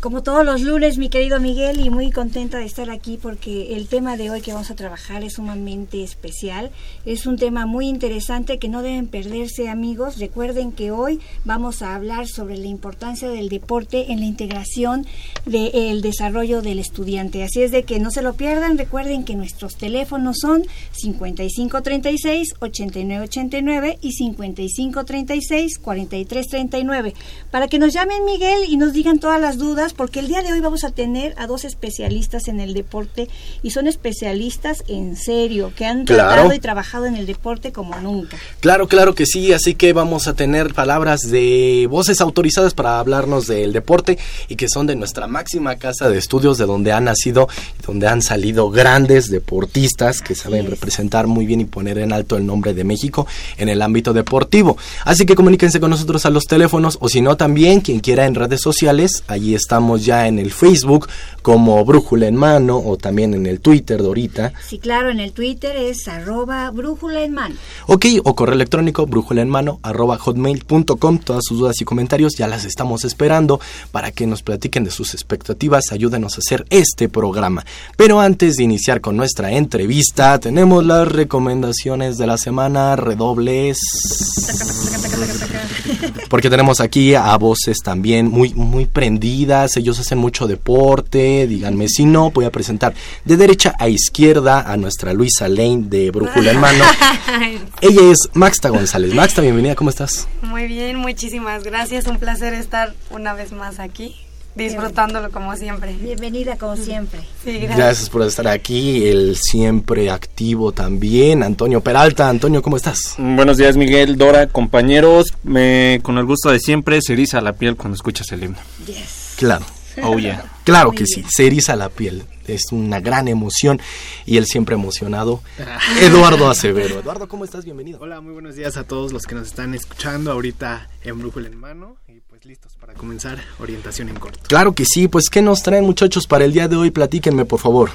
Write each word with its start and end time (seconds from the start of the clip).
Como 0.00 0.22
todos 0.22 0.46
los 0.46 0.60
lunes, 0.60 0.96
mi 0.96 1.08
querido 1.08 1.40
Miguel, 1.40 1.80
y 1.80 1.90
muy 1.90 2.12
contenta 2.12 2.58
de 2.58 2.66
estar 2.66 2.88
aquí 2.88 3.18
porque 3.20 3.74
el 3.74 3.88
tema 3.88 4.16
de 4.16 4.30
hoy 4.30 4.40
que 4.40 4.52
vamos 4.52 4.70
a 4.70 4.76
trabajar 4.76 5.24
es 5.24 5.32
sumamente 5.32 6.04
especial. 6.04 6.70
Es 7.04 7.26
un 7.26 7.36
tema 7.36 7.66
muy 7.66 7.88
interesante 7.88 8.60
que 8.60 8.68
no 8.68 8.82
deben 8.82 9.08
perderse, 9.08 9.68
amigos. 9.68 10.20
Recuerden 10.20 10.70
que 10.70 10.92
hoy 10.92 11.18
vamos 11.44 11.82
a 11.82 11.96
hablar 11.96 12.28
sobre 12.28 12.58
la 12.58 12.68
importancia 12.68 13.28
del 13.28 13.48
deporte 13.48 14.12
en 14.12 14.20
la 14.20 14.26
integración 14.26 15.04
del 15.46 16.00
desarrollo 16.00 16.62
del 16.62 16.78
estudiante. 16.78 17.42
Así 17.42 17.62
es 17.62 17.72
de 17.72 17.82
que 17.82 17.98
no 17.98 18.12
se 18.12 18.22
lo 18.22 18.34
pierdan. 18.34 18.78
Recuerden 18.78 19.24
que 19.24 19.34
nuestros 19.34 19.74
teléfonos 19.74 20.36
son 20.40 20.62
5536-8989 21.02 23.98
y 24.00 24.12
5536-4339. 24.16 27.14
Para 27.50 27.66
que 27.66 27.80
nos 27.80 27.92
llamen, 27.92 28.24
Miguel, 28.24 28.60
y 28.68 28.76
nos 28.76 28.92
digan 28.92 29.18
todas 29.18 29.40
las 29.40 29.58
dudas 29.58 29.87
porque 29.92 30.20
el 30.20 30.28
día 30.28 30.42
de 30.42 30.52
hoy 30.52 30.60
vamos 30.60 30.84
a 30.84 30.90
tener 30.90 31.34
a 31.36 31.46
dos 31.46 31.64
especialistas 31.64 32.48
en 32.48 32.60
el 32.60 32.74
deporte 32.74 33.28
y 33.62 33.70
son 33.70 33.86
especialistas 33.86 34.84
en 34.88 35.16
serio, 35.16 35.72
que 35.76 35.86
han 35.86 36.04
tratado 36.04 36.52
y 36.52 36.58
trabajado 36.58 37.06
en 37.06 37.16
el 37.16 37.26
deporte 37.26 37.72
como 37.72 37.98
nunca. 38.00 38.36
Claro, 38.60 38.88
claro 38.88 39.14
que 39.14 39.26
sí, 39.26 39.52
así 39.52 39.74
que 39.74 39.92
vamos 39.92 40.28
a 40.28 40.34
tener 40.34 40.74
palabras 40.74 41.20
de 41.22 41.86
voces 41.90 42.20
autorizadas 42.20 42.74
para 42.74 42.98
hablarnos 42.98 43.46
del 43.46 43.72
deporte 43.72 44.18
y 44.48 44.56
que 44.56 44.68
son 44.68 44.86
de 44.86 44.96
nuestra 44.96 45.26
máxima 45.26 45.76
casa 45.76 46.08
de 46.08 46.18
estudios, 46.18 46.58
de 46.58 46.66
donde 46.66 46.92
han 46.92 47.04
nacido, 47.04 47.48
donde 47.86 48.08
han 48.08 48.22
salido 48.22 48.70
grandes 48.70 49.30
deportistas 49.30 50.20
que 50.20 50.34
saben 50.34 50.66
representar 50.66 51.26
muy 51.26 51.46
bien 51.46 51.60
y 51.60 51.64
poner 51.64 51.98
en 51.98 52.12
alto 52.12 52.36
el 52.36 52.46
nombre 52.46 52.74
de 52.74 52.84
México 52.84 53.26
en 53.56 53.68
el 53.68 53.82
ámbito 53.82 54.12
deportivo. 54.12 54.76
Así 55.04 55.26
que 55.26 55.34
comuníquense 55.34 55.80
con 55.80 55.90
nosotros 55.90 56.26
a 56.26 56.30
los 56.30 56.44
teléfonos 56.44 56.98
o 57.00 57.08
si 57.08 57.20
no 57.20 57.36
también 57.36 57.80
quien 57.80 58.00
quiera 58.00 58.26
en 58.26 58.34
redes 58.34 58.60
sociales, 58.60 59.24
allí 59.26 59.54
está 59.54 59.77
estamos 59.78 60.04
ya 60.04 60.26
en 60.26 60.40
el 60.40 60.50
Facebook 60.50 61.08
como 61.40 61.84
Brújula 61.84 62.26
en 62.26 62.34
Mano 62.34 62.82
o 62.84 62.96
también 62.96 63.32
en 63.32 63.46
el 63.46 63.60
Twitter, 63.60 64.02
Dorita. 64.02 64.52
Sí, 64.66 64.80
claro, 64.80 65.08
en 65.08 65.20
el 65.20 65.30
Twitter 65.30 65.76
es 65.76 66.08
arroba 66.08 66.68
Brújula 66.72 67.22
en 67.22 67.32
Mano. 67.32 67.54
Ok, 67.86 68.06
o 68.24 68.34
correo 68.34 68.56
electrónico 68.56 69.06
brújula 69.06 69.42
en 69.42 69.48
mano 69.48 69.78
arroba 69.84 70.18
hotmail.com. 70.18 71.18
Todas 71.18 71.44
sus 71.46 71.60
dudas 71.60 71.80
y 71.80 71.84
comentarios 71.84 72.34
ya 72.34 72.48
las 72.48 72.64
estamos 72.64 73.04
esperando 73.04 73.60
para 73.92 74.10
que 74.10 74.26
nos 74.26 74.42
platiquen 74.42 74.82
de 74.82 74.90
sus 74.90 75.14
expectativas, 75.14 75.92
ayúdenos 75.92 76.34
a 76.34 76.40
hacer 76.40 76.66
este 76.70 77.08
programa. 77.08 77.64
Pero 77.96 78.20
antes 78.20 78.56
de 78.56 78.64
iniciar 78.64 79.00
con 79.00 79.16
nuestra 79.16 79.52
entrevista, 79.52 80.40
tenemos 80.40 80.84
las 80.84 81.06
recomendaciones 81.06 82.18
de 82.18 82.26
la 82.26 82.36
semana, 82.36 82.96
redobles. 82.96 83.78
Porque 86.28 86.50
tenemos 86.50 86.80
aquí 86.80 87.14
a 87.14 87.36
voces 87.36 87.78
también 87.78 88.28
muy, 88.28 88.52
muy 88.54 88.86
prendidas 88.86 89.67
ellos 89.76 89.98
hacen 89.98 90.18
mucho 90.18 90.46
deporte, 90.46 91.46
díganme 91.46 91.88
si 91.88 92.04
no, 92.04 92.30
voy 92.30 92.44
a 92.44 92.50
presentar 92.50 92.94
de 93.24 93.36
derecha 93.36 93.74
a 93.78 93.88
izquierda 93.88 94.60
a 94.70 94.76
nuestra 94.76 95.12
Luisa 95.12 95.48
Lane 95.48 95.84
de 95.86 96.10
Brújula 96.10 96.52
en 96.52 96.60
Mano. 96.60 96.84
Ella 97.80 98.10
es 98.10 98.28
Maxta 98.34 98.68
González. 98.68 99.14
Maxta, 99.14 99.42
bienvenida, 99.42 99.74
¿cómo 99.74 99.90
estás? 99.90 100.28
Muy 100.42 100.66
bien, 100.66 100.96
muchísimas 100.96 101.64
gracias, 101.64 102.06
un 102.06 102.18
placer 102.18 102.54
estar 102.54 102.94
una 103.10 103.34
vez 103.34 103.52
más 103.52 103.78
aquí 103.78 104.14
disfrutándolo 104.58 105.30
como 105.30 105.56
siempre. 105.56 105.94
Bienvenida 105.94 106.56
como 106.56 106.76
siempre. 106.76 107.20
Sí, 107.44 107.52
gracias. 107.58 107.76
gracias. 107.76 108.10
por 108.10 108.22
estar 108.22 108.48
aquí, 108.48 109.06
el 109.06 109.36
siempre 109.36 110.10
activo 110.10 110.72
también, 110.72 111.42
Antonio 111.42 111.80
Peralta. 111.80 112.28
Antonio, 112.28 112.60
¿cómo 112.60 112.76
estás? 112.76 113.14
Buenos 113.16 113.56
días, 113.56 113.76
Miguel, 113.76 114.18
Dora, 114.18 114.48
compañeros. 114.48 115.32
Me, 115.44 116.00
con 116.02 116.18
el 116.18 116.26
gusto 116.26 116.50
de 116.50 116.58
siempre 116.58 117.00
se 117.00 117.14
eriza 117.14 117.40
la 117.40 117.54
piel 117.54 117.76
cuando 117.76 117.94
escuchas 117.94 118.30
el 118.32 118.44
himno. 118.44 118.58
Yes. 118.86 119.27
Claro. 119.38 119.64
Oh, 120.00 120.16
Claro 120.62 120.92
que 120.92 121.06
sí, 121.06 121.24
se 121.28 121.48
eriza 121.48 121.74
la 121.74 121.88
piel. 121.88 122.22
Es 122.46 122.70
una 122.70 123.00
gran 123.00 123.26
emoción 123.26 123.80
y 124.26 124.36
él 124.36 124.46
siempre 124.46 124.76
emocionado. 124.76 125.40
Eduardo 126.00 126.48
Acevedo. 126.48 127.00
Eduardo, 127.00 127.26
¿cómo 127.26 127.44
estás? 127.44 127.64
Bienvenido. 127.64 127.98
Hola, 128.00 128.20
muy 128.20 128.32
buenos 128.32 128.54
días 128.54 128.76
a 128.76 128.84
todos 128.84 129.12
los 129.12 129.24
que 129.24 129.34
nos 129.34 129.48
están 129.48 129.74
escuchando 129.74 130.30
ahorita 130.30 130.88
en 131.02 131.18
Brújula 131.18 131.48
en 131.48 131.58
Mano 131.58 131.96
y 132.06 132.20
pues 132.28 132.44
listos 132.44 132.76
para 132.76 132.94
comenzar 132.94 133.38
orientación 133.58 134.08
en 134.08 134.20
corto. 134.20 134.38
Claro 134.46 134.72
que 134.72 134.84
sí, 134.84 135.08
pues 135.08 135.28
¿qué 135.30 135.42
nos 135.42 135.64
traen 135.64 135.84
muchachos 135.84 136.28
para 136.28 136.44
el 136.44 136.52
día 136.52 136.68
de 136.68 136.76
hoy? 136.76 136.92
Platíquenme, 136.92 137.44
por 137.44 137.58
favor. 137.58 137.90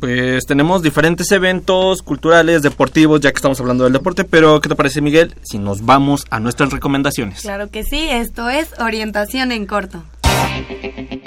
Pues 0.00 0.44
tenemos 0.46 0.82
diferentes 0.82 1.30
eventos 1.30 2.02
culturales, 2.02 2.62
deportivos, 2.62 3.20
ya 3.20 3.30
que 3.30 3.36
estamos 3.36 3.60
hablando 3.60 3.84
del 3.84 3.92
deporte, 3.92 4.24
pero 4.24 4.60
¿qué 4.60 4.68
te 4.68 4.74
parece 4.74 5.00
Miguel 5.02 5.36
si 5.42 5.58
nos 5.58 5.84
vamos 5.84 6.24
a 6.30 6.40
nuestras 6.40 6.72
recomendaciones? 6.72 7.42
Claro 7.42 7.70
que 7.70 7.84
sí, 7.84 8.08
esto 8.10 8.48
es 8.48 8.68
orientación 8.80 9.52
en 9.52 9.66
corto. 9.66 10.02
Thank 10.42 11.12
you. 11.12 11.21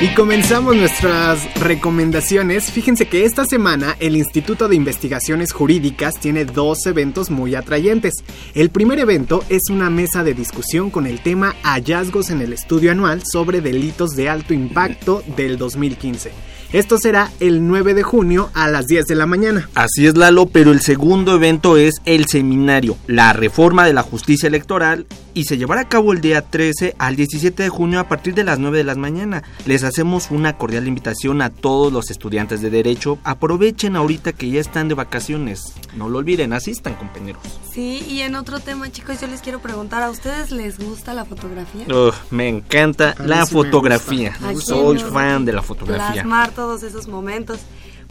Y 0.00 0.14
comenzamos 0.14 0.76
nuestras 0.76 1.52
recomendaciones. 1.58 2.70
Fíjense 2.70 3.08
que 3.08 3.24
esta 3.24 3.44
semana 3.44 3.96
el 3.98 4.14
Instituto 4.14 4.68
de 4.68 4.76
Investigaciones 4.76 5.52
Jurídicas 5.52 6.20
tiene 6.20 6.44
dos 6.44 6.86
eventos 6.86 7.30
muy 7.30 7.56
atrayentes. 7.56 8.14
El 8.54 8.70
primer 8.70 9.00
evento 9.00 9.42
es 9.48 9.70
una 9.70 9.90
mesa 9.90 10.22
de 10.22 10.34
discusión 10.34 10.90
con 10.90 11.08
el 11.08 11.18
tema 11.18 11.56
Hallazgos 11.64 12.30
en 12.30 12.42
el 12.42 12.52
estudio 12.52 12.92
anual 12.92 13.24
sobre 13.26 13.60
delitos 13.60 14.10
de 14.10 14.28
alto 14.28 14.54
impacto 14.54 15.24
del 15.36 15.58
2015. 15.58 16.30
Esto 16.72 16.98
será 16.98 17.30
el 17.40 17.66
9 17.66 17.94
de 17.94 18.02
junio 18.02 18.50
a 18.52 18.68
las 18.68 18.86
10 18.86 19.06
de 19.06 19.14
la 19.14 19.24
mañana. 19.24 19.68
Así 19.74 20.06
es 20.06 20.16
Lalo, 20.18 20.46
pero 20.46 20.70
el 20.72 20.80
segundo 20.82 21.34
evento 21.34 21.78
es 21.78 21.94
el 22.04 22.26
seminario, 22.26 22.96
la 23.06 23.32
reforma 23.32 23.86
de 23.86 23.94
la 23.94 24.02
justicia 24.02 24.48
electoral 24.48 25.06
y 25.32 25.44
se 25.44 25.56
llevará 25.56 25.82
a 25.82 25.88
cabo 25.88 26.12
el 26.12 26.20
día 26.20 26.42
13 26.42 26.96
al 26.98 27.14
17 27.16 27.62
de 27.62 27.68
junio 27.68 28.00
a 28.00 28.08
partir 28.08 28.34
de 28.34 28.44
las 28.44 28.58
9 28.58 28.76
de 28.78 28.84
la 28.84 28.96
mañana. 28.96 29.44
Les 29.66 29.82
hacemos 29.84 30.30
una 30.30 30.58
cordial 30.58 30.88
invitación 30.88 31.40
a 31.42 31.50
todos 31.50 31.92
los 31.92 32.10
estudiantes 32.10 32.60
de 32.60 32.70
derecho. 32.70 33.18
Aprovechen 33.24 33.94
ahorita 33.96 34.32
que 34.32 34.50
ya 34.50 34.60
están 34.60 34.88
de 34.88 34.94
vacaciones. 34.94 35.60
No 35.96 36.08
lo 36.08 36.18
olviden, 36.18 36.52
asistan 36.52 36.94
compañeros. 36.96 37.40
Sí, 37.72 38.04
y 38.08 38.22
en 38.22 38.34
otro 38.34 38.58
tema 38.58 38.90
chicos, 38.90 39.20
yo 39.20 39.28
les 39.28 39.40
quiero 39.40 39.60
preguntar, 39.60 40.02
¿a 40.02 40.10
ustedes 40.10 40.50
les 40.50 40.78
gusta 40.78 41.14
la 41.14 41.24
fotografía? 41.24 41.86
Me 42.30 42.48
encanta 42.48 43.14
la 43.24 43.46
sí 43.46 43.54
me 43.54 43.62
fotografía. 43.62 44.30
gusta. 44.30 44.46
¿A 44.48 44.50
quién 44.50 44.60
Soy 44.60 44.98
no? 44.98 45.10
fan 45.12 45.44
de 45.44 45.52
la 45.52 45.62
fotografía. 45.62 46.12
plasmar 46.22 46.50
todos 46.58 46.82
esos 46.82 47.06
momentos. 47.06 47.60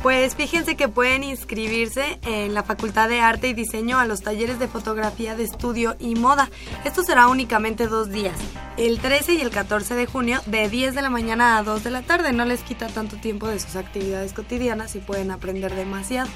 Pues 0.02 0.36
fíjense 0.36 0.78
que 0.78 0.88
pueden 0.88 1.22
inscribirse 1.22 2.18
en 2.26 2.54
la 2.54 2.64
Facultad 2.64 3.10
de 3.10 3.20
Arte 3.20 3.50
y 3.50 3.54
Diseño 3.54 4.00
a 4.00 4.06
los 4.06 4.22
talleres 4.22 4.58
de 4.58 4.70
fotografía 4.70 5.36
de 5.36 5.44
estudio 5.44 5.98
y 6.00 6.16
moda. 6.16 6.50
Esto 6.86 7.04
será 7.04 7.28
únicamente 7.28 7.88
dos 7.88 8.10
días, 8.10 8.38
el 8.78 9.00
13 9.00 9.34
y 9.34 9.42
el 9.42 9.50
14 9.50 9.96
de 9.96 10.06
junio, 10.06 10.40
de 10.46 10.70
10 10.70 10.96
de 10.96 11.02
la 11.02 11.10
mañana 11.10 11.58
a 11.58 11.64
2 11.64 11.84
de 11.84 11.92
la 11.92 12.04
tarde. 12.04 12.32
No 12.32 12.46
les 12.46 12.62
quita 12.62 12.88
tanto 12.88 13.18
tiempo 13.18 13.50
de 13.50 13.60
sus 13.60 13.76
actividades 13.76 14.32
cotidianas 14.32 14.96
y 14.96 15.00
pueden 15.00 15.30
aprender 15.30 15.76
demasiado. 15.76 16.30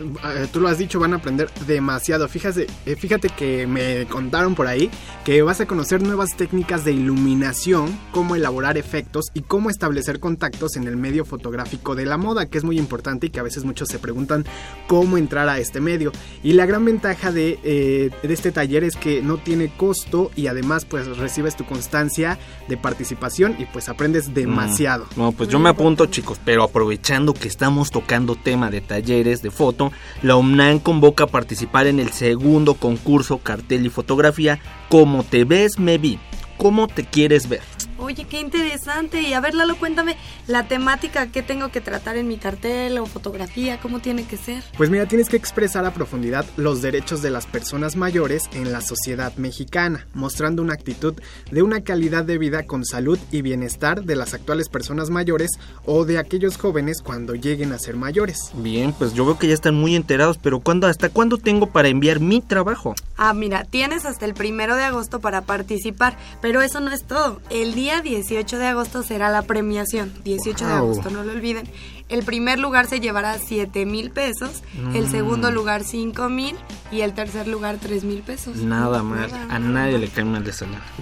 Eh, 0.00 0.46
Tú 0.52 0.60
lo 0.60 0.68
has 0.68 0.78
dicho, 0.78 0.98
van 1.00 1.12
a 1.12 1.16
aprender 1.16 1.50
demasiado. 1.66 2.28
Fíjate, 2.28 2.66
eh, 2.86 2.96
fíjate 2.96 3.28
que 3.28 3.66
me 3.66 4.06
contaron 4.06 4.54
por 4.54 4.66
ahí 4.66 4.90
que 5.24 5.42
vas 5.42 5.60
a 5.60 5.66
conocer 5.66 6.02
nuevas 6.02 6.36
técnicas 6.36 6.84
de 6.84 6.92
iluminación, 6.92 7.98
cómo 8.12 8.36
elaborar 8.36 8.76
efectos 8.76 9.26
y 9.34 9.42
cómo 9.42 9.70
establecer 9.70 10.20
contactos 10.20 10.76
en 10.76 10.86
el 10.86 10.96
medio 10.96 11.24
fotográfico 11.24 11.94
de 11.94 12.06
la 12.06 12.16
moda, 12.16 12.46
que 12.46 12.58
es 12.58 12.64
muy 12.64 12.78
importante 12.78 13.26
y 13.26 13.30
que 13.30 13.40
a 13.40 13.42
veces 13.42 13.64
muchos 13.64 13.88
se 13.88 13.98
preguntan 13.98 14.44
cómo 14.86 15.16
entrar 15.16 15.48
a 15.48 15.58
este 15.58 15.80
medio. 15.80 16.12
Y 16.42 16.52
la 16.52 16.66
gran 16.66 16.84
ventaja 16.84 17.32
de, 17.32 17.58
eh, 17.64 18.10
de 18.22 18.34
este 18.34 18.52
taller 18.52 18.84
es 18.84 18.96
que 18.96 19.22
no 19.22 19.38
tiene 19.38 19.68
costo 19.76 20.30
y 20.36 20.46
además 20.48 20.84
pues 20.84 21.16
recibes 21.16 21.56
tu 21.56 21.64
constancia 21.64 22.38
de 22.68 22.76
participación 22.76 23.56
y 23.58 23.66
pues 23.66 23.88
aprendes 23.88 24.34
demasiado. 24.34 25.06
No, 25.16 25.32
pues 25.32 25.48
yo 25.48 25.58
me 25.58 25.68
apunto, 25.70 26.06
chicos, 26.06 26.38
pero 26.44 26.62
aprovechando 26.62 27.32
que 27.34 27.48
estamos 27.48 27.90
tocando 27.90 28.36
tema 28.36 28.70
de 28.70 28.80
talleres 28.80 29.42
de 29.42 29.50
foto, 29.50 29.83
la 30.22 30.36
UNAM 30.36 30.78
convoca 30.78 31.24
a 31.24 31.28
participar 31.28 31.86
en 31.86 32.00
el 32.00 32.10
segundo 32.10 32.74
concurso 32.74 33.38
cartel 33.38 33.86
y 33.86 33.90
fotografía 33.90 34.60
Como 34.88 35.24
te 35.24 35.44
ves, 35.44 35.78
me 35.78 35.98
vi. 35.98 36.18
¿Cómo 36.56 36.86
te 36.86 37.04
quieres 37.04 37.48
ver? 37.48 37.62
Oye, 37.98 38.24
qué 38.24 38.40
interesante. 38.40 39.22
Y 39.22 39.32
a 39.34 39.40
ver, 39.40 39.54
Lalo, 39.54 39.76
cuéntame 39.76 40.16
la 40.46 40.66
temática 40.66 41.28
que 41.28 41.42
tengo 41.42 41.70
que 41.70 41.80
tratar 41.80 42.16
en 42.16 42.28
mi 42.28 42.36
cartel 42.36 42.98
o 42.98 43.06
fotografía, 43.06 43.78
cómo 43.80 44.00
tiene 44.00 44.24
que 44.24 44.36
ser. 44.36 44.62
Pues 44.76 44.90
mira, 44.90 45.06
tienes 45.06 45.28
que 45.28 45.36
expresar 45.36 45.84
a 45.84 45.94
profundidad 45.94 46.44
los 46.56 46.82
derechos 46.82 47.22
de 47.22 47.30
las 47.30 47.46
personas 47.46 47.96
mayores 47.96 48.48
en 48.52 48.72
la 48.72 48.80
sociedad 48.80 49.34
mexicana, 49.36 50.06
mostrando 50.12 50.62
una 50.62 50.74
actitud 50.74 51.14
de 51.50 51.62
una 51.62 51.82
calidad 51.82 52.24
de 52.24 52.38
vida 52.38 52.64
con 52.64 52.84
salud 52.84 53.18
y 53.30 53.42
bienestar 53.42 54.04
de 54.04 54.16
las 54.16 54.34
actuales 54.34 54.68
personas 54.68 55.10
mayores 55.10 55.52
o 55.84 56.04
de 56.04 56.18
aquellos 56.18 56.56
jóvenes 56.56 57.00
cuando 57.02 57.34
lleguen 57.34 57.72
a 57.72 57.78
ser 57.78 57.96
mayores. 57.96 58.50
Bien, 58.54 58.92
pues 58.92 59.14
yo 59.14 59.24
veo 59.24 59.38
que 59.38 59.48
ya 59.48 59.54
están 59.54 59.74
muy 59.74 59.94
enterados, 59.94 60.38
pero 60.38 60.60
¿cuándo, 60.60 60.86
¿hasta 60.86 61.10
cuándo 61.10 61.38
tengo 61.38 61.68
para 61.68 61.88
enviar 61.88 62.20
mi 62.20 62.40
trabajo? 62.40 62.94
Ah, 63.16 63.32
mira, 63.34 63.64
tienes 63.64 64.04
hasta 64.04 64.24
el 64.24 64.34
primero 64.34 64.74
de 64.74 64.84
agosto 64.84 65.20
para 65.20 65.42
participar, 65.42 66.16
pero 66.40 66.60
eso 66.60 66.80
no 66.80 66.90
es 66.90 67.04
todo. 67.04 67.40
El 67.50 67.74
día 67.74 67.83
18 68.02 68.58
de 68.58 68.66
agosto 68.66 69.02
será 69.02 69.30
la 69.30 69.42
premiación. 69.42 70.12
18 70.24 70.66
de 70.66 70.72
agosto, 70.72 71.10
no 71.10 71.22
lo 71.22 71.32
olviden. 71.32 71.66
El 72.10 72.22
primer 72.22 72.58
lugar 72.58 72.86
se 72.86 73.00
llevará 73.00 73.38
7 73.38 73.86
mil 73.86 74.10
pesos, 74.10 74.62
el 74.94 75.08
segundo 75.08 75.50
lugar 75.50 75.84
5 75.84 76.28
mil 76.28 76.54
y 76.92 77.00
el 77.00 77.14
tercer 77.14 77.48
lugar 77.48 77.78
3 77.80 78.04
mil 78.04 78.20
pesos. 78.20 78.56
Nada 78.56 79.02
mal, 79.02 79.30
Nada, 79.30 79.42
a 79.44 79.58
nada 79.58 79.86
nadie 79.86 79.98
le 79.98 80.08
cae 80.08 80.24
mal 80.24 80.44
de. 80.44 80.52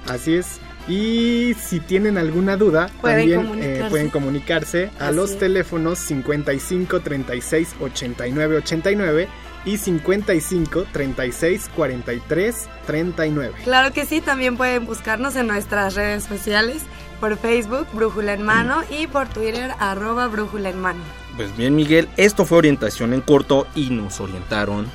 Así 0.07 0.35
es. 0.35 0.59
Y 0.87 1.55
si 1.61 1.79
tienen 1.79 2.17
alguna 2.17 2.55
duda, 2.57 2.89
Pueden 3.01 3.19
también 3.19 3.41
comunicarse. 3.41 3.85
eh, 3.85 3.89
pueden 3.89 4.09
comunicarse 4.09 4.91
a 4.99 5.07
Así 5.07 5.15
los 5.15 5.31
es. 5.31 5.39
teléfonos 5.39 5.99
55 5.99 6.99
36 7.01 7.75
89 7.81 8.57
89 8.57 9.27
y 9.65 9.77
55 9.77 10.85
36 10.91 11.69
43 11.75 12.69
39. 12.85 13.53
Claro 13.63 13.93
que 13.93 14.05
sí, 14.05 14.21
también 14.21 14.57
pueden 14.57 14.85
buscarnos 14.85 15.35
en 15.35 15.47
nuestras 15.47 15.95
redes 15.95 16.23
sociales, 16.23 16.83
por 17.19 17.37
Facebook, 17.37 17.87
Brújula 17.93 18.33
en 18.33 18.43
Mano, 18.43 18.83
y 18.89 19.07
por 19.07 19.27
Twitter, 19.29 19.71
arroba 19.79 20.27
Brújula 20.27 20.69
en 20.69 20.81
Mano. 20.81 21.01
Pues 21.35 21.55
bien 21.55 21.75
Miguel, 21.75 22.09
esto 22.17 22.45
fue 22.45 22.59
orientación 22.59 23.13
en 23.13 23.21
corto 23.21 23.67
y 23.75 23.89
nos 23.89 24.19
orientaron. 24.19 24.87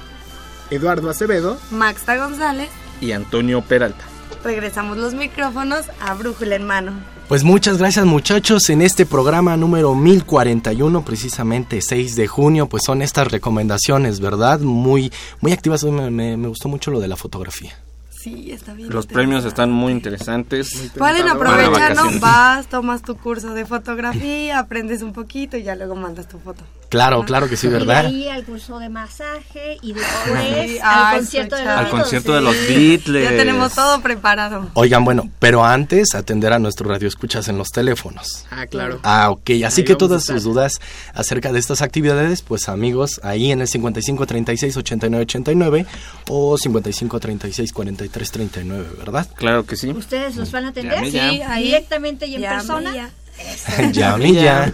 Eduardo 0.71 1.11
Acevedo, 1.11 1.59
Maxta 1.71 2.17
González. 2.17 2.69
Y 3.01 3.13
Antonio 3.13 3.63
Peralta. 3.63 4.05
Regresamos 4.45 4.99
los 4.99 5.15
micrófonos 5.15 5.87
a 6.01 6.15
Brújula 6.15 6.57
en 6.57 6.65
mano. 6.67 6.93
Pues 7.29 7.45
muchas 7.45 7.77
gracias 7.77 8.07
muchachos 8.07 8.71
en 8.71 8.81
este 8.81 9.05
programa 9.05 9.55
número 9.59 9.95
1041, 9.95 11.05
precisamente 11.05 11.83
6 11.83 12.17
de 12.17 12.27
junio, 12.27 12.71
pues 12.71 12.85
son 12.87 13.03
estas 13.03 13.31
recomendaciones, 13.31 14.19
¿verdad? 14.19 14.61
Muy, 14.61 15.13
muy 15.43 15.53
activas, 15.53 15.85
me, 15.85 16.11
me, 16.11 16.39
me 16.39 16.49
gustó 16.49 16.71
mucho 16.71 16.91
lo 16.91 17.01
de 17.01 17.09
la 17.09 17.17
fotografía. 17.17 17.75
Sí, 18.21 18.51
está 18.51 18.73
bien. 18.75 18.91
Los 18.91 19.07
premios 19.07 19.45
están 19.45 19.71
muy 19.71 19.93
interesantes. 19.93 20.71
Pueden 20.97 21.23
Para 21.27 21.33
aprovechar, 21.33 21.71
¿no? 21.71 22.03
vacaciones. 22.03 22.21
Vas, 22.21 22.67
tomas 22.67 23.03
tu 23.03 23.17
curso 23.17 23.55
de 23.55 23.65
fotografía, 23.65 24.59
aprendes 24.59 25.03
un 25.03 25.13
poquito 25.13 25.57
y 25.57 25.63
ya 25.63 25.77
luego 25.77 25.95
mandas 25.95 26.29
tu 26.29 26.39
foto. 26.39 26.65
Claro, 26.89 27.23
claro 27.27 27.51
que 27.51 27.57
sí, 27.59 27.67
Y 27.67 27.71
de 27.71 27.79
¿verdad? 27.81 28.07
ahí 28.07 28.29
al 28.29 28.45
curso 28.45 28.79
de 28.79 28.89
masaje 28.89 29.77
y 29.83 29.93
después 29.93 30.25
Sí, 30.71 30.79
al 30.83 31.05
ay, 31.15 31.19
concierto 31.19 31.57
de 31.57 31.63
los. 31.65 31.71
Al 31.71 31.77
Beatles. 31.85 32.01
concierto 32.01 32.33
de 32.35 32.41
los 32.41 32.57
Sí. 32.57 32.75
Beatles. 32.75 33.31
Ya 33.31 33.37
tenemos 33.37 33.75
todo 33.75 34.01
preparado. 34.01 34.71
Oigan, 34.73 35.05
bueno, 35.05 35.31
pero 35.39 35.65
antes 35.65 36.15
atender 36.15 36.53
a 36.55 36.59
nuestro 36.59 36.89
radio 36.89 37.07
escuchas 37.07 37.47
en 37.49 37.59
los 37.59 37.69
teléfonos. 37.69 38.47
ah, 38.51 38.67
claro. 38.67 39.01
Ah, 39.03 39.31
ok. 39.31 39.51
Así 39.67 39.83
Ahí 39.83 39.85
que 39.85 39.97
todas 39.97 40.25
sus 40.25 40.43
dudas 40.45 40.81
acerca 41.13 41.53
de 41.53 41.59
estas 41.59 41.83
actividades, 41.83 42.41
pues 42.41 42.71
amigos, 42.71 43.21
ahí 43.23 43.53
en 43.53 43.61
el 43.61 43.69
55 43.69 44.27
36 44.27 44.77
89 44.79 45.23
89 45.25 45.87
o 46.31 46.57
55 46.57 47.21
36 47.21 47.73
43 47.75 48.08
39, 48.09 48.89
¿verdad? 48.99 49.29
Claro 49.35 49.65
que 49.67 49.77
sí. 49.77 49.91
¿Ustedes 49.91 50.37
los 50.37 50.51
van 50.51 50.65
a 50.67 50.69
atender? 50.69 51.11
Sí, 51.11 51.19
ahí. 51.19 51.65
Directamente 51.65 52.27
y 52.27 52.35
en 52.37 52.43
Llame 52.43 52.57
persona. 52.57 52.95
ya. 52.95 53.11
Llame 53.93 54.33
ya. 54.33 54.73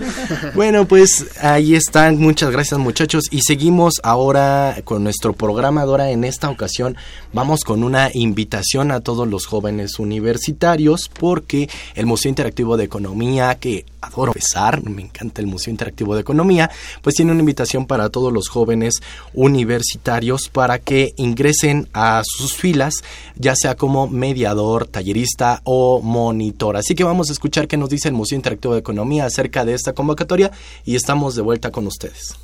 Bueno, 0.55 0.87
pues 0.87 1.27
ahí 1.41 1.75
están. 1.75 2.19
Muchas 2.19 2.51
gracias, 2.51 2.79
muchachos. 2.81 3.25
Y 3.31 3.41
seguimos 3.43 3.95
ahora 4.03 4.77
con 4.85 5.05
nuestro 5.05 5.33
programa. 5.33 5.83
Ahora, 5.83 6.11
en 6.11 6.25
esta 6.25 6.51
ocasión, 6.51 6.97
vamos 7.33 7.61
con 7.65 7.85
una 7.85 8.11
invitación 8.13 8.91
a 8.91 9.01
todos 9.01 9.29
los 9.29 9.47
jóvenes 9.47 9.99
universitarios, 9.99 11.11
porque 11.19 11.69
el 11.95 12.07
Museo 12.07 12.29
Interactivo 12.29 12.77
de 12.77 12.85
Economía, 12.85 13.55
que 13.57 13.85
adoro 14.01 14.33
pesar, 14.33 14.83
me 14.83 15.03
encanta 15.03 15.41
el 15.41 15.47
Museo 15.47 15.71
Interactivo 15.71 16.15
de 16.15 16.21
Economía, 16.21 16.71
pues 17.03 17.17
tiene 17.17 17.33
una 17.33 17.41
invitación 17.41 17.87
para 17.87 18.11
todos 18.11 18.33
los 18.33 18.49
jóvenes 18.49 18.95
universitarios 19.33 20.49
para 20.49 20.79
que 20.79 21.13
ingresen 21.17 21.89
a 21.93 22.23
sus 22.25 22.55
filas, 22.55 22.95
ya 23.37 23.55
sea 23.57 23.75
como 23.77 24.09
mediador, 24.09 24.87
tallerista 24.87 25.61
o 25.65 26.01
monitor. 26.01 26.77
Así 26.77 26.95
que 26.95 27.05
vamos 27.05 27.31
a 27.31 27.33
escuchar 27.33 27.67
qué 27.67 27.77
nos 27.77 27.91
dice 27.91 28.09
el 28.09 28.15
Museo 28.15 28.37
Interactivo 28.37 28.54
de 28.73 28.79
Economía 28.79 29.27
acerca 29.27 29.65
de 29.65 29.75
esta 29.75 29.93
convocatoria 29.93 30.51
y 30.85 30.97
estamos 30.97 31.35
de 31.35 31.43
vuelta 31.43 31.71
con 31.71 31.87
ustedes. 31.87 32.37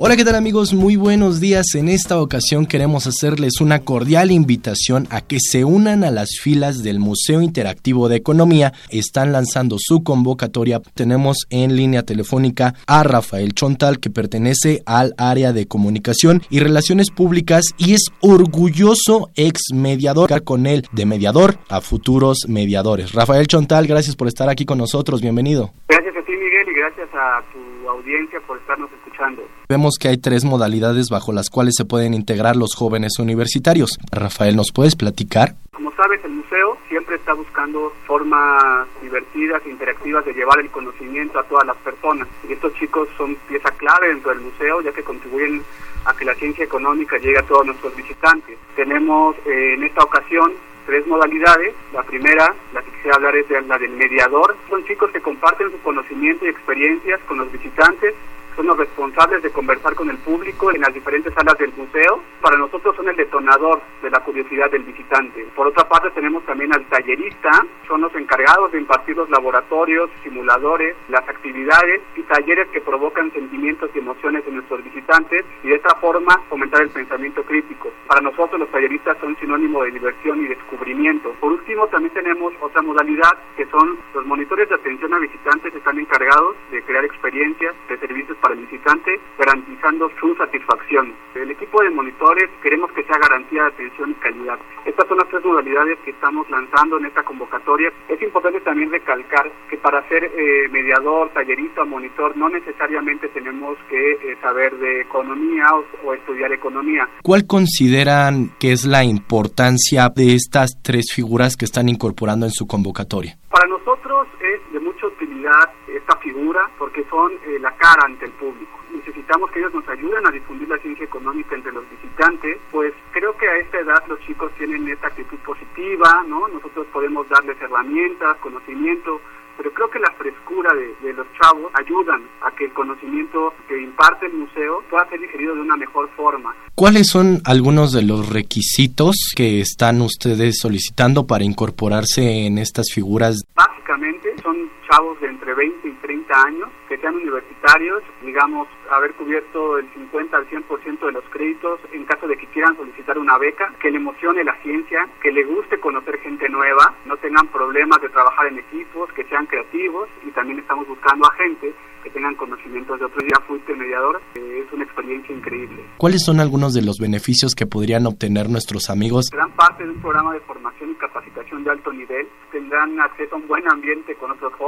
Hola, 0.00 0.14
¿qué 0.14 0.24
tal 0.24 0.36
amigos? 0.36 0.74
Muy 0.74 0.94
buenos 0.94 1.40
días. 1.40 1.74
En 1.74 1.88
esta 1.88 2.22
ocasión 2.22 2.66
queremos 2.66 3.08
hacerles 3.08 3.60
una 3.60 3.80
cordial 3.80 4.30
invitación 4.30 5.08
a 5.10 5.22
que 5.22 5.38
se 5.40 5.64
unan 5.64 6.04
a 6.04 6.12
las 6.12 6.38
filas 6.40 6.84
del 6.84 7.00
Museo 7.00 7.42
Interactivo 7.42 8.08
de 8.08 8.14
Economía. 8.14 8.72
Están 8.90 9.32
lanzando 9.32 9.74
su 9.76 10.04
convocatoria. 10.04 10.80
Tenemos 10.94 11.38
en 11.50 11.74
línea 11.74 12.04
telefónica 12.04 12.74
a 12.86 13.02
Rafael 13.02 13.54
Chontal, 13.54 13.98
que 13.98 14.08
pertenece 14.08 14.84
al 14.86 15.14
área 15.18 15.52
de 15.52 15.66
comunicación 15.66 16.42
y 16.48 16.60
relaciones 16.60 17.10
públicas 17.10 17.64
y 17.76 17.94
es 17.94 18.06
orgulloso 18.20 19.30
ex 19.34 19.62
mediador 19.74 20.44
con 20.44 20.68
él 20.68 20.86
de 20.92 21.06
mediador 21.06 21.58
a 21.68 21.80
futuros 21.80 22.46
mediadores. 22.46 23.14
Rafael 23.14 23.48
Chontal, 23.48 23.88
gracias 23.88 24.14
por 24.14 24.28
estar 24.28 24.48
aquí 24.48 24.64
con 24.64 24.78
nosotros. 24.78 25.20
Bienvenido. 25.20 25.72
Gracias 25.88 26.14
a 26.16 26.24
ti, 26.24 26.32
Miguel, 26.36 26.68
y 26.68 26.78
gracias 26.78 27.08
a 27.14 27.42
tu 27.52 27.88
audiencia 27.88 28.38
por 28.46 28.58
estarnos 28.58 28.90
escuchando. 28.92 29.42
Vemos 29.68 29.98
que 30.00 30.08
hay 30.08 30.16
tres 30.16 30.46
modalidades 30.46 31.10
bajo 31.10 31.30
las 31.30 31.50
cuales 31.50 31.74
se 31.76 31.84
pueden 31.84 32.14
integrar 32.14 32.56
los 32.56 32.74
jóvenes 32.74 33.18
universitarios. 33.18 33.98
Rafael, 34.10 34.56
¿nos 34.56 34.72
puedes 34.72 34.96
platicar? 34.96 35.56
Como 35.74 35.92
sabes, 35.92 36.24
el 36.24 36.30
museo 36.30 36.78
siempre 36.88 37.16
está 37.16 37.34
buscando 37.34 37.92
formas 38.06 38.86
divertidas 39.02 39.60
e 39.66 39.70
interactivas 39.70 40.24
de 40.24 40.32
llevar 40.32 40.58
el 40.60 40.70
conocimiento 40.70 41.38
a 41.38 41.42
todas 41.42 41.66
las 41.66 41.76
personas. 41.76 42.26
Y 42.48 42.54
estos 42.54 42.72
chicos 42.76 43.10
son 43.18 43.34
pieza 43.46 43.70
clave 43.72 44.08
dentro 44.08 44.30
del 44.30 44.40
museo, 44.40 44.80
ya 44.80 44.90
que 44.90 45.02
contribuyen 45.02 45.62
a 46.06 46.14
que 46.14 46.24
la 46.24 46.34
ciencia 46.36 46.64
económica 46.64 47.18
llegue 47.18 47.38
a 47.38 47.46
todos 47.46 47.66
nuestros 47.66 47.94
visitantes. 47.94 48.56
Tenemos 48.74 49.36
eh, 49.44 49.74
en 49.74 49.84
esta 49.84 50.02
ocasión 50.02 50.54
tres 50.86 51.06
modalidades. 51.06 51.74
La 51.92 52.04
primera, 52.04 52.54
la 52.72 52.80
que 52.80 52.90
quisiera 52.92 53.16
hablar 53.16 53.36
es 53.36 53.46
de 53.50 53.60
la 53.60 53.76
del 53.76 53.90
mediador. 53.90 54.56
Son 54.70 54.82
chicos 54.86 55.10
que 55.10 55.20
comparten 55.20 55.70
su 55.70 55.78
conocimiento 55.82 56.46
y 56.46 56.48
experiencias 56.48 57.20
con 57.28 57.36
los 57.36 57.52
visitantes 57.52 58.14
son 58.58 58.66
los 58.66 58.76
responsables 58.76 59.40
de 59.40 59.52
conversar 59.52 59.94
con 59.94 60.10
el 60.10 60.18
público 60.18 60.72
en 60.72 60.80
las 60.80 60.92
diferentes 60.92 61.32
salas 61.32 61.56
del 61.58 61.72
museo. 61.76 62.20
Para 62.40 62.58
nosotros 62.58 62.96
son 62.96 63.08
el 63.08 63.14
detonador 63.14 63.80
de 64.02 64.10
la 64.10 64.18
curiosidad 64.18 64.68
del 64.68 64.82
visitante. 64.82 65.46
Por 65.54 65.68
otra 65.68 65.88
parte 65.88 66.10
tenemos 66.10 66.44
también 66.44 66.74
al 66.74 66.84
tallerista, 66.86 67.52
son 67.86 68.00
los 68.00 68.12
encargados 68.16 68.72
de 68.72 68.78
impartir 68.78 69.16
los 69.16 69.30
laboratorios, 69.30 70.10
simuladores, 70.24 70.96
las 71.08 71.22
actividades 71.28 72.00
y 72.16 72.22
talleres 72.22 72.66
que 72.72 72.80
provocan 72.80 73.30
sentimientos 73.32 73.90
y 73.94 74.00
emociones 74.00 74.42
en 74.48 74.56
nuestros 74.56 74.82
visitantes 74.82 75.44
y 75.62 75.68
de 75.68 75.76
esta 75.76 75.94
forma 75.94 76.42
fomentar 76.48 76.82
el 76.82 76.90
pensamiento 76.90 77.44
crítico. 77.44 77.92
Para 78.08 78.22
nosotros 78.22 78.58
los 78.58 78.70
talleristas 78.70 79.16
son 79.20 79.36
sinónimo 79.38 79.84
de 79.84 79.92
diversión 79.92 80.42
y 80.44 80.48
descubrimiento. 80.48 81.30
Por 81.38 81.52
último 81.52 81.86
también 81.86 82.12
tenemos 82.12 82.52
otra 82.60 82.82
modalidad 82.82 83.38
que 83.56 83.66
son 83.66 83.98
los 84.14 84.26
monitores 84.26 84.68
de 84.68 84.74
atención 84.74 85.14
a 85.14 85.18
visitantes 85.20 85.72
están 85.74 85.98
encargados 86.00 86.56
de 86.72 86.82
crear 86.82 87.04
experiencias 87.04 87.74
de 87.88 87.98
servicios 87.98 88.36
para 88.38 88.47
el 88.52 88.60
visitante, 88.66 89.20
garantizando 89.38 90.10
su 90.20 90.34
satisfacción. 90.36 91.14
El 91.34 91.50
equipo 91.50 91.82
de 91.82 91.90
monitores 91.90 92.48
queremos 92.62 92.90
que 92.92 93.04
sea 93.04 93.18
garantía 93.18 93.62
de 93.62 93.68
atención 93.68 94.10
y 94.10 94.14
calidad. 94.14 94.58
Estas 94.84 95.06
son 95.08 95.18
las 95.18 95.28
tres 95.28 95.44
modalidades 95.44 95.98
que 96.04 96.10
estamos 96.10 96.48
lanzando 96.50 96.98
en 96.98 97.06
esta 97.06 97.22
convocatoria. 97.22 97.92
Es 98.08 98.20
importante 98.22 98.60
también 98.60 98.90
recalcar 98.90 99.50
que 99.68 99.76
para 99.78 100.06
ser 100.08 100.24
eh, 100.24 100.68
mediador, 100.70 101.30
tallerista 101.30 101.84
monitor 101.84 102.36
no 102.36 102.48
necesariamente 102.48 103.28
tenemos 103.28 103.76
que 103.88 104.12
eh, 104.12 104.36
saber 104.40 104.76
de 104.78 105.02
economía 105.02 105.66
o, 105.74 106.08
o 106.08 106.14
estudiar 106.14 106.52
economía. 106.52 107.08
¿Cuál 107.22 107.46
consideran 107.46 108.50
que 108.58 108.72
es 108.72 108.86
la 108.86 109.04
importancia 109.04 110.08
de 110.14 110.34
estas 110.34 110.80
tres 110.82 111.12
figuras 111.14 111.56
que 111.56 111.64
están 111.64 111.88
incorporando 111.88 112.46
en 112.46 112.52
su 112.52 112.66
convocatoria? 112.66 113.36
Para 113.50 113.66
nosotros 113.68 114.28
es 114.40 114.72
de 114.72 114.80
mucha 114.80 115.06
utilidad 115.06 115.70
esta 115.96 116.16
figura 116.16 116.68
porque 116.78 117.04
son 117.10 117.32
eh, 117.46 117.58
la 117.60 117.74
cara 117.76 118.04
ante 118.04 118.26
el 118.26 118.32
público. 118.32 118.78
Necesitamos 118.92 119.50
que 119.50 119.60
ellos 119.60 119.74
nos 119.74 119.88
ayuden 119.88 120.26
a 120.26 120.30
difundir 120.30 120.68
la 120.68 120.78
ciencia 120.78 121.04
económica 121.04 121.54
entre 121.54 121.72
los 121.72 121.88
visitantes, 121.90 122.58
pues 122.70 122.92
creo 123.12 123.36
que 123.36 123.48
a 123.48 123.56
esta 123.58 123.78
edad 123.78 124.02
los 124.08 124.20
chicos 124.20 124.52
tienen 124.56 124.88
esta 124.88 125.08
actitud 125.08 125.38
positiva, 125.38 126.24
¿no? 126.26 126.48
Nosotros 126.48 126.86
podemos 126.92 127.28
darles 127.28 127.60
herramientas, 127.60 128.36
conocimiento, 128.38 129.20
pero 129.56 129.72
creo 129.72 129.90
que 129.90 129.98
la 129.98 130.12
frescura 130.12 130.72
de, 130.72 130.94
de, 131.04 131.12
los 131.12 131.26
chavos 131.40 131.70
ayudan 131.74 132.22
a 132.42 132.50
que 132.52 132.66
el 132.66 132.72
conocimiento 132.72 133.52
que 133.66 133.82
imparte 133.82 134.26
el 134.26 134.34
museo 134.34 134.84
pueda 134.88 135.08
ser 135.08 135.20
digerido 135.20 135.54
de 135.54 135.60
una 135.60 135.76
mejor 135.76 136.08
forma. 136.16 136.54
¿Cuáles 136.76 137.08
son 137.08 137.42
algunos 137.44 137.92
de 137.92 138.02
los 138.02 138.28
requisitos 138.28 139.16
que 139.34 139.60
están 139.60 140.00
ustedes 140.00 140.58
solicitando 140.60 141.26
para 141.26 141.42
incorporarse 141.42 142.46
en 142.46 142.58
estas 142.58 142.86
figuras? 142.94 143.36
Básicamente 143.56 144.32
son 144.42 144.70
chavos 144.90 145.20
de 145.20 145.28
entre 145.28 145.54
20 145.54 145.88
y 145.88 145.92
30 145.92 146.42
años 146.42 146.68
que 146.88 146.98
sean 146.98 147.16
universitarios, 147.16 148.02
digamos, 148.22 148.68
haber 148.90 149.14
cubierto 149.14 149.78
el 149.78 149.88
50 149.92 150.36
al 150.36 150.48
100% 150.48 151.06
de 151.06 151.12
los 151.12 151.24
créditos 151.30 151.80
en 151.92 152.04
caso 152.04 152.26
de 152.26 152.36
que 152.36 152.46
quieran 152.48 152.76
solicitar 152.76 153.18
una 153.18 153.38
beca, 153.38 153.72
que 153.80 153.90
le 153.90 153.98
emocione 153.98 154.44
la 154.44 154.56
ciencia, 154.62 155.08
que 155.20 155.32
le 155.32 155.44
guste 155.44 155.78
conocer 155.80 156.18
gente 156.20 156.48
nueva, 156.48 156.94
no 157.04 157.16
tengan 157.18 157.46
problemas 157.48 158.00
de 158.00 158.08
trabajar 158.08 158.46
en 158.46 158.58
equipos, 158.58 159.12
que 159.12 159.24
sean 159.24 159.46
creativos 159.46 160.08
y 160.26 160.30
también 160.30 160.58
estamos 160.58 160.86
buscando 160.88 161.26
a 161.26 161.34
gente 161.34 161.74
que 162.02 162.10
tengan 162.10 162.34
conocimientos 162.36 162.98
de 162.98 163.06
otros. 163.06 163.24
Ya 163.28 163.40
fuiste 163.46 163.74
mediador, 163.74 164.20
eh, 164.34 164.64
es 164.64 164.72
una 164.72 164.84
experiencia 164.84 165.34
increíble. 165.34 165.84
¿Cuáles 165.98 166.22
son 166.24 166.40
algunos 166.40 166.74
de 166.74 166.82
los 166.82 166.98
beneficios 166.98 167.54
que 167.54 167.66
podrían 167.66 168.06
obtener 168.06 168.48
nuestros 168.48 168.90
amigos? 168.90 169.26
Serán 169.30 169.52
parte 169.52 169.84
de 169.84 169.90
un 169.90 170.00
programa 170.00 170.32
de 170.32 170.40
formación 170.40 170.90
y 170.90 170.94
capacitación 170.94 171.64
de 171.64 171.70
alto 171.70 171.92
nivel, 171.92 172.28
tendrán 172.52 173.00
acceso 173.00 173.34
a 173.34 173.38
un 173.38 173.48
buen 173.48 173.68
ambiente 173.70 174.07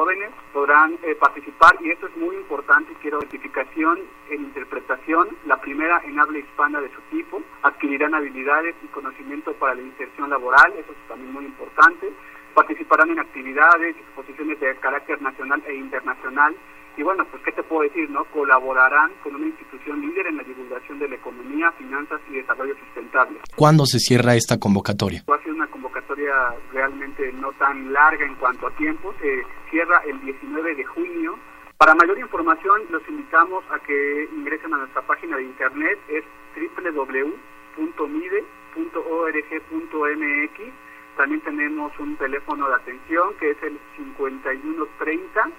jóvenes, 0.00 0.30
podrán 0.54 0.97
eh, 1.02 1.14
participar 1.14 1.76
y 1.83 1.90
esto 1.90 2.07
es 2.07 2.16
muy 2.16 2.35
importante, 2.35 2.95
quiero 3.02 3.21
certificación 3.21 3.99
en 4.30 4.45
interpretación, 4.45 5.28
la 5.45 5.61
primera 5.61 6.00
en 6.07 6.19
habla 6.19 6.38
hispana 6.38 6.80
de 6.80 6.88
su 6.88 7.02
tipo, 7.14 7.42
adquirirán 7.62 8.14
habilidades 8.14 8.75
y 8.83 8.87
conocimiento 8.87 9.52
para 9.54 9.75
la 9.75 9.83
inserción 9.83 10.30
laboral, 10.30 10.73
eso 10.73 10.92
es 10.92 11.07
también 11.07 11.35
muy 11.35 11.45
importante, 11.45 12.11
participarán 12.54 13.11
en 13.11 13.19
actividades, 13.19 13.95
exposiciones 13.95 14.59
de 14.59 14.75
carácter 14.76 15.21
nacional 15.21 15.62
e 15.66 15.75
internacional, 15.75 16.57
y 16.97 17.02
bueno, 17.02 17.25
pues 17.30 17.42
qué 17.42 17.52
te 17.52 17.62
puedo 17.62 17.82
decir, 17.82 18.11
¿no? 18.11 18.25
Colaborarán 18.26 19.12
con 19.23 19.35
una 19.35 19.47
institución 19.47 20.00
líder 20.00 20.26
en 20.26 20.37
la 20.37 20.42
divulgación 20.42 20.99
de 20.99 21.09
la 21.09 21.14
economía, 21.16 21.73
finanzas 21.73 22.20
y 22.30 22.35
desarrollo 22.35 22.75
sustentable. 22.78 23.38
¿Cuándo 23.56 23.87
se 23.87 23.99
cierra 23.99 24.35
esta 24.35 24.59
convocatoria? 24.59 25.25
Va 25.30 25.37
a 25.37 25.42
ser 25.42 25.52
una 25.52 25.66
convocatoria 25.68 26.54
realmente 26.73 27.32
no 27.32 27.52
tan 27.52 27.92
larga 27.92 28.26
en 28.26 28.35
cuanto 28.37 28.66
a 28.66 28.70
tiempo, 28.73 29.14
se 29.20 29.44
cierra 29.70 30.02
el 30.06 30.20
19 30.20 30.75
de 30.75 30.85
junio 30.85 31.38
Para 31.78 31.94
mayor 31.94 32.18
información 32.18 32.82
los 32.90 33.09
invitamos 33.09 33.64
a 33.70 33.78
que 33.78 34.28
ingresen 34.37 34.75
a 34.75 34.78
nuestra 34.78 35.00
página 35.02 35.38
de 35.38 35.44
internet, 35.44 35.99
es 36.09 36.25
www.mide.org.mx. 36.54 37.26
También 41.16 41.40
tenemos 41.40 41.99
un 41.99 42.16
teléfono 42.16 42.68
de 42.68 42.75
atención 42.75 43.32
que 43.40 43.52
es 43.52 43.62
el 43.62 43.78
5130 43.97 45.50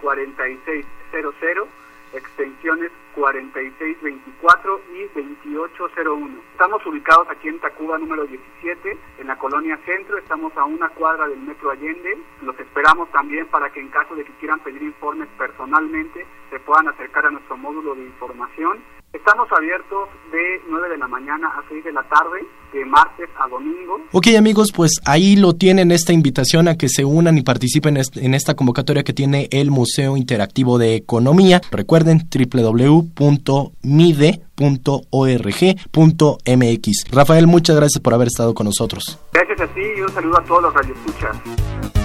4600 0.00 1.68
extensiones 2.12 2.90
4624 3.14 4.80
y 4.94 5.02
2801. 5.14 6.40
Estamos 6.52 6.86
ubicados 6.86 7.28
aquí 7.30 7.48
en 7.48 7.58
Tacuba 7.58 7.98
número 7.98 8.24
17, 8.24 8.98
en 9.18 9.26
la 9.26 9.36
colonia 9.36 9.78
Centro, 9.84 10.18
estamos 10.18 10.56
a 10.56 10.64
una 10.64 10.88
cuadra 10.90 11.28
del 11.28 11.40
Metro 11.40 11.70
Allende. 11.70 12.18
Los 12.42 12.58
esperamos 12.58 13.10
también 13.10 13.46
para 13.48 13.70
que 13.70 13.80
en 13.80 13.88
caso 13.88 14.14
de 14.14 14.24
que 14.24 14.32
quieran 14.34 14.60
pedir 14.60 14.82
informes 14.82 15.28
personalmente, 15.36 16.26
se 16.50 16.60
puedan 16.60 16.88
acercar 16.88 17.26
a 17.26 17.30
nuestro 17.30 17.56
módulo 17.56 17.94
de 17.94 18.02
información 18.02 18.78
Estamos 19.12 19.48
abiertos 19.50 20.08
de 20.30 20.60
9 20.68 20.90
de 20.90 20.98
la 20.98 21.08
mañana 21.08 21.48
a 21.48 21.62
6 21.68 21.82
de 21.82 21.92
la 21.92 22.02
tarde, 22.02 22.46
de 22.74 22.84
martes 22.84 23.30
a 23.38 23.48
domingo. 23.48 23.98
Ok 24.12 24.26
amigos, 24.36 24.70
pues 24.74 25.00
ahí 25.06 25.34
lo 25.36 25.54
tienen 25.54 25.90
esta 25.92 26.12
invitación 26.12 26.68
a 26.68 26.76
que 26.76 26.90
se 26.90 27.06
unan 27.06 27.38
y 27.38 27.42
participen 27.42 27.96
en 27.96 28.34
esta 28.34 28.54
convocatoria 28.54 29.04
que 29.04 29.14
tiene 29.14 29.48
el 29.50 29.70
Museo 29.70 30.18
Interactivo 30.18 30.76
de 30.76 30.94
Economía. 30.94 31.62
Recuerden 31.70 32.28
www.mide.org.mx. 32.30 33.10
Rafael, 37.10 37.46
muchas 37.46 37.76
gracias 37.76 38.02
por 38.02 38.12
haber 38.12 38.28
estado 38.28 38.52
con 38.54 38.66
nosotros. 38.66 39.18
Gracias 39.32 39.60
a 39.62 39.66
ti 39.68 39.80
y 39.96 40.02
un 40.02 40.10
saludo 40.10 40.38
a 40.38 40.44
todos 40.44 40.62
los 40.64 40.74
radioescuchas. 40.74 41.97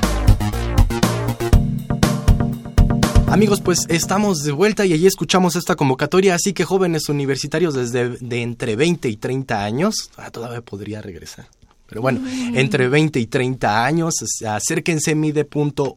Amigos, 3.33 3.61
pues 3.61 3.87
estamos 3.89 4.43
de 4.43 4.51
vuelta 4.51 4.85
y 4.85 4.93
allí 4.93 5.07
escuchamos 5.07 5.55
esta 5.55 5.75
convocatoria, 5.75 6.35
así 6.35 6.53
que 6.53 6.65
jóvenes 6.65 7.09
universitarios 7.09 7.73
desde 7.73 8.09
de 8.09 8.43
entre 8.43 8.75
20 8.75 9.09
y 9.09 9.17
30 9.17 9.63
años, 9.63 10.11
ah, 10.17 10.29
todavía 10.29 10.61
podría 10.61 11.01
regresar. 11.01 11.47
Pero 11.93 12.01
bueno, 12.01 12.21
entre 12.55 12.89
20 12.89 13.19
y 13.19 13.27
30 13.27 13.85
años, 13.85 14.15
acérquense 14.47 15.13
mide.org.mx 15.13 15.87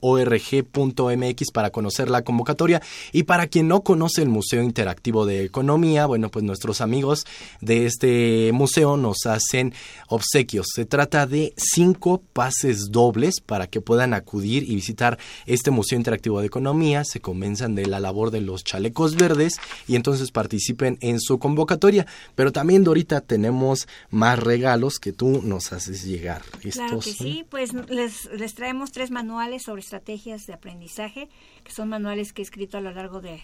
para 1.54 1.70
conocer 1.70 2.10
la 2.10 2.20
convocatoria. 2.20 2.82
Y 3.12 3.22
para 3.22 3.46
quien 3.46 3.68
no 3.68 3.80
conoce 3.80 4.20
el 4.20 4.28
Museo 4.28 4.62
Interactivo 4.62 5.24
de 5.24 5.44
Economía, 5.44 6.04
bueno, 6.04 6.30
pues 6.30 6.44
nuestros 6.44 6.82
amigos 6.82 7.24
de 7.62 7.86
este 7.86 8.50
museo 8.52 8.98
nos 8.98 9.24
hacen 9.24 9.72
obsequios. 10.08 10.66
Se 10.74 10.84
trata 10.84 11.26
de 11.26 11.54
cinco 11.56 12.20
pases 12.34 12.90
dobles 12.90 13.40
para 13.40 13.66
que 13.66 13.80
puedan 13.80 14.12
acudir 14.12 14.64
y 14.64 14.74
visitar 14.74 15.18
este 15.46 15.70
Museo 15.70 15.96
Interactivo 15.96 16.40
de 16.40 16.46
Economía. 16.48 17.04
Se 17.06 17.20
convenzan 17.20 17.74
de 17.74 17.86
la 17.86 18.00
labor 18.00 18.30
de 18.30 18.42
los 18.42 18.64
chalecos 18.64 19.16
verdes 19.16 19.54
y 19.88 19.96
entonces 19.96 20.30
participen 20.30 20.98
en 21.00 21.20
su 21.20 21.38
convocatoria. 21.38 22.06
Pero 22.34 22.52
también, 22.52 22.84
Dorita, 22.84 23.22
tenemos 23.22 23.88
más 24.10 24.38
regalos 24.38 24.98
que 24.98 25.12
tú 25.12 25.40
nos 25.42 25.72
haces 25.72 25.85
llegar. 25.92 26.42
claro 26.72 27.00
que 27.00 27.12
sí, 27.12 27.44
pues 27.48 27.72
les, 27.72 28.26
les 28.26 28.54
traemos 28.54 28.92
tres 28.92 29.10
manuales 29.10 29.62
sobre 29.62 29.80
estrategias 29.80 30.46
de 30.46 30.54
aprendizaje, 30.54 31.28
que 31.64 31.72
son 31.72 31.88
manuales 31.88 32.32
que 32.32 32.42
he 32.42 32.44
escrito 32.44 32.78
a 32.78 32.80
lo 32.80 32.90
largo 32.92 33.20
de, 33.20 33.40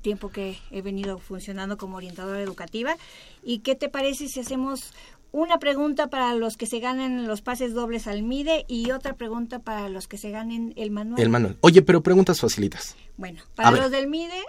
tiempo 0.00 0.30
que 0.30 0.56
he 0.70 0.82
venido 0.82 1.18
funcionando 1.18 1.76
como 1.76 1.96
orientadora 1.96 2.40
educativa. 2.40 2.96
¿Y 3.42 3.60
qué 3.60 3.74
te 3.74 3.88
parece 3.88 4.28
si 4.28 4.40
hacemos 4.40 4.92
una 5.30 5.58
pregunta 5.58 6.08
para 6.08 6.34
los 6.34 6.56
que 6.56 6.66
se 6.66 6.80
ganen 6.80 7.26
los 7.26 7.42
pases 7.42 7.74
dobles 7.74 8.06
al 8.06 8.22
MIDE 8.22 8.64
y 8.66 8.90
otra 8.92 9.14
pregunta 9.14 9.58
para 9.58 9.88
los 9.88 10.08
que 10.08 10.16
se 10.16 10.30
ganen 10.30 10.72
el 10.76 10.90
manual. 10.90 11.20
El 11.20 11.28
manual. 11.28 11.58
Oye, 11.60 11.82
pero 11.82 12.02
preguntas 12.02 12.40
facilitas. 12.40 12.96
Bueno, 13.16 13.42
para 13.54 13.72
los 13.72 13.90
del 13.90 14.08
MIDE, 14.08 14.42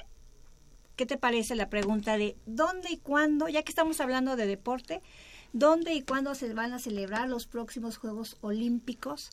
¿qué 0.96 1.06
te 1.06 1.18
parece 1.18 1.56
la 1.56 1.70
pregunta 1.70 2.18
de 2.18 2.38
dónde 2.46 2.90
y 2.92 2.98
cuándo, 2.98 3.50
ya 3.50 3.64
que 3.64 3.72
estamos 3.72 4.00
hablando 4.00 4.38
de 4.38 4.48
deporte, 4.48 5.02
dónde 5.54 5.94
y 5.94 6.02
cuándo 6.02 6.36
se 6.36 6.54
van 6.54 6.74
a 6.74 6.80
celebrar 6.80 7.30
los 7.30 7.48
próximos 7.48 7.98
Juegos 7.98 8.38
Olímpicos 8.42 9.32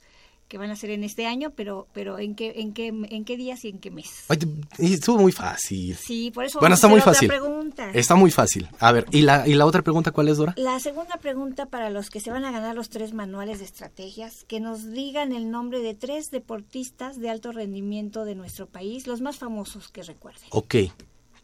que 0.48 0.58
van 0.58 0.70
a 0.70 0.76
ser 0.76 0.90
en 0.90 1.02
este 1.02 1.26
año, 1.26 1.52
pero 1.56 1.88
pero 1.92 2.18
en 2.18 2.34
qué 2.34 2.52
en 2.56 2.72
qué 2.72 2.88
en 2.88 3.24
qué 3.24 3.36
días 3.36 3.64
y 3.64 3.68
en 3.68 3.78
qué 3.78 3.90
mes. 3.90 4.24
estuvo 4.78 5.18
muy 5.18 5.32
fácil. 5.32 5.96
Sí, 5.96 6.30
por 6.30 6.44
eso 6.44 6.60
bueno, 6.60 6.74
está 6.74 6.88
muy 6.88 7.00
fácil. 7.00 7.32
Está 7.94 8.14
muy 8.14 8.30
fácil. 8.30 8.68
A 8.78 8.92
ver, 8.92 9.06
¿y 9.10 9.22
la, 9.22 9.46
¿y 9.46 9.54
la 9.54 9.66
otra 9.66 9.82
pregunta 9.82 10.12
cuál 10.12 10.28
es, 10.28 10.36
Dora? 10.36 10.54
La 10.56 10.78
segunda 10.78 11.16
pregunta 11.16 11.66
para 11.66 11.90
los 11.90 12.10
que 12.10 12.20
se 12.20 12.30
van 12.30 12.44
a 12.44 12.52
ganar 12.52 12.74
los 12.76 12.90
tres 12.90 13.12
manuales 13.12 13.58
de 13.58 13.64
estrategias, 13.64 14.44
que 14.46 14.60
nos 14.60 14.90
digan 14.92 15.32
el 15.32 15.50
nombre 15.50 15.80
de 15.80 15.94
tres 15.94 16.26
deportistas 16.30 17.18
de 17.18 17.30
alto 17.30 17.52
rendimiento 17.52 18.24
de 18.24 18.34
nuestro 18.34 18.66
país, 18.66 19.06
los 19.06 19.20
más 19.20 19.38
famosos 19.38 19.88
que 19.88 20.02
recuerden. 20.02 20.48
Ok. 20.50 20.76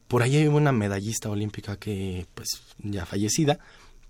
Por 0.06 0.22
ahí 0.22 0.37
hay 0.37 0.46
una 0.46 0.72
medallista 0.72 1.30
olímpica 1.30 1.76
que, 1.76 2.26
pues, 2.35 2.48
ya 2.78 3.06
fallecida, 3.06 3.58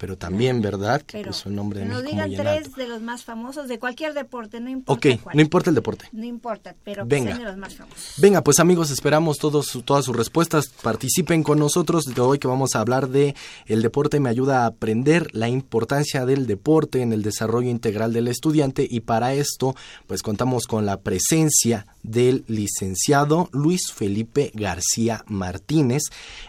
pero 0.02 0.18
también, 0.18 0.60
¿verdad? 0.60 1.00
Que 1.02 1.22
puso 1.22 1.48
el 1.48 1.54
nombre 1.54 1.78
de 1.78 1.86
México 1.86 2.02
digan 2.02 2.34
tres 2.34 2.74
de 2.74 2.88
los 2.88 3.00
más 3.02 3.22
famosos 3.22 3.68
de 3.68 3.78
cualquier 3.78 4.14
deporte, 4.14 4.58
no 4.58 4.68
importa. 4.68 5.08
Ok, 5.10 5.20
no 5.32 5.40
importa 5.40 5.70
el 5.70 5.76
deporte. 5.76 6.08
No 6.10 6.24
importa, 6.24 6.74
pero 6.82 7.06
Venga. 7.06 7.38
de 7.38 7.44
los 7.44 7.56
más 7.56 7.76
famosos. 7.76 8.14
Venga, 8.16 8.42
pues 8.42 8.58
amigos, 8.58 8.90
esperamos 8.90 9.38
todos 9.38 9.80
todas 9.84 10.04
sus 10.04 10.16
respuestas. 10.16 10.66
Participen 10.82 11.44
con 11.44 11.60
nosotros 11.60 12.06
de 12.06 12.20
hoy 12.20 12.40
que 12.40 12.48
vamos 12.48 12.74
a 12.74 12.80
hablar 12.80 13.10
de 13.10 13.36
el 13.66 13.80
deporte 13.80 14.18
me 14.18 14.28
ayuda 14.28 14.64
a 14.64 14.66
aprender 14.66 15.28
la 15.36 15.48
importancia 15.48 16.26
del 16.26 16.48
deporte 16.48 17.00
en 17.00 17.12
el 17.12 17.22
desarrollo 17.22 17.70
integral 17.70 18.12
del 18.12 18.26
estudiante 18.26 18.84
y 18.90 19.02
para 19.02 19.34
esto, 19.34 19.76
pues 20.08 20.24
contamos 20.24 20.66
con 20.66 20.84
la 20.84 21.00
presencia 21.00 21.86
del 22.02 22.44
licenciado 22.48 23.48
Luis 23.52 23.92
Felipe 23.94 24.50
García 24.54 25.22
Martínez. 25.28 26.02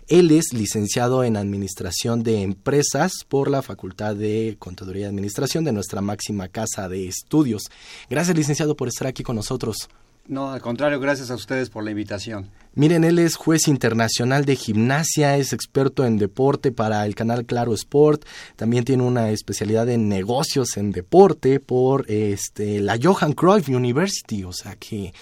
Él 0.08 0.32
es 0.32 0.54
licenciado 0.54 1.24
en 1.24 1.38
Administración 1.38 2.24
de 2.24 2.42
Empresas 2.42 3.12
por 3.30 3.43
la 3.50 3.62
Facultad 3.62 4.16
de 4.16 4.56
Contaduría 4.60 5.04
y 5.04 5.10
Administración 5.10 5.64
de 5.64 5.72
nuestra 5.72 6.02
máxima 6.02 6.48
casa 6.48 6.90
de 6.90 7.08
estudios. 7.08 7.64
Gracias, 8.10 8.38
licenciado, 8.38 8.76
por 8.76 8.88
estar 8.88 9.08
aquí 9.08 9.24
con 9.24 9.36
nosotros. 9.36 9.90
No, 10.26 10.52
al 10.52 10.62
contrario, 10.62 11.02
gracias 11.02 11.32
a 11.32 11.36
ustedes 11.36 11.70
por 11.70 11.84
la 11.84 11.92
invitación. 11.92 12.50
Miren, 12.76 13.04
él 13.04 13.20
es 13.20 13.36
juez 13.36 13.68
internacional 13.68 14.46
de 14.46 14.56
gimnasia, 14.56 15.36
es 15.38 15.52
experto 15.52 16.06
en 16.06 16.18
deporte 16.18 16.72
para 16.72 17.06
el 17.06 17.14
canal 17.14 17.46
Claro 17.46 17.74
Sport, 17.74 18.26
también 18.56 18.86
tiene 18.86 19.04
una 19.04 19.32
especialidad 19.32 19.90
en 19.90 20.08
negocios 20.08 20.78
en 20.78 20.92
deporte 20.92 21.60
por 21.60 22.10
este, 22.10 22.80
la 22.80 22.98
Johan 23.02 23.34
Cruyff 23.34 23.68
University, 23.68 24.46
o 24.46 24.54
sea 24.54 24.78
que 24.78 25.14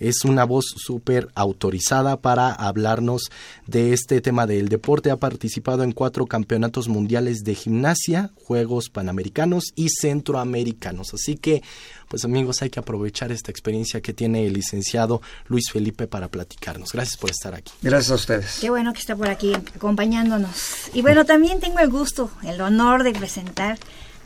es 0.00 0.24
una 0.24 0.44
voz 0.44 0.64
súper 0.76 1.28
autorizada 1.34 2.20
para 2.20 2.50
hablarnos 2.50 3.30
de 3.66 3.92
este 3.92 4.20
tema 4.20 4.46
del 4.46 4.68
deporte. 4.68 5.10
Ha 5.10 5.18
participado 5.18 5.84
en 5.84 5.92
cuatro 5.92 6.26
campeonatos 6.26 6.88
mundiales 6.88 7.44
de 7.44 7.54
gimnasia, 7.54 8.30
Juegos 8.34 8.88
Panamericanos 8.88 9.72
y 9.76 9.90
Centroamericanos. 9.90 11.14
Así 11.14 11.36
que, 11.36 11.62
pues 12.08 12.24
amigos, 12.24 12.62
hay 12.62 12.70
que 12.70 12.80
aprovechar 12.80 13.30
esta 13.30 13.50
experiencia 13.50 14.00
que 14.00 14.14
tiene 14.14 14.46
el 14.46 14.54
licenciado 14.54 15.20
Luis 15.46 15.70
Felipe 15.70 16.06
para 16.06 16.28
platicarnos. 16.28 16.92
Gracias 16.92 17.18
por 17.18 17.30
estar 17.30 17.54
aquí. 17.54 17.72
Gracias 17.82 18.10
a 18.10 18.14
ustedes. 18.14 18.58
Qué 18.60 18.70
bueno 18.70 18.92
que 18.92 19.00
está 19.00 19.14
por 19.14 19.28
aquí 19.28 19.54
acompañándonos. 19.54 20.90
Y 20.94 21.02
bueno, 21.02 21.26
también 21.26 21.60
tengo 21.60 21.78
el 21.78 21.90
gusto, 21.90 22.30
el 22.42 22.60
honor 22.60 23.04
de 23.04 23.12
presentar 23.12 23.78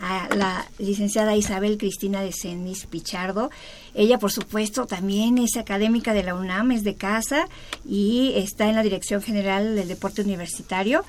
a 0.04 0.28
la 0.34 0.66
licenciada 0.78 1.34
Isabel 1.34 1.78
Cristina 1.78 2.20
de 2.20 2.30
Cenis 2.30 2.84
Pichardo. 2.84 3.50
Ella, 3.94 4.18
por 4.18 4.30
supuesto, 4.30 4.86
también 4.86 5.38
es 5.38 5.56
académica 5.56 6.12
de 6.12 6.22
la 6.22 6.34
UNAM, 6.34 6.72
es 6.72 6.84
de 6.84 6.94
casa 6.94 7.48
y 7.88 8.34
está 8.36 8.68
en 8.68 8.74
la 8.74 8.82
Dirección 8.82 9.22
General 9.22 9.74
del 9.74 9.88
Deporte 9.88 10.20
Universitario. 10.20 11.04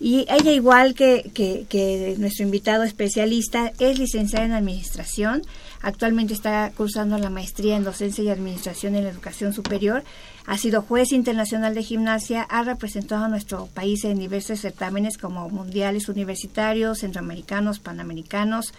Y 0.00 0.26
ella, 0.30 0.50
igual 0.50 0.94
que, 0.94 1.30
que, 1.34 1.66
que 1.68 2.16
nuestro 2.18 2.44
invitado 2.44 2.84
especialista, 2.84 3.72
es 3.78 3.98
licenciada 3.98 4.46
en 4.46 4.52
Administración. 4.52 5.42
Actualmente 5.82 6.32
está 6.32 6.72
cursando 6.74 7.18
la 7.18 7.28
maestría 7.28 7.76
en 7.76 7.84
Docencia 7.84 8.24
y 8.24 8.30
Administración 8.30 8.94
en 8.94 9.04
la 9.04 9.10
Educación 9.10 9.52
Superior 9.52 10.02
ha 10.50 10.58
sido 10.58 10.82
juez 10.82 11.12
internacional 11.12 11.74
de 11.76 11.84
gimnasia, 11.84 12.42
ha 12.42 12.64
representado 12.64 13.24
a 13.24 13.28
nuestro 13.28 13.66
país 13.66 14.04
en 14.04 14.18
diversos 14.18 14.58
certámenes 14.60 15.16
como 15.16 15.48
mundiales 15.48 16.08
universitarios, 16.08 16.98
centroamericanos, 16.98 17.78
panamericanos, 17.78 18.72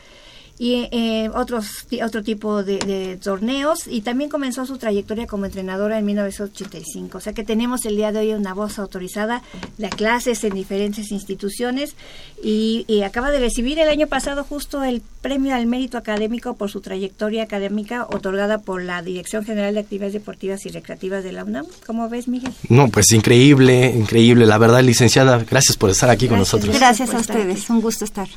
y 0.62 0.88
eh, 0.92 1.28
otros 1.34 1.88
otro 2.06 2.22
tipo 2.22 2.64
de, 2.64 3.18
torneos 3.20 3.88
y 3.88 4.02
también 4.02 4.30
comenzó 4.30 4.64
su 4.68 4.78
trayectoria 4.78 5.26
como 5.26 5.48
entrenadora 5.48 5.98
en 5.98 6.06
1985. 6.06 7.18
O 7.18 7.22
sea 7.22 7.34
que 7.34 7.44
tenemos 7.44 7.84
el 7.86 7.96
día 7.96 8.12
de 8.12 8.20
hoy 8.20 8.34
una 8.34 8.54
voz 8.54 8.78
autorizada 8.78 9.42
de 9.80 9.90
clases 9.90 10.44
en 10.44 10.54
diferentes 10.54 11.12
instituciones 11.12 11.96
y, 12.44 12.86
acaba 13.04 13.32
de 13.32 13.40
recibir 13.40 13.80
el 13.80 13.90
año 13.90 14.06
pasado 14.06 14.44
justo 14.44 14.84
el 14.84 15.02
premio 15.22 15.56
al 15.56 15.66
mérito 15.66 15.98
académico 15.98 16.54
por 16.54 16.70
su 16.70 16.80
trayectoria 16.80 17.42
académica 17.42 18.06
otorgada 18.06 18.60
por 18.60 18.84
la 18.84 19.02
Dirección 19.02 19.44
General 19.44 19.74
de 19.74 19.80
Actividades 19.80 20.14
Deportivas 20.14 20.64
y 20.68 20.70
Recreativas 20.70 21.24
de 21.24 21.32
la 21.32 21.44
UNAM. 21.44 21.66
¿Cómo 21.88 22.08
ves, 22.08 22.28
Miguel? 22.28 22.54
No, 22.70 22.90
pues 22.90 23.12
increíble, 23.12 23.88
increíble. 23.88 24.46
La 24.46 24.60
verdad, 24.60 24.84
licenciada, 24.84 25.44
gracias 25.50 25.76
por 25.78 25.90
estar 25.90 26.12
aquí 26.12 26.28
con 26.28 26.38
nosotros. 26.38 26.78
Gracias 26.78 27.12
a 27.16 27.18
ustedes, 27.18 27.68
un 27.72 27.82
gusto 27.82 28.06
estar. 28.06 28.28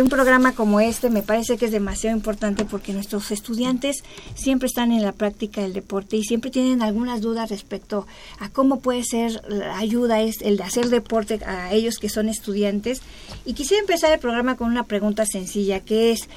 Un 0.00 0.08
programa 0.08 0.52
como 0.52 0.80
este 0.80 1.10
me 1.10 1.22
parece 1.22 1.57
que 1.58 1.66
es 1.66 1.72
demasiado 1.72 2.16
importante 2.16 2.64
porque 2.64 2.92
nuestros 2.92 3.30
estudiantes 3.30 4.02
siempre 4.34 4.66
están 4.66 4.92
en 4.92 5.02
la 5.02 5.12
práctica 5.12 5.60
del 5.60 5.72
deporte 5.72 6.16
y 6.16 6.24
siempre 6.24 6.50
tienen 6.50 6.82
algunas 6.82 7.20
dudas 7.20 7.50
respecto 7.50 8.06
a 8.38 8.48
cómo 8.48 8.80
puede 8.80 9.04
ser 9.04 9.42
la 9.48 9.76
ayuda 9.78 10.22
es 10.22 10.40
el 10.40 10.56
de 10.56 10.62
hacer 10.62 10.88
deporte 10.88 11.40
a 11.44 11.72
ellos 11.72 11.98
que 11.98 12.08
son 12.08 12.28
estudiantes. 12.28 13.02
Y 13.44 13.54
quisiera 13.54 13.80
empezar 13.80 14.12
el 14.12 14.18
programa 14.20 14.56
con 14.56 14.68
una 14.68 14.84
pregunta 14.84 15.26
sencilla 15.26 15.80
que 15.80 16.12
es 16.12 16.28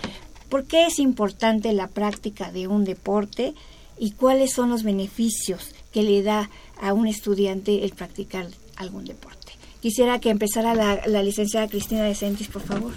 ¿por 0.50 0.66
qué 0.66 0.86
es 0.86 1.00
importante 1.00 1.72
la 1.72 1.88
práctica 1.88 2.52
de 2.52 2.68
un 2.68 2.84
deporte 2.84 3.54
y 3.98 4.12
cuáles 4.12 4.52
son 4.52 4.70
los 4.70 4.84
beneficios 4.84 5.74
que 5.94 6.04
le 6.04 6.24
da 6.24 6.50
a 6.82 6.94
un 6.94 7.08
estudiante 7.08 7.86
el 7.86 7.92
practicar 7.92 8.48
algún 8.76 9.06
deporte? 9.06 9.54
Quisiera 9.82 10.20
que 10.20 10.30
empezara 10.30 10.76
la, 10.76 11.02
la 11.08 11.24
licenciada 11.24 11.68
Cristina 11.68 12.04
de 12.04 12.16
por 12.52 12.62
favor. 12.62 12.92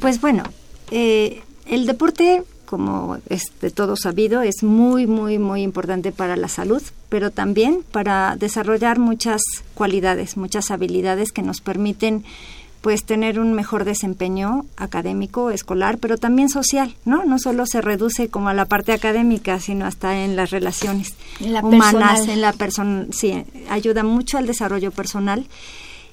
Pues 0.00 0.20
bueno, 0.20 0.44
eh, 0.90 1.42
el 1.66 1.86
deporte, 1.86 2.42
como 2.66 3.18
es 3.28 3.42
de 3.60 3.70
todo 3.70 3.96
sabido, 3.96 4.42
es 4.42 4.62
muy, 4.62 5.06
muy, 5.06 5.38
muy 5.38 5.62
importante 5.62 6.12
para 6.12 6.36
la 6.36 6.48
salud, 6.48 6.82
pero 7.08 7.30
también 7.30 7.84
para 7.92 8.36
desarrollar 8.36 8.98
muchas 8.98 9.42
cualidades, 9.74 10.36
muchas 10.36 10.70
habilidades 10.70 11.32
que 11.32 11.42
nos 11.42 11.60
permiten 11.60 12.24
pues 12.80 13.04
tener 13.04 13.38
un 13.38 13.52
mejor 13.52 13.84
desempeño 13.84 14.64
académico, 14.76 15.50
escolar, 15.50 15.98
pero 15.98 16.16
también 16.16 16.48
social, 16.48 16.94
¿no? 17.04 17.24
No 17.24 17.38
solo 17.38 17.66
se 17.66 17.82
reduce 17.82 18.28
como 18.28 18.48
a 18.48 18.54
la 18.54 18.64
parte 18.64 18.92
académica, 18.92 19.60
sino 19.60 19.84
hasta 19.84 20.24
en 20.24 20.34
las 20.34 20.50
relaciones 20.50 21.14
humanas, 21.62 22.26
en 22.26 22.40
la 22.40 22.54
persona, 22.54 23.06
sí, 23.12 23.44
ayuda 23.68 24.02
mucho 24.02 24.38
al 24.38 24.46
desarrollo 24.46 24.92
personal 24.92 25.46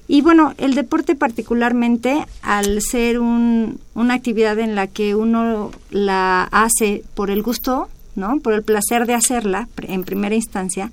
y 0.08 0.22
bueno, 0.22 0.54
el 0.56 0.74
deporte 0.74 1.14
particularmente, 1.14 2.24
al 2.40 2.80
ser 2.80 3.20
un, 3.20 3.78
una 3.94 4.14
actividad 4.14 4.58
en 4.58 4.74
la 4.74 4.86
que 4.86 5.14
uno 5.14 5.70
la 5.90 6.44
hace 6.44 7.04
por 7.14 7.30
el 7.30 7.42
gusto, 7.42 7.88
¿no? 8.16 8.40
por 8.40 8.54
el 8.54 8.62
placer 8.62 9.06
de 9.06 9.12
hacerla 9.12 9.68
en 9.82 10.04
primera 10.04 10.34
instancia, 10.34 10.90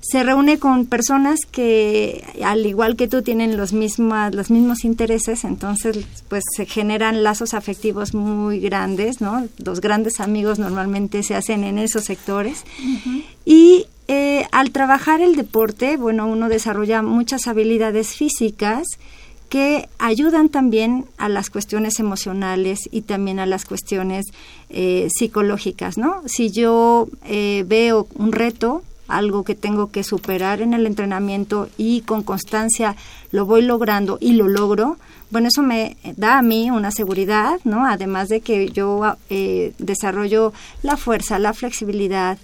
se 0.00 0.24
reúne 0.24 0.58
con 0.58 0.86
personas 0.86 1.40
que 1.50 2.24
al 2.44 2.66
igual 2.66 2.96
que 2.96 3.08
tú 3.08 3.22
tienen 3.22 3.56
los 3.56 3.72
mismos 3.72 4.32
los 4.32 4.48
mismos 4.48 4.84
intereses 4.84 5.42
entonces 5.42 6.06
pues 6.28 6.44
se 6.56 6.66
generan 6.66 7.24
lazos 7.24 7.52
afectivos 7.52 8.14
muy 8.14 8.60
grandes 8.60 9.20
no 9.20 9.48
los 9.58 9.80
grandes 9.80 10.20
amigos 10.20 10.60
normalmente 10.60 11.24
se 11.24 11.34
hacen 11.34 11.64
en 11.64 11.78
esos 11.78 12.04
sectores. 12.04 12.64
Y 13.44 13.86
eh, 14.10 14.46
al 14.52 14.70
trabajar 14.70 15.20
el 15.20 15.36
deporte, 15.36 15.98
bueno, 15.98 16.26
uno 16.26 16.48
desarrolla 16.48 17.02
muchas 17.02 17.46
habilidades 17.46 18.14
físicas 18.14 18.86
que 19.50 19.86
ayudan 19.98 20.48
también 20.48 21.04
a 21.18 21.28
las 21.28 21.50
cuestiones 21.50 22.00
emocionales 22.00 22.88
y 22.90 23.02
también 23.02 23.38
a 23.38 23.44
las 23.44 23.66
cuestiones 23.66 24.24
eh, 24.70 25.08
psicológicas, 25.14 25.98
¿no? 25.98 26.22
Si 26.24 26.50
yo 26.50 27.08
eh, 27.26 27.64
veo 27.66 28.08
un 28.14 28.32
reto, 28.32 28.82
algo 29.08 29.44
que 29.44 29.54
tengo 29.54 29.90
que 29.90 30.04
superar 30.04 30.62
en 30.62 30.72
el 30.72 30.86
entrenamiento 30.86 31.68
y 31.76 32.00
con 32.00 32.22
constancia 32.22 32.96
lo 33.30 33.44
voy 33.44 33.60
logrando 33.60 34.16
y 34.22 34.32
lo 34.32 34.48
logro, 34.48 34.96
bueno, 35.30 35.48
eso 35.48 35.62
me 35.62 35.98
da 36.16 36.38
a 36.38 36.42
mí 36.42 36.70
una 36.70 36.90
seguridad, 36.90 37.60
¿no? 37.64 37.86
Además 37.86 38.30
de 38.30 38.40
que 38.40 38.70
yo 38.70 39.02
desarrollo 39.78 40.54
la 40.82 40.96
fuerza, 40.96 41.38
la 41.38 41.52
flexibilidad, 41.52 42.38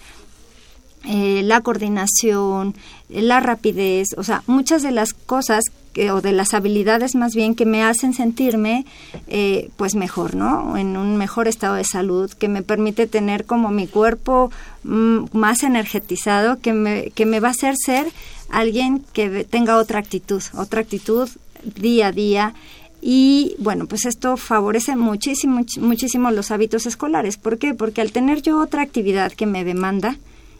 eh, 1.06 1.42
la 1.44 1.60
coordinación, 1.60 2.74
la 3.08 3.40
rapidez, 3.40 4.08
o 4.16 4.22
sea, 4.22 4.42
muchas 4.46 4.82
de 4.82 4.90
las 4.90 5.12
cosas 5.12 5.64
o 6.12 6.20
de 6.20 6.32
las 6.32 6.54
habilidades 6.54 7.14
más 7.14 7.34
bien 7.34 7.54
que 7.54 7.66
me 7.66 7.82
hacen 7.82 8.14
sentirme 8.14 8.84
eh, 9.28 9.70
pues 9.76 9.94
mejor, 9.94 10.34
¿no? 10.34 10.76
En 10.76 10.96
un 10.96 11.16
mejor 11.16 11.46
estado 11.46 11.76
de 11.76 11.84
salud, 11.84 12.30
que 12.32 12.48
me 12.48 12.62
permite 12.62 13.06
tener 13.06 13.44
como 13.44 13.70
mi 13.70 13.86
cuerpo 13.86 14.50
mm, 14.82 15.26
más 15.32 15.62
energetizado, 15.62 16.58
que 16.60 16.72
me, 16.72 17.10
que 17.10 17.26
me 17.26 17.40
va 17.40 17.48
a 17.48 17.52
hacer 17.52 17.76
ser 17.76 18.06
alguien 18.50 19.04
que 19.12 19.44
tenga 19.44 19.76
otra 19.76 20.00
actitud, 20.00 20.42
otra 20.54 20.80
actitud 20.80 21.28
día 21.64 22.08
a 22.08 22.12
día 22.12 22.54
y 23.06 23.54
bueno, 23.58 23.86
pues 23.86 24.06
esto 24.06 24.38
favorece 24.38 24.96
muchísimo, 24.96 25.60
muchísimo 25.78 26.30
los 26.30 26.50
hábitos 26.50 26.86
escolares. 26.86 27.36
¿Por 27.36 27.58
qué? 27.58 27.74
Porque 27.74 28.00
al 28.00 28.12
tener 28.12 28.40
yo 28.40 28.58
otra 28.58 28.80
actividad 28.80 29.30
que 29.32 29.44
me 29.44 29.62
demanda, 29.62 30.16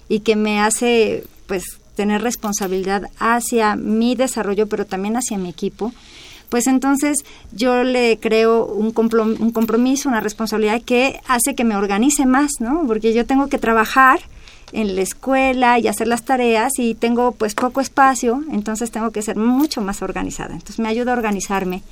y 0.08 0.20
que 0.20 0.36
me 0.36 0.60
hace 0.60 1.24
pues 1.46 1.64
tener 1.94 2.22
responsabilidad 2.22 3.04
hacia 3.18 3.76
mi 3.76 4.14
desarrollo, 4.14 4.66
pero 4.66 4.84
también 4.84 5.16
hacia 5.16 5.38
mi 5.38 5.48
equipo, 5.48 5.92
pues 6.48 6.66
entonces 6.66 7.24
yo 7.52 7.82
le 7.84 8.18
creo 8.18 8.66
un, 8.66 8.86
un 8.86 9.50
compromiso, 9.50 10.08
una 10.08 10.20
responsabilidad 10.20 10.82
que 10.82 11.20
hace 11.26 11.54
que 11.54 11.64
me 11.64 11.76
organice 11.76 12.26
más, 12.26 12.52
¿no? 12.60 12.84
Porque 12.86 13.12
yo 13.12 13.26
tengo 13.26 13.48
que 13.48 13.58
trabajar 13.58 14.20
en 14.72 14.96
la 14.96 15.02
escuela 15.02 15.78
y 15.78 15.88
hacer 15.88 16.08
las 16.08 16.24
tareas 16.24 16.72
y 16.78 16.94
tengo 16.94 17.32
pues 17.32 17.54
poco 17.54 17.80
espacio, 17.80 18.42
entonces 18.50 18.90
tengo 18.90 19.10
que 19.10 19.22
ser 19.22 19.36
mucho 19.36 19.80
más 19.80 20.02
organizada. 20.02 20.52
Entonces 20.52 20.80
me 20.80 20.88
ayuda 20.88 21.12
a 21.12 21.16
organizarme, 21.16 21.82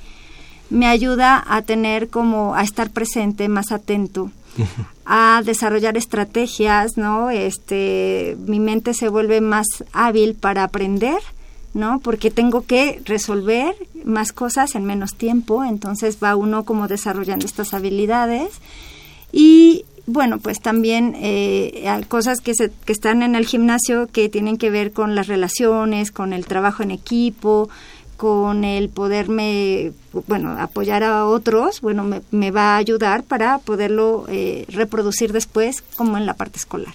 me 0.69 0.87
ayuda 0.87 1.43
a 1.47 1.63
tener 1.63 2.09
como 2.09 2.55
a 2.55 2.63
estar 2.63 2.91
presente, 2.91 3.49
más 3.49 3.73
atento, 3.73 4.31
a 5.05 5.43
desarrollar 5.45 5.97
estrategias, 5.97 6.97
¿no? 6.97 7.31
Este, 7.31 8.37
mi 8.47 8.61
mente 8.61 8.95
se 8.95 9.09
vuelve 9.09 9.41
más 9.41 9.67
hábil 9.93 10.35
para 10.35 10.65
aprender, 10.65 11.19
¿no? 11.75 12.01
Porque 12.01 12.31
tengo 12.31 12.65
que 12.67 13.01
resolver 13.05 13.75
más 14.05 14.33
cosas 14.33 14.75
en 14.75 14.85
menos 14.85 15.15
tiempo, 15.15 15.65
entonces 15.65 16.19
va 16.23 16.37
uno 16.37 16.65
como 16.65 16.89
desarrollando 16.89 17.47
estas 17.47 17.75
habilidades 17.75 18.61
y 19.33 19.85
bueno, 20.07 20.39
pues 20.39 20.61
también 20.61 21.15
eh, 21.17 21.85
hay 21.89 22.03
cosas 22.05 22.41
que, 22.41 22.55
se, 22.55 22.71
que 22.85 22.93
están 22.93 23.23
en 23.23 23.37
el 23.37 23.47
gimnasio 23.47 24.09
que 24.09 24.29
tienen 24.29 24.59
que 24.59 24.71
ver 24.71 24.93
con 24.93 25.15
las 25.15 25.29
relaciones, 25.29 26.11
con 26.11 26.33
el 26.33 26.45
trabajo 26.45 26.83
en 26.83 26.91
equipo, 26.91 27.71
con 28.23 28.63
el 28.63 28.89
poderme, 28.89 29.91
bueno, 30.29 30.55
apoyar 30.57 31.03
a 31.03 31.27
otros, 31.27 31.81
bueno, 31.81 32.09
me, 32.31 32.51
va 32.53 32.75
a 32.75 32.77
ayudar 32.77 33.25
para 33.25 33.59
poderlo 33.59 34.27
eh, 34.29 34.65
reproducir 34.69 35.33
después 35.33 35.83
como 35.97 36.17
en 36.17 36.25
la 36.25 36.35
parte 36.35 36.57
escolar. 36.57 36.95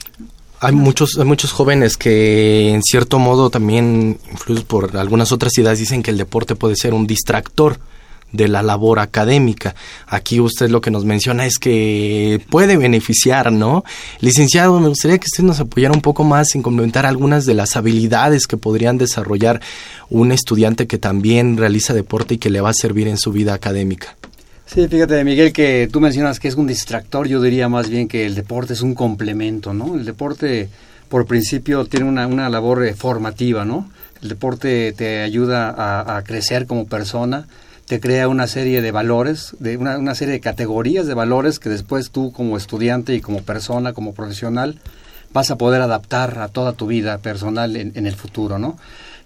Hay 0.62 0.72
muchos, 0.72 1.18
hay 1.20 1.26
muchos 1.26 1.52
jóvenes 1.52 1.98
que 1.98 2.70
en 2.70 2.82
cierto 2.82 3.20
modo 3.20 3.50
también, 3.50 4.18
influidos 4.32 4.64
por 4.64 4.96
algunas 4.96 5.34
otras 5.34 5.58
ideas, 5.58 5.78
dicen 5.78 6.02
que 6.02 6.12
el 6.12 6.18
deporte 6.18 6.56
puede 6.56 6.78
ser 6.78 6.94
un 6.94 7.06
distractor 7.06 7.78
de 8.32 8.48
la 8.48 8.62
labor 8.62 9.00
académica. 9.00 9.76
Aquí 10.08 10.40
usted 10.40 10.70
lo 10.70 10.82
que 10.82 10.92
nos 10.92 11.06
menciona 11.06 11.46
es 11.46 11.58
que 11.58 12.42
puede 12.50 12.78
beneficiar, 12.78 13.52
¿no? 13.52 13.84
Licenciado, 14.20 14.80
me 14.80 14.90
gustaría 14.90 15.18
que 15.18 15.28
usted 15.28 15.44
nos 15.44 15.60
apoyara 15.60 15.94
un 15.94 16.02
poco 16.02 16.24
más 16.24 16.56
en 16.56 16.62
complementar 16.62 17.06
algunas 17.06 17.46
de 17.46 17.54
las 17.54 17.76
habilidades 17.76 18.48
que 18.48 18.58
podrían 18.58 18.98
desarrollar 18.98 19.62
un 20.10 20.32
estudiante 20.32 20.88
que 20.88 20.98
también 20.98 21.58
realiza 21.58 21.94
deporte 21.94 22.36
y 22.36 22.38
que 22.38 22.50
le 22.50 22.62
va 22.62 22.70
a 22.70 22.74
servir 22.74 23.08
en 23.08 23.18
su 23.18 23.32
vida 23.32 23.54
académica. 23.54 24.16
Sí, 24.66 24.86
fíjate, 24.90 25.24
Miguel, 25.24 25.54
que 25.54 25.88
tú 25.90 26.02
mencionas 26.02 26.42
que 26.42 26.50
es 26.50 26.56
un 26.56 26.68
distractor, 26.68 27.28
yo 27.28 27.42
diría 27.42 27.70
más 27.70 27.90
bien 27.90 28.10
que 28.10 28.26
el 28.26 28.36
deporte 28.36 28.74
es 28.74 28.82
un 28.82 28.96
complemento, 28.96 29.74
¿no? 29.74 29.96
El 29.96 30.04
deporte, 30.04 30.68
por 31.08 31.26
principio, 31.26 31.86
tiene 31.86 32.06
una, 32.06 32.28
una 32.28 32.50
labor 32.50 32.86
eh, 32.86 32.94
formativa, 32.94 33.64
¿no? 33.64 33.90
El 34.22 34.28
deporte 34.28 34.92
te 34.92 35.22
ayuda 35.22 35.70
a, 35.70 36.18
a 36.18 36.24
crecer 36.24 36.68
como 36.68 36.86
persona, 36.86 37.48
te 37.88 38.02
crea 38.02 38.28
una 38.28 38.48
serie 38.48 38.82
de 38.82 38.92
valores, 38.92 39.56
de 39.60 39.78
una, 39.78 39.98
una, 39.98 40.14
serie 40.14 40.34
de 40.34 40.40
categorías 40.42 41.08
de 41.08 41.14
valores 41.14 41.58
que 41.58 41.70
después 41.70 42.12
tú 42.12 42.34
como 42.34 42.58
estudiante 42.58 43.16
y 43.16 43.22
como 43.22 43.44
persona, 43.44 43.94
como 43.94 44.14
profesional, 44.14 44.80
vas 45.32 45.52
a 45.52 45.58
poder 45.58 45.82
adaptar 45.82 46.40
a 46.40 46.50
toda 46.50 46.74
tu 46.74 46.88
vida 46.88 47.18
personal 47.20 47.76
en, 47.78 48.06
el 48.06 48.16
futuro, 48.16 48.60
¿no? 48.60 48.78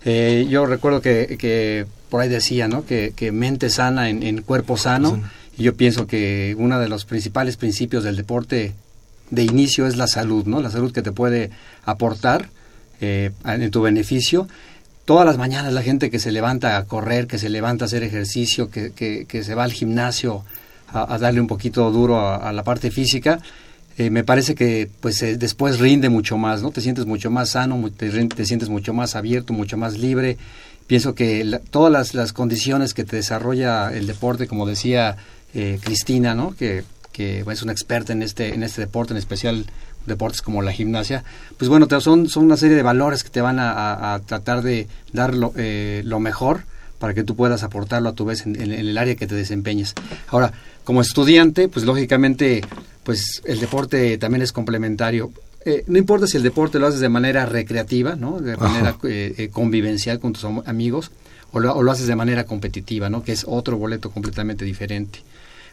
Eh, 0.06 0.47
yo 0.50 0.65
recuerdo 0.65 1.02
que, 1.02 1.38
que, 1.39 1.86
por 2.10 2.21
ahí 2.21 2.30
decía, 2.30 2.67
¿no? 2.67 2.86
Que, 2.86 3.13
que 3.15 3.32
mente 3.32 3.69
sana 3.69 4.10
en, 4.10 4.41
cuerpo 4.43 4.78
sano, 4.78 5.21
y 5.58 5.63
yo 5.63 5.76
pienso 5.76 6.06
que 6.06 6.56
uno 6.58 6.80
de 6.80 6.88
los 6.88 7.06
principales 7.06 7.58
principios 7.58 8.04
del 8.04 8.15
deporte 8.15 8.74
de 9.32 9.43
inicio 9.43 9.88
es 9.88 9.97
la 9.97 10.08
salud, 10.08 10.45
¿no? 10.45 10.62
La 10.62 10.69
salud 10.69 10.91
que 10.91 11.02
te 11.02 11.12
puede 11.12 11.50
aportar 11.84 12.50
eh, 13.00 13.32
en 13.45 13.71
tu 13.71 13.82
beneficio 13.82 14.47
todas 15.12 15.26
las 15.26 15.38
mañanas 15.38 15.74
la 15.74 15.82
gente 15.82 16.10
que 16.10 16.19
se 16.19 16.32
levanta 16.32 16.78
a 16.78 16.86
correr, 16.86 17.28
que 17.28 17.38
se 17.38 17.50
levanta 17.50 17.84
a 17.84 17.88
hacer 17.88 18.02
ejercicio, 18.02 18.69
que, 18.69 18.93
que, 18.93 19.43
se 19.43 19.56
va 19.56 19.65
al 19.65 19.74
gimnasio 19.74 20.45
a, 20.88 21.17
darle 21.17 21.41
un 21.41 21.47
poquito 21.47 21.91
duro 21.91 22.17
a, 22.17 22.54
la 22.54 22.63
parte 22.63 22.91
física, 22.91 23.41
eh, 23.97 24.10
me 24.10 24.24
parece 24.24 24.56
que 24.56 24.89
pues 25.02 25.21
eh, 25.21 25.36
después 25.36 25.80
rinde 25.80 26.08
mucho 26.08 26.38
más, 26.38 26.62
¿no? 26.62 26.71
Te 26.71 26.80
sientes 26.80 27.06
mucho 27.06 27.30
más 27.30 27.50
sano, 27.50 27.91
te, 27.91 28.10
te 28.10 28.45
sientes 28.45 28.69
mucho 28.69 28.93
más 28.93 29.17
abierto, 29.17 29.52
mucho 29.52 29.76
más 29.76 29.97
libre. 29.97 30.38
Pienso 30.88 31.13
que 31.13 31.60
todas 31.71 31.91
las, 31.91 32.13
las, 32.13 32.32
condiciones 32.32 32.93
que 32.93 33.04
te 33.04 33.17
desarrolla 33.17 33.89
el 33.89 34.08
deporte, 34.08 34.47
como 34.47 34.65
decía 34.65 35.17
eh, 35.54 35.78
Cristina, 35.84 36.36
¿no? 36.36 36.56
Que, 36.56 36.86
que 37.12 37.43
es 37.52 37.62
una 37.62 37.74
experta 37.74 38.13
en 38.13 38.21
este, 38.21 38.54
en 38.54 38.63
este 38.63 38.80
deporte, 38.80 39.12
en 39.12 39.17
especial 39.17 39.65
deportes 40.05 40.41
como 40.41 40.61
la 40.61 40.71
gimnasia, 40.71 41.23
pues 41.57 41.69
bueno, 41.69 41.87
son, 41.99 42.27
son 42.29 42.45
una 42.45 42.57
serie 42.57 42.75
de 42.75 42.83
valores 42.83 43.23
que 43.23 43.29
te 43.29 43.41
van 43.41 43.57
a, 43.59 44.19
tratar 44.25 44.61
de 44.61 44.87
dar 45.13 45.35
lo, 45.35 45.53
eh, 45.57 46.01
lo, 46.05 46.19
mejor 46.19 46.61
para 46.99 47.13
que 47.13 47.23
tú 47.23 47.35
puedas 47.35 47.63
aportarlo 47.63 48.09
a 48.09 48.13
tu 48.13 48.25
vez 48.25 48.45
en, 48.45 48.61
en 48.61 48.71
el 48.71 48.97
área 48.97 49.15
que 49.15 49.27
te 49.27 49.35
desempeñes. 49.35 49.93
Ahora, 50.27 50.53
como 50.83 51.01
estudiante, 51.01 51.67
pues 51.67 51.85
lógicamente, 51.85 52.61
pues 53.03 53.41
el 53.45 53.59
deporte 53.59 54.17
también 54.17 54.41
es 54.41 54.51
complementario. 54.51 55.31
Eh, 55.63 55.83
no 55.87 55.97
importa 55.97 56.25
si 56.25 56.37
el 56.37 56.43
deporte 56.43 56.79
lo 56.79 56.87
haces 56.87 56.99
de 56.99 57.09
manera 57.09 57.45
recreativa, 57.45 58.15
¿no? 58.15 58.39
De 58.39 58.57
manera 58.57 58.95
eh, 59.03 59.35
eh, 59.37 59.49
convivencial 59.49 60.19
con 60.19 60.33
tus 60.33 60.43
am- 60.43 60.63
amigos, 60.65 61.11
o 61.51 61.59
lo, 61.59 61.75
o 61.75 61.83
lo 61.83 61.91
haces 61.91 62.07
de 62.07 62.15
manera 62.15 62.45
competitiva, 62.45 63.09
¿no? 63.09 63.23
Que 63.23 63.31
es 63.33 63.45
otro 63.47 63.77
boleto 63.77 64.09
completamente 64.09 64.65
diferente. 64.65 65.19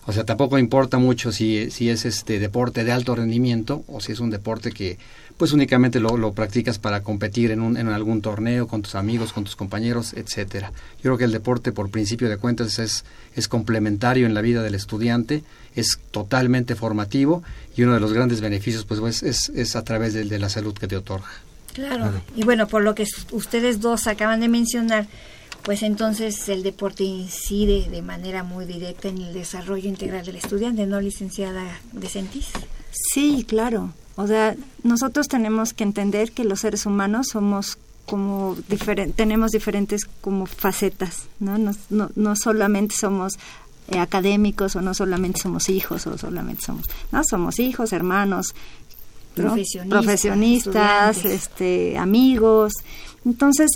O 0.08 0.12
sea, 0.14 0.24
tampoco 0.24 0.58
importa 0.58 0.96
mucho 0.96 1.32
si, 1.32 1.70
si 1.70 1.90
es 1.90 2.06
este 2.06 2.38
deporte 2.38 2.82
de 2.82 2.92
alto 2.92 3.14
rendimiento 3.14 3.84
o 3.88 4.00
si 4.00 4.12
es 4.12 4.20
un 4.20 4.30
deporte 4.30 4.72
que 4.72 4.96
pues 5.36 5.52
únicamente 5.52 6.00
lo, 6.00 6.16
lo 6.16 6.32
practicas 6.32 6.78
para 6.78 7.02
competir 7.02 7.50
en, 7.50 7.60
un, 7.60 7.76
en 7.76 7.88
algún 7.88 8.22
torneo 8.22 8.66
con 8.66 8.80
tus 8.80 8.94
amigos, 8.94 9.34
con 9.34 9.44
tus 9.44 9.54
compañeros, 9.54 10.14
etcétera. 10.14 10.72
Yo 10.96 11.02
creo 11.02 11.18
que 11.18 11.24
el 11.24 11.32
deporte 11.32 11.72
por 11.72 11.90
principio 11.90 12.30
de 12.30 12.38
cuentas 12.38 12.78
es, 12.78 13.04
es 13.36 13.48
complementario 13.48 14.24
en 14.24 14.32
la 14.32 14.40
vida 14.40 14.62
del 14.62 14.74
estudiante, 14.74 15.44
es 15.74 15.98
totalmente 16.10 16.74
formativo 16.74 17.42
y 17.76 17.82
uno 17.82 17.92
de 17.92 18.00
los 18.00 18.14
grandes 18.14 18.40
beneficios 18.40 18.86
pues, 18.86 19.00
pues, 19.00 19.22
es, 19.22 19.50
es 19.50 19.76
a 19.76 19.84
través 19.84 20.14
de, 20.14 20.24
de 20.24 20.38
la 20.38 20.48
salud 20.48 20.72
que 20.72 20.88
te 20.88 20.96
otorga. 20.96 21.28
Claro. 21.74 22.22
Y 22.34 22.44
bueno, 22.44 22.66
por 22.66 22.82
lo 22.82 22.94
que 22.94 23.06
ustedes 23.30 23.82
dos 23.82 24.06
acaban 24.06 24.40
de 24.40 24.48
mencionar, 24.48 25.06
pues 25.62 25.82
entonces 25.82 26.48
el 26.48 26.62
deporte 26.62 27.04
incide 27.04 27.88
de 27.90 28.02
manera 28.02 28.42
muy 28.42 28.64
directa 28.64 29.08
en 29.08 29.18
el 29.18 29.34
desarrollo 29.34 29.88
integral 29.88 30.24
del 30.24 30.36
estudiante, 30.36 30.86
¿no, 30.86 31.00
licenciada 31.00 31.80
de 31.92 32.08
Sentis? 32.08 32.48
Sí, 32.90 33.44
claro. 33.46 33.92
O 34.16 34.26
sea, 34.26 34.56
nosotros 34.82 35.28
tenemos 35.28 35.74
que 35.74 35.84
entender 35.84 36.32
que 36.32 36.44
los 36.44 36.60
seres 36.60 36.86
humanos 36.86 37.28
somos 37.28 37.78
como 38.06 38.56
tenemos 39.16 39.50
diferentes 39.50 40.06
como 40.22 40.46
facetas, 40.46 41.26
¿no? 41.40 41.58
No, 41.58 41.72
no, 41.90 42.10
no 42.16 42.36
solamente 42.36 42.96
somos 42.96 43.38
eh, 43.88 43.98
académicos 43.98 44.76
o 44.76 44.80
no 44.80 44.94
solamente 44.94 45.40
somos 45.40 45.68
hijos 45.68 46.06
o 46.06 46.16
solamente 46.16 46.62
somos, 46.62 46.86
no, 47.12 47.22
somos 47.22 47.58
hijos, 47.58 47.92
hermanos, 47.92 48.54
¿no? 49.36 49.44
Profesionistas, 49.44 49.88
profesionistas, 49.88 51.24
este, 51.26 51.98
amigos. 51.98 52.72
Entonces, 53.24 53.70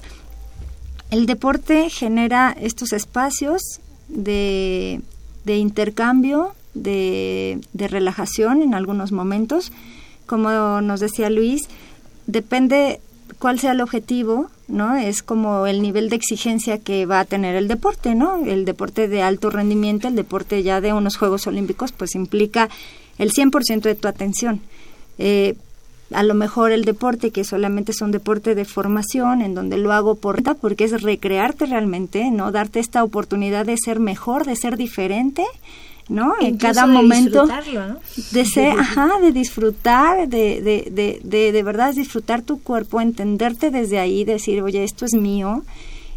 el 1.13 1.27
deporte 1.27 1.91
genera 1.91 2.57
estos 2.59 2.95
espacios 2.95 3.81
de, 4.09 5.03
de 5.45 5.59
intercambio, 5.59 6.55
de, 6.73 7.61
de 7.75 7.87
relajación 7.87 8.63
en 8.63 8.73
algunos 8.73 9.13
momentos. 9.13 9.73
Como 10.25 10.81
nos 10.81 11.01
decía 11.01 11.29
Luis, 11.29 11.69
depende 12.27 12.99
cuál 13.39 13.61
sea 13.61 13.73
el 13.73 13.83
objetivo, 13.83 14.51
¿no? 14.69 14.97
Es 14.97 15.23
como 15.23 15.67
el 15.67 15.83
nivel 15.83 16.09
de 16.09 16.17
exigencia 16.17 16.79
que 16.79 17.05
va 17.05 17.21
a 17.21 17.25
tener 17.27 17.57
el 17.57 17.69
deporte, 17.69 18.15
¿no? 18.15 18.47
El 18.47 18.65
deporte 18.65 19.07
de 19.07 19.21
alto 19.21 19.51
rendimiento, 19.51 20.09
el 20.09 20.17
deporte 20.17 20.63
ya 20.63 20.81
de 20.81 20.95
unos 20.95 21.19
Juegos 21.19 21.47
Olímpicos, 21.47 21.93
pues 21.93 22.15
implica 22.15 22.71
el 23.19 23.33
100% 23.33 23.83
de 23.83 23.95
tu 23.97 24.09
atención. 24.09 24.63
Eh, 25.19 25.57
a 26.15 26.23
lo 26.23 26.35
mejor 26.35 26.73
el 26.73 26.85
deporte 26.85 27.31
que 27.31 27.45
solamente 27.45 27.93
es 27.93 28.01
un 28.01 28.11
deporte 28.11 28.55
de 28.55 28.65
formación 28.65 29.43
en 29.43 29.55
donde 29.55 29.77
lo 29.77 29.93
hago 29.93 30.17
por 30.17 30.43
porque 30.61 30.85
es 30.85 31.03
recrearte 31.03 31.67
realmente, 31.67 32.31
no 32.31 32.51
darte 32.51 32.81
esta 32.81 33.05
oportunidad 33.05 33.67
de 33.67 33.77
ser 33.77 34.01
mejor, 34.01 34.45
de 34.45 34.57
ser 34.57 34.77
diferente, 34.77 35.45
¿no? 36.09 36.35
En 36.41 36.57
cada 36.57 36.87
de 36.87 36.93
momento 36.93 37.47
¿no? 37.47 37.97
de 38.33 38.45
ser, 38.45 38.79
ajá, 38.79 39.19
de 39.21 39.33
disfrutar, 39.33 40.29
de, 40.29 40.61
de, 40.61 40.89
de, 40.91 41.21
de, 41.23 41.53
de 41.53 41.63
verdad 41.63 41.95
disfrutar 41.95 42.43
tu 42.43 42.61
cuerpo, 42.61 43.01
entenderte 43.01 43.71
desde 43.71 43.99
ahí, 43.99 44.25
decir, 44.25 44.63
oye, 44.63 44.83
esto 44.85 45.05
es 45.05 45.15
mío 45.15 45.63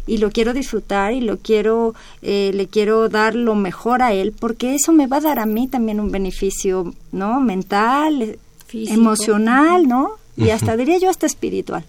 y 0.06 0.18
lo 0.18 0.30
quiero 0.30 0.52
disfrutar 0.52 1.12
y 1.12 1.20
lo 1.20 1.38
quiero, 1.38 1.94
eh, 2.22 2.52
le 2.54 2.68
quiero 2.68 3.08
dar 3.08 3.34
lo 3.34 3.54
mejor 3.54 4.02
a 4.02 4.12
él, 4.12 4.32
porque 4.38 4.74
eso 4.74 4.92
me 4.92 5.06
va 5.06 5.16
a 5.16 5.20
dar 5.20 5.38
a 5.38 5.46
mí 5.46 5.66
también 5.66 6.00
un 6.00 6.10
beneficio, 6.10 6.94
¿no? 7.12 7.40
Mental, 7.40 8.22
eh, 8.22 8.38
Físico. 8.78 9.00
emocional, 9.00 9.88
¿no? 9.88 10.10
Y 10.36 10.50
hasta 10.50 10.76
diría 10.76 10.98
yo 10.98 11.08
hasta 11.08 11.24
espiritual. 11.24 11.84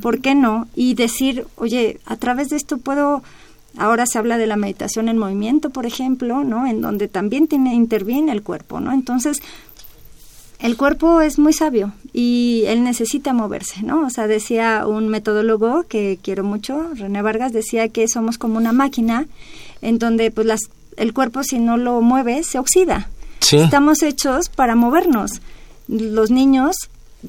¿Por 0.00 0.20
qué 0.20 0.34
no? 0.34 0.68
Y 0.74 0.94
decir, 0.94 1.46
oye, 1.56 2.00
a 2.06 2.16
través 2.16 2.48
de 2.48 2.56
esto 2.56 2.78
puedo 2.78 3.22
Ahora 3.76 4.06
se 4.06 4.18
habla 4.18 4.36
de 4.36 4.46
la 4.46 4.56
meditación 4.56 5.08
en 5.08 5.16
movimiento, 5.16 5.70
por 5.70 5.86
ejemplo, 5.86 6.42
¿no? 6.42 6.66
En 6.66 6.80
donde 6.80 7.08
también 7.08 7.46
tiene, 7.46 7.74
interviene 7.74 8.32
el 8.32 8.42
cuerpo, 8.42 8.80
¿no? 8.80 8.92
Entonces, 8.92 9.40
el 10.58 10.76
cuerpo 10.76 11.20
es 11.20 11.38
muy 11.38 11.52
sabio 11.52 11.92
y 12.12 12.64
él 12.66 12.82
necesita 12.82 13.32
moverse, 13.32 13.82
¿no? 13.82 14.04
O 14.04 14.10
sea, 14.10 14.26
decía 14.26 14.86
un 14.86 15.08
metodólogo 15.08 15.84
que 15.88 16.18
quiero 16.20 16.42
mucho, 16.42 16.90
René 16.94 17.22
Vargas, 17.22 17.52
decía 17.52 17.88
que 17.88 18.08
somos 18.08 18.38
como 18.38 18.56
una 18.56 18.72
máquina 18.72 19.26
en 19.82 19.98
donde 19.98 20.30
pues 20.30 20.46
las, 20.46 20.60
el 20.96 21.14
cuerpo 21.14 21.44
si 21.44 21.60
no 21.60 21.76
lo 21.76 22.00
mueve 22.00 22.42
se 22.42 22.58
oxida. 22.58 23.08
Sí. 23.38 23.58
Estamos 23.58 24.02
hechos 24.02 24.48
para 24.48 24.74
movernos. 24.74 25.40
Los 25.90 26.30
niños, 26.30 26.76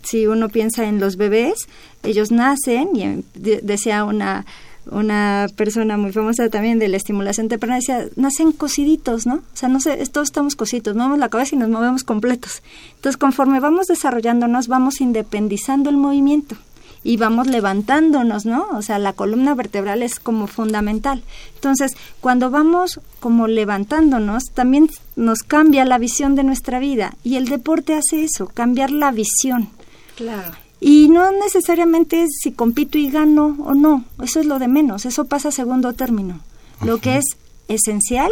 si 0.04 0.28
uno 0.28 0.50
piensa 0.50 0.86
en 0.86 1.00
los 1.00 1.18
bebés, 1.18 1.68
ellos 2.04 2.32
nacen 2.32 2.90
y 2.96 3.24
de- 3.40 3.60
decía 3.62 4.04
una 4.06 4.46
una 4.90 5.46
persona 5.56 5.96
muy 5.96 6.12
famosa 6.12 6.50
también 6.50 6.80
de 6.80 6.88
la 6.88 6.98
estimulación 6.98 7.48
temprana 7.50 7.76
decía, 7.76 8.08
nacen 8.16 8.52
cosiditos, 8.52 9.28
¿no? 9.28 9.36
O 9.36 9.42
sea, 9.54 9.70
no 9.70 9.80
sé, 9.80 9.96
todos 10.12 10.30
estamos 10.30 10.56
cositos, 10.56 10.96
movemos 10.96 11.20
la 11.20 11.30
cabeza 11.30 11.56
y 11.56 11.60
nos 11.60 11.70
movemos 11.70 12.04
completos. 12.04 12.64
Entonces, 12.96 13.16
conforme 13.16 13.60
vamos 13.60 13.86
desarrollándonos, 13.86 14.68
vamos 14.68 15.00
independizando 15.00 15.92
el 15.92 15.98
movimiento 15.98 16.56
y 17.04 17.18
vamos 17.18 17.48
levantándonos, 17.48 18.46
¿no? 18.46 18.68
O 18.74 18.82
sea, 18.82 19.00
la 19.00 19.14
columna 19.14 19.56
vertebral 19.56 20.04
es 20.04 20.20
como 20.20 20.48
fundamental. 20.48 21.24
Entonces, 21.56 21.94
cuando 22.20 22.50
vamos 22.50 23.00
como 23.20 23.48
levantándonos, 23.48 24.46
también 24.54 24.90
nos 25.16 25.40
cambia 25.40 25.86
la 25.86 25.98
visión 25.98 26.36
de 26.36 26.44
nuestra 26.44 26.80
vida 26.80 27.16
y 27.24 27.36
el 27.36 27.48
deporte 27.48 27.96
hace 27.96 28.24
eso, 28.24 28.48
cambiar 28.48 28.92
la 28.92 29.12
visión. 29.12 29.70
Claro. 30.16 30.52
Y 30.80 31.10
no 31.10 31.32
necesariamente 31.32 32.24
es 32.24 32.30
si 32.42 32.52
compito 32.52 32.98
y 32.98 33.10
gano 33.10 33.56
o 33.60 33.74
no, 33.74 34.04
eso 34.24 34.40
es 34.40 34.46
lo 34.46 34.58
de 34.58 34.68
menos, 34.68 35.06
eso 35.06 35.26
pasa 35.26 35.50
a 35.50 35.52
segundo 35.52 35.94
término. 35.94 36.40
Lo 36.84 36.98
que 36.98 37.18
es 37.18 37.26
esencial 37.68 38.32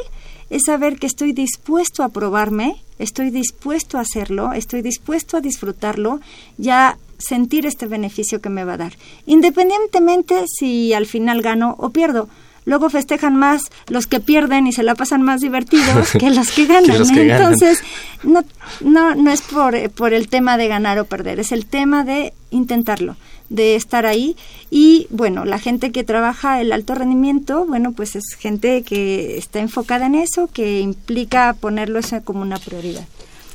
es 0.49 0.63
saber 0.65 0.97
que 0.97 1.05
estoy 1.05 1.31
dispuesto 1.31 2.03
a 2.03 2.09
probarme, 2.09 2.81
estoy 2.97 3.29
dispuesto 3.29 3.97
a 3.97 4.01
hacerlo, 4.01 4.53
estoy 4.53 4.81
dispuesto 4.81 5.37
a 5.37 5.41
disfrutarlo, 5.41 6.19
ya 6.57 6.97
sentir 7.19 7.65
este 7.65 7.85
beneficio 7.85 8.41
que 8.41 8.49
me 8.49 8.63
va 8.63 8.73
a 8.73 8.77
dar. 8.77 8.93
Independientemente 9.25 10.45
si 10.47 10.93
al 10.93 11.05
final 11.05 11.41
gano 11.41 11.75
o 11.77 11.91
pierdo. 11.91 12.29
Luego 12.65 12.89
festejan 12.89 13.35
más 13.35 13.63
los 13.87 14.05
que 14.05 14.19
pierden 14.19 14.67
y 14.67 14.73
se 14.73 14.83
la 14.83 14.93
pasan 14.93 15.23
más 15.23 15.41
divertidos 15.41 16.11
que 16.19 16.29
los 16.29 16.51
que 16.51 16.65
ganan. 16.65 16.91
Que 16.91 16.99
los 16.99 17.11
que 17.11 17.25
ganan. 17.25 17.53
Entonces, 17.53 17.81
no, 18.23 18.43
no, 18.81 19.15
no 19.15 19.31
es 19.31 19.41
por, 19.41 19.75
eh, 19.75 19.89
por 19.89 20.13
el 20.13 20.27
tema 20.27 20.57
de 20.57 20.67
ganar 20.67 20.99
o 20.99 21.05
perder, 21.05 21.39
es 21.39 21.51
el 21.51 21.65
tema 21.65 22.03
de 22.03 22.33
intentarlo, 22.51 23.15
de 23.49 23.75
estar 23.75 24.05
ahí. 24.05 24.35
Y 24.69 25.07
bueno, 25.09 25.45
la 25.45 25.57
gente 25.57 25.91
que 25.91 26.03
trabaja 26.03 26.61
el 26.61 26.71
alto 26.71 26.93
rendimiento, 26.93 27.65
bueno, 27.65 27.93
pues 27.93 28.15
es 28.15 28.35
gente 28.37 28.83
que 28.83 29.37
está 29.37 29.59
enfocada 29.59 30.05
en 30.05 30.15
eso, 30.15 30.47
que 30.47 30.79
implica 30.81 31.55
ponerlo 31.59 31.99
eso 31.99 32.21
como 32.23 32.41
una 32.41 32.59
prioridad. 32.59 33.05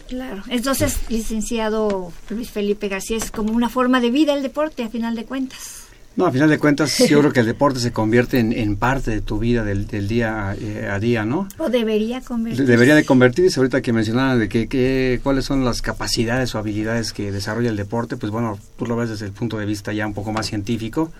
Claro. 0.08 0.42
Entonces, 0.48 0.98
licenciado 1.08 2.12
Luis 2.30 2.50
Felipe 2.50 2.88
García, 2.88 3.16
es 3.16 3.30
como 3.30 3.52
una 3.52 3.68
forma 3.68 4.00
de 4.00 4.10
vida 4.10 4.34
el 4.34 4.42
deporte, 4.42 4.82
a 4.84 4.88
final 4.88 5.14
de 5.14 5.24
cuentas. 5.24 5.80
No, 6.16 6.26
a 6.26 6.30
final 6.30 6.48
de 6.48 6.58
cuentas, 6.58 6.96
yo 7.08 7.18
creo 7.18 7.32
que 7.32 7.40
el 7.40 7.46
deporte 7.46 7.80
se 7.80 7.90
convierte 7.90 8.38
en, 8.38 8.52
en 8.52 8.76
parte 8.76 9.10
de 9.10 9.20
tu 9.20 9.38
vida 9.40 9.64
del, 9.64 9.88
del 9.88 10.06
día 10.06 10.54
eh, 10.60 10.88
a 10.88 11.00
día, 11.00 11.24
¿no? 11.24 11.48
O 11.58 11.68
debería 11.70 12.20
convertirse. 12.20 12.70
Debería 12.70 12.94
de 12.94 13.04
convertirse, 13.04 13.58
ahorita 13.58 13.82
que 13.82 13.92
mencionaban 13.92 14.38
de 14.38 14.48
que, 14.48 14.68
que- 14.68 15.18
cuáles 15.24 15.44
son 15.44 15.64
las 15.64 15.82
capacidades 15.82 16.54
o 16.54 16.58
habilidades 16.58 17.12
que 17.12 17.32
desarrolla 17.32 17.70
el 17.70 17.76
deporte, 17.76 18.16
pues 18.16 18.30
bueno, 18.30 18.56
tú 18.78 18.86
lo 18.86 18.94
ves 18.94 19.10
desde 19.10 19.26
el 19.26 19.32
punto 19.32 19.58
de 19.58 19.66
vista 19.66 19.92
ya 19.92 20.06
un 20.06 20.14
poco 20.14 20.30
más 20.32 20.46
científico. 20.46 21.10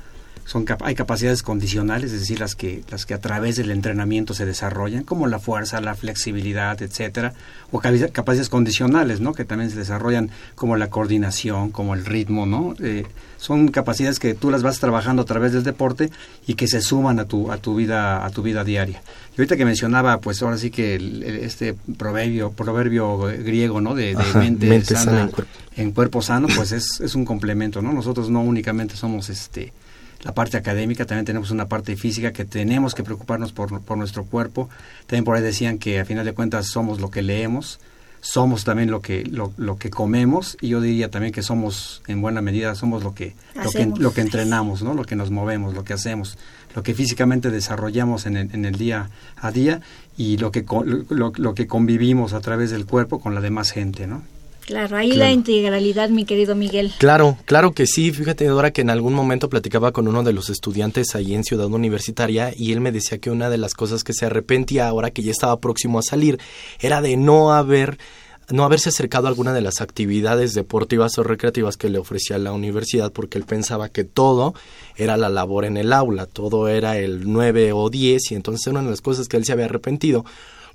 Son 0.47 0.67
hay 0.83 0.95
capacidades 0.95 1.43
condicionales, 1.43 2.13
es 2.13 2.21
decir, 2.21 2.39
las 2.39 2.55
que 2.55 2.83
las 2.91 3.07
que 3.07 3.15
a 3.15 3.19
través 3.19 3.57
del 3.57 3.71
entrenamiento 3.71 4.35
se 4.35 4.45
desarrollan, 4.45 5.03
como 5.03 5.27
la 5.27 5.39
fuerza, 5.39 5.81
la 5.81 5.95
flexibilidad, 5.95 6.81
etcétera, 6.83 7.33
o 7.73 7.81
capaci- 7.81 8.13
capacidades 8.13 8.51
condicionales, 8.51 9.21
¿no? 9.21 9.33
Que 9.33 9.47
también 9.47 9.71
se 9.71 9.77
desarrollan 9.79 10.31
como 10.55 10.77
la 10.77 10.91
coordinación, 10.91 11.71
como 11.71 11.95
el 11.95 12.05
ritmo, 12.05 12.45
¿no? 12.45 12.75
Eh, 12.83 13.05
son 13.39 13.69
capacidades 13.69 14.19
que 14.19 14.35
tú 14.35 14.51
las 14.51 14.63
vas 14.63 14.81
trabajando 14.81 15.23
a 15.23 15.25
través 15.25 15.53
del 15.53 15.65
deporte 15.65 16.11
y 16.47 16.55
que 16.55 16.69
se 16.69 16.83
suman 16.83 17.19
a 17.21 17.25
tu 17.25 17.51
a 17.51 17.57
tu 17.57 17.75
vida 17.75 18.25
a 18.25 18.31
tu 18.31 18.43
vida 18.43 18.65
diaria. 18.65 19.03
Y 19.37 19.41
ahorita 19.41 19.57
que 19.57 19.65
mencionaba, 19.65 20.21
pues 20.21 20.43
ahora 20.43 20.59
sí 20.59 20.71
que 20.71 20.95
el- 20.97 21.23
el- 21.23 21.37
este 21.39 21.75
proverbio 21.97 22.51
proverbio 22.53 23.17
griego, 23.19 23.81
¿no? 23.81 23.95
De, 23.95 24.15
de 24.15 24.21
Ajá, 24.23 24.41
mente, 24.41 24.69
mente 24.69 24.95
sana, 24.95 25.05
sana 25.05 25.21
en 25.23 25.29
cuerpo. 25.29 25.53
en 25.77 25.93
cuerpo 25.93 26.21
sano, 26.23 26.49
pues 26.55 26.73
es, 26.73 27.01
es 27.01 27.15
un 27.15 27.25
complemento, 27.25 27.81
¿no? 27.81 27.93
Nosotros 27.95 28.29
no 28.29 28.43
únicamente 28.43 28.95
somos 28.97 29.31
este 29.31 29.73
la 30.25 30.33
parte 30.33 30.57
académica, 30.57 31.05
también 31.05 31.27
tenemos 31.27 31.51
una 31.51 31.69
parte 31.69 31.97
física 31.97 32.33
que 32.33 32.45
tenemos 32.45 32.95
que 32.95 33.05
preocuparnos 33.05 33.53
por, 33.53 33.81
por 33.83 33.99
nuestro 33.99 34.25
cuerpo. 34.25 34.69
También 35.07 35.25
por 35.25 35.37
ahí 35.37 35.43
decían 35.43 35.79
que 35.79 36.01
a 36.01 36.05
final 36.05 36.25
de 36.25 36.33
cuentas 36.33 36.67
somos 36.67 37.01
lo 37.01 37.11
que 37.11 37.23
leemos, 37.23 37.79
somos 38.25 38.65
también 38.65 38.91
lo 38.91 39.03
que 39.03 39.23
lo, 39.25 39.53
lo, 39.59 39.77
que 39.77 39.91
comemos 39.91 40.57
y 40.63 40.69
yo 40.69 40.81
diría 40.81 41.11
también 41.11 41.31
que 41.31 41.43
somos 41.43 42.03
en 42.07 42.23
buena 42.23 42.41
medida 42.41 42.75
somos 42.75 43.05
lo 43.05 43.15
que 43.15 43.35
lo 43.55 43.71
que, 43.71 43.85
lo 43.99 44.15
que 44.15 44.23
entrenamos 44.23 44.83
no 44.83 44.95
lo 44.95 45.05
que 45.05 45.15
nos 45.15 45.31
movemos 45.31 45.75
lo 45.75 45.85
que 45.85 45.93
hacemos 45.93 46.39
lo 46.75 46.83
que 46.83 46.95
físicamente 46.95 47.51
desarrollamos 47.51 48.25
en 48.25 48.39
el, 48.39 48.55
en 48.55 48.65
el 48.65 48.77
día 48.77 49.11
a 49.37 49.51
día 49.51 49.83
y 50.17 50.39
lo 50.39 50.53
que 50.53 50.65
lo, 51.11 51.33
lo, 51.37 51.55
que 51.55 51.67
convivimos 51.67 52.33
a 52.33 52.41
través 52.41 52.71
del 52.71 52.87
cuerpo 52.87 53.21
con 53.21 53.35
la 53.35 53.43
demás 53.43 53.73
gente 53.73 54.07
no 54.07 54.23
Claro, 54.67 54.97
ahí 54.97 55.13
la 55.13 55.31
integralidad, 55.31 56.09
mi 56.09 56.25
querido 56.25 56.55
Miguel. 56.55 56.93
Claro, 56.99 57.37
claro 57.45 57.73
que 57.73 57.87
sí. 57.87 58.13
Fíjate, 58.13 58.47
Dora, 58.47 58.71
que 58.71 58.81
en 58.81 58.89
algún 58.89 59.13
momento 59.13 59.51
platicaba 59.51 59.93
con 59.93 60.09
uno 60.09 60.23
de 60.23 60.33
los 60.33 60.49
estudiantes 60.49 61.15
ahí 61.15 61.35
en 61.35 61.45
Ciudad 61.45 61.67
Universitaria 61.67 62.53
y 62.57 62.73
él 62.73 62.81
me 62.81 62.91
decía 62.91 63.19
que 63.19 63.31
una 63.31 63.51
de 63.51 63.59
las 63.59 63.75
cosas 63.75 64.05
que 64.05 64.15
se 64.15 64.25
arrepentía 64.25 64.89
ahora 64.89 65.11
que 65.11 65.23
ya 65.23 65.33
estaba 65.33 65.61
próximo 65.61 65.99
a 65.99 66.03
salir 66.03 66.39
era 66.81 67.03
de 67.03 67.17
no 67.17 67.53
haber 67.53 67.99
no 68.51 68.65
haberse 68.65 68.91
acercado 68.91 69.27
a 69.27 69.31
alguna 69.31 69.55
de 69.55 69.63
las 69.63 69.81
actividades 69.81 70.53
deportivas 70.53 71.17
o 71.19 71.23
recreativas 71.23 71.77
que 71.77 71.89
le 71.89 71.99
ofrecía 71.99 72.39
la 72.39 72.53
universidad 72.53 73.13
porque 73.13 73.39
él 73.39 73.45
pensaba 73.45 73.89
que 73.89 74.05
todo 74.05 74.55
era 74.97 75.17
la 75.17 75.31
labor 75.31 75.65
en 75.65 75.79
el 75.79 75.93
aula, 75.93 76.27
todo 76.27 76.69
era 76.69 76.99
el 76.99 77.31
9 77.31 77.73
o 77.73 77.89
10 77.89 78.33
y 78.33 78.35
entonces 78.35 78.67
una 78.67 78.83
de 78.83 78.91
las 78.91 79.01
cosas 79.01 79.29
que 79.29 79.39
él 79.39 79.45
se 79.45 79.53
había 79.53 79.65
arrepentido 79.65 80.25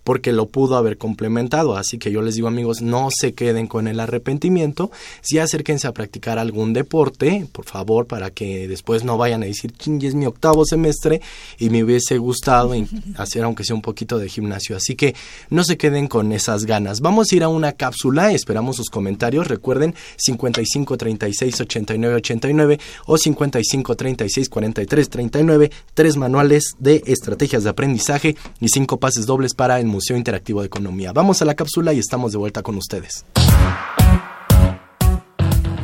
porque 0.09 0.31
lo 0.31 0.47
pudo 0.47 0.75
haber 0.75 0.97
complementado. 0.97 1.77
Así 1.77 1.99
que 1.99 2.11
yo 2.11 2.23
les 2.23 2.33
digo 2.33 2.47
amigos, 2.47 2.81
no 2.81 3.09
se 3.15 3.35
queden 3.35 3.67
con 3.67 3.87
el 3.87 3.99
arrepentimiento, 3.99 4.89
si 5.21 5.37
acérquense 5.37 5.85
a 5.85 5.91
practicar 5.91 6.39
algún 6.39 6.73
deporte, 6.73 7.45
por 7.51 7.65
favor, 7.65 8.07
para 8.07 8.31
que 8.31 8.67
después 8.67 9.03
no 9.03 9.19
vayan 9.19 9.43
a 9.43 9.45
decir, 9.45 9.71
ching, 9.71 10.03
es 10.03 10.15
mi 10.15 10.25
octavo 10.25 10.65
semestre 10.65 11.21
y 11.59 11.69
me 11.69 11.83
hubiese 11.83 12.17
gustado 12.17 12.73
hacer 13.17 13.43
aunque 13.43 13.63
sea 13.63 13.75
un 13.75 13.83
poquito 13.83 14.17
de 14.17 14.29
gimnasio. 14.29 14.75
Así 14.75 14.95
que 14.95 15.13
no 15.51 15.63
se 15.63 15.77
queden 15.77 16.07
con 16.07 16.31
esas 16.31 16.65
ganas. 16.65 17.01
Vamos 17.01 17.31
a 17.31 17.35
ir 17.35 17.43
a 17.43 17.49
una 17.49 17.73
cápsula, 17.73 18.31
esperamos 18.31 18.77
sus 18.77 18.89
comentarios. 18.89 19.47
Recuerden 19.47 19.93
55 20.17 20.97
36 20.97 21.61
89 21.61 22.15
89 22.15 22.79
o 23.05 23.15
55 23.15 23.95
36 23.95 24.49
43 24.49 25.07
39, 25.07 25.71
tres 25.93 26.17
manuales 26.17 26.63
de 26.79 27.03
estrategias 27.05 27.63
de 27.63 27.69
aprendizaje 27.69 28.35
y 28.59 28.69
cinco 28.69 28.97
pases 28.97 29.27
dobles 29.27 29.53
para 29.53 29.79
el 29.79 29.98
Museo 29.99 30.15
Interactivo 30.15 30.61
de 30.61 30.67
Economía. 30.67 31.11
Vamos 31.11 31.41
a 31.41 31.45
la 31.45 31.55
cápsula 31.55 31.91
y 31.91 31.99
estamos 31.99 32.31
de 32.31 32.37
vuelta 32.37 32.63
con 32.63 32.77
ustedes. 32.77 33.25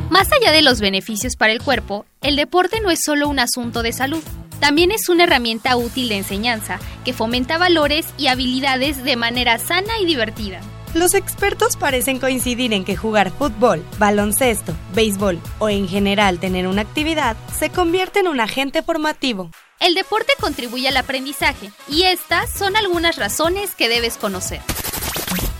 Más 0.08 0.32
allá 0.32 0.52
de 0.52 0.62
los 0.62 0.80
beneficios 0.80 1.36
para 1.36 1.52
el 1.52 1.62
cuerpo, 1.62 2.06
el 2.22 2.34
deporte 2.36 2.80
no 2.80 2.90
es 2.90 3.00
solo 3.04 3.28
un 3.28 3.38
asunto 3.38 3.82
de 3.82 3.92
salud. 3.92 4.22
También 4.58 4.90
es 4.90 5.10
una 5.10 5.24
herramienta 5.24 5.76
útil 5.76 6.08
de 6.08 6.16
enseñanza 6.16 6.78
que 7.04 7.12
fomenta 7.12 7.58
valores 7.58 8.06
y 8.16 8.28
habilidades 8.28 9.04
de 9.04 9.16
manera 9.16 9.58
sana 9.58 9.98
y 10.00 10.06
divertida. 10.06 10.60
Los 10.94 11.12
expertos 11.12 11.76
parecen 11.76 12.18
coincidir 12.18 12.72
en 12.72 12.86
que 12.86 12.96
jugar 12.96 13.30
fútbol, 13.30 13.84
baloncesto, 13.98 14.72
béisbol 14.94 15.38
o 15.58 15.68
en 15.68 15.88
general 15.88 16.38
tener 16.38 16.66
una 16.66 16.80
actividad 16.80 17.36
se 17.58 17.68
convierte 17.68 18.20
en 18.20 18.28
un 18.28 18.40
agente 18.40 18.82
formativo. 18.82 19.50
El 19.78 19.94
deporte 19.94 20.32
contribuye 20.40 20.88
al 20.88 20.96
aprendizaje 20.96 21.70
y 21.88 22.04
estas 22.04 22.50
son 22.50 22.76
algunas 22.76 23.16
razones 23.16 23.74
que 23.74 23.88
debes 23.88 24.16
conocer. 24.16 24.60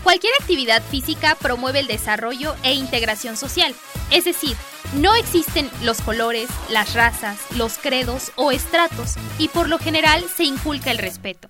Cualquier 0.03 0.33
actividad 0.39 0.81
física 0.81 1.35
promueve 1.35 1.79
el 1.79 1.87
desarrollo 1.87 2.55
e 2.63 2.73
integración 2.73 3.37
social, 3.37 3.75
es 4.09 4.25
decir, 4.25 4.55
no 4.93 5.15
existen 5.15 5.69
los 5.83 6.01
colores, 6.01 6.49
las 6.69 6.93
razas, 6.93 7.37
los 7.55 7.77
credos 7.77 8.31
o 8.35 8.51
estratos 8.51 9.15
y 9.37 9.49
por 9.49 9.67
lo 9.67 9.77
general 9.77 10.25
se 10.35 10.45
inculca 10.45 10.91
el 10.91 10.97
respeto. 10.97 11.49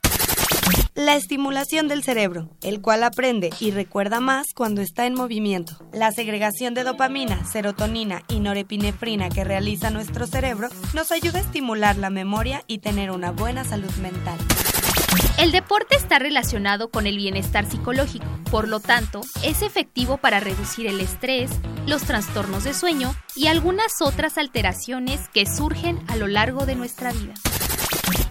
La 0.98 1.16
estimulación 1.16 1.88
del 1.88 2.04
cerebro, 2.04 2.50
el 2.64 2.82
cual 2.82 3.04
aprende 3.04 3.52
y 3.60 3.70
recuerda 3.70 4.20
más 4.20 4.48
cuando 4.56 4.82
está 4.82 5.06
en 5.06 5.14
movimiento. 5.14 5.78
La 5.94 6.12
segregación 6.12 6.74
de 6.74 6.84
dopamina, 6.84 7.46
serotonina 7.46 8.24
y 8.28 8.40
norepinefrina 8.40 9.30
que 9.30 9.44
realiza 9.44 9.92
nuestro 9.92 10.26
cerebro 10.26 10.70
nos 10.96 11.12
ayuda 11.12 11.38
a 11.38 11.44
estimular 11.44 11.98
la 11.98 12.10
memoria 12.10 12.64
y 12.66 12.80
tener 12.80 13.12
una 13.12 13.30
buena 13.30 13.64
salud 13.64 13.94
mental. 14.02 14.40
El 15.38 15.52
deporte 15.52 15.96
está 15.96 16.18
relacionado 16.18 16.90
con 16.90 17.06
el 17.06 17.18
bienestar 17.18 17.70
psicológico, 17.70 18.26
por 18.50 18.68
lo 18.68 18.80
tanto, 18.80 19.22
es 19.44 19.62
efectivo 19.62 20.18
para 20.18 20.40
reducir 20.40 20.88
el 20.88 21.00
estrés, 21.00 21.52
los 21.86 22.02
trastornos 22.06 22.64
de 22.64 22.74
sueño 22.74 23.14
y 23.36 23.46
algunas 23.46 24.02
otras 24.02 24.40
alteraciones 24.40 25.30
que 25.32 25.46
surgen 25.46 26.00
a 26.08 26.16
lo 26.16 26.26
largo 26.26 26.66
de 26.66 26.74
nuestra 26.74 27.12
vida. 27.12 27.36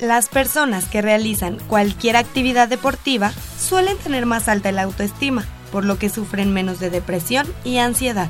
Las 0.01 0.29
personas 0.29 0.87
que 0.87 1.01
realizan 1.01 1.59
cualquier 1.69 2.17
actividad 2.17 2.69
deportiva 2.69 3.33
suelen 3.59 3.97
tener 3.97 4.27
más 4.27 4.49
alta 4.49 4.71
la 4.71 4.83
autoestima, 4.83 5.45
por 5.73 5.85
lo 5.85 5.99
que 5.99 6.11
sufren 6.11 6.53
menos 6.53 6.79
de 6.81 6.91
depresión 6.91 7.47
y 7.65 7.79
ansiedad. 7.79 8.29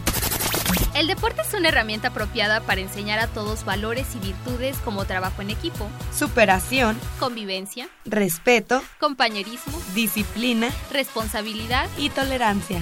El 0.95 1.09
deporte 1.09 1.43
es 1.43 1.53
una 1.55 1.69
herramienta 1.69 2.09
apropiada 2.09 2.61
para 2.61 2.81
enseñar 2.81 3.19
a 3.19 3.27
todos 3.27 3.65
valores 3.65 4.07
y 4.15 4.19
virtudes 4.19 4.79
como 4.79 5.05
trabajo 5.05 5.43
en 5.43 5.51
equipo, 5.51 5.89
superación, 6.17 6.99
convivencia, 7.19 7.89
respeto, 8.05 8.83
compañerismo, 8.99 9.79
disciplina, 9.95 10.71
responsabilidad 10.93 11.89
y 11.99 12.11
tolerancia. 12.11 12.81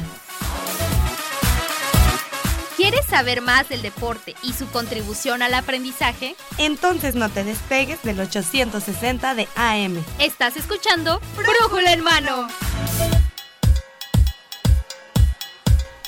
¿Quieres 2.77 3.07
saber 3.07 3.41
más 3.41 3.69
del 3.69 3.83
deporte 3.83 4.35
y 4.43 4.53
su 4.53 4.67
contribución 4.67 5.43
al 5.43 5.55
aprendizaje? 5.55 6.35
Entonces 6.59 7.15
no 7.15 7.29
te 7.29 7.45
despegues 7.45 8.03
del 8.03 8.19
860 8.19 9.35
de 9.37 9.47
AM. 9.55 10.05
Estás 10.19 10.57
escuchando 10.57 11.21
Brújula 11.37 11.93
en 11.93 12.01
mano. 12.01 12.49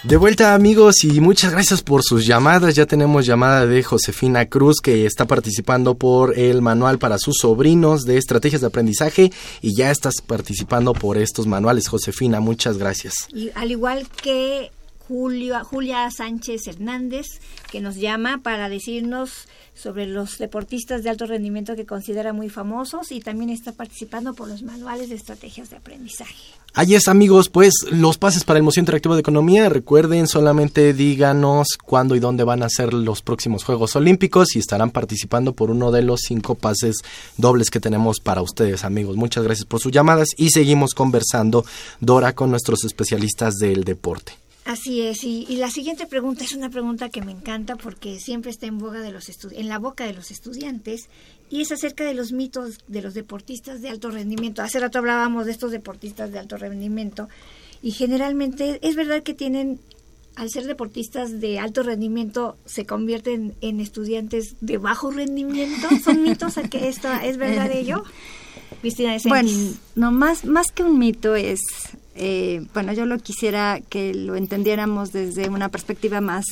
De 0.02 0.16
vuelta 0.16 0.54
amigos 0.54 1.02
y 1.02 1.20
muchas 1.20 1.52
gracias 1.52 1.82
por 1.82 2.02
sus 2.02 2.26
llamadas. 2.26 2.74
Ya 2.74 2.86
tenemos 2.86 3.26
llamada 3.26 3.66
de 3.66 3.82
Josefina 3.82 4.46
Cruz 4.46 4.80
que 4.80 5.06
está 5.06 5.24
participando 5.24 5.96
por 5.96 6.38
el 6.38 6.62
manual 6.62 6.98
para 6.98 7.18
sus 7.18 7.38
sobrinos 7.40 8.04
de 8.04 8.16
estrategias 8.16 8.60
de 8.60 8.68
aprendizaje 8.68 9.32
y 9.62 9.76
ya 9.76 9.90
estás 9.90 10.20
participando 10.20 10.92
por 10.92 11.16
estos 11.16 11.46
manuales. 11.48 11.88
Josefina, 11.88 12.38
muchas 12.38 12.78
gracias. 12.78 13.14
Y 13.32 13.50
al 13.56 13.72
igual 13.72 14.06
que 14.22 14.70
Julio, 15.08 15.62
Julia 15.64 16.10
Sánchez 16.10 16.66
Hernández, 16.66 17.26
que 17.70 17.80
nos 17.80 17.96
llama 17.96 18.40
para 18.42 18.68
decirnos 18.68 19.48
sobre 19.74 20.06
los 20.06 20.38
deportistas 20.38 21.02
de 21.02 21.10
alto 21.10 21.26
rendimiento 21.26 21.76
que 21.76 21.86
considera 21.86 22.32
muy 22.32 22.48
famosos 22.48 23.12
y 23.12 23.20
también 23.20 23.50
está 23.50 23.72
participando 23.72 24.34
por 24.34 24.48
los 24.48 24.62
manuales 24.62 25.10
de 25.10 25.14
estrategias 25.14 25.70
de 25.70 25.76
aprendizaje. 25.76 26.34
Ahí 26.72 26.94
es 26.94 27.08
amigos, 27.08 27.48
pues 27.48 27.72
los 27.90 28.18
pases 28.18 28.44
para 28.44 28.58
el 28.58 28.62
Museo 28.62 28.80
Interactivo 28.80 29.14
de 29.14 29.20
Economía, 29.20 29.68
recuerden 29.68 30.26
solamente 30.26 30.92
díganos 30.92 31.68
cuándo 31.82 32.16
y 32.16 32.20
dónde 32.20 32.44
van 32.44 32.62
a 32.62 32.68
ser 32.68 32.92
los 32.92 33.22
próximos 33.22 33.64
Juegos 33.64 33.96
Olímpicos 33.96 34.56
y 34.56 34.58
estarán 34.58 34.90
participando 34.90 35.52
por 35.52 35.70
uno 35.70 35.90
de 35.90 36.02
los 36.02 36.20
cinco 36.26 36.54
pases 36.54 36.96
dobles 37.36 37.70
que 37.70 37.80
tenemos 37.80 38.20
para 38.20 38.42
ustedes 38.42 38.84
amigos. 38.84 39.16
Muchas 39.16 39.44
gracias 39.44 39.66
por 39.66 39.80
sus 39.80 39.92
llamadas 39.92 40.28
y 40.36 40.50
seguimos 40.50 40.94
conversando 40.94 41.64
Dora 42.00 42.34
con 42.34 42.50
nuestros 42.50 42.84
especialistas 42.84 43.54
del 43.54 43.84
deporte. 43.84 44.45
Así 44.66 45.00
es, 45.00 45.22
y, 45.22 45.46
la 45.58 45.70
siguiente 45.70 46.08
pregunta 46.08 46.42
es 46.42 46.52
una 46.52 46.68
pregunta 46.70 47.08
que 47.08 47.22
me 47.22 47.30
encanta 47.30 47.76
porque 47.76 48.18
siempre 48.18 48.50
está 48.50 48.66
en 48.66 48.78
boga 48.78 48.98
de 48.98 49.12
los 49.12 49.30
en 49.52 49.68
la 49.68 49.78
boca 49.78 50.04
de 50.04 50.12
los 50.12 50.32
estudiantes 50.32 51.08
y 51.48 51.60
es 51.60 51.70
acerca 51.70 52.04
de 52.04 52.14
los 52.14 52.32
mitos 52.32 52.78
de 52.88 53.00
los 53.00 53.14
deportistas 53.14 53.80
de 53.80 53.90
alto 53.90 54.10
rendimiento. 54.10 54.62
Hace 54.62 54.80
rato 54.80 54.98
hablábamos 54.98 55.46
de 55.46 55.52
estos 55.52 55.70
deportistas 55.70 56.32
de 56.32 56.40
alto 56.40 56.56
rendimiento 56.56 57.28
y 57.80 57.92
generalmente 57.92 58.80
es 58.82 58.96
verdad 58.96 59.22
que 59.22 59.34
tienen 59.34 59.78
al 60.34 60.50
ser 60.50 60.64
deportistas 60.64 61.40
de 61.40 61.60
alto 61.60 61.84
rendimiento 61.84 62.58
se 62.64 62.86
convierten 62.86 63.54
en 63.60 63.78
estudiantes 63.78 64.56
de 64.60 64.78
bajo 64.78 65.12
rendimiento. 65.12 65.88
¿Son 66.02 66.24
mitos 66.24 66.58
a 66.58 66.68
que 66.68 66.88
esto 66.88 67.08
es 67.22 67.36
verdad 67.36 67.70
ello? 67.70 68.02
Cristina 68.80 69.16
Bueno, 69.26 69.48
no 69.94 70.10
más 70.10 70.44
más 70.44 70.72
que 70.72 70.82
un 70.82 70.98
mito 70.98 71.36
es 71.36 71.60
eh, 72.16 72.66
bueno, 72.72 72.92
yo 72.92 73.06
lo 73.06 73.18
quisiera 73.18 73.80
que 73.88 74.14
lo 74.14 74.36
entendiéramos 74.36 75.12
desde 75.12 75.48
una 75.48 75.68
perspectiva 75.68 76.20
más, 76.20 76.44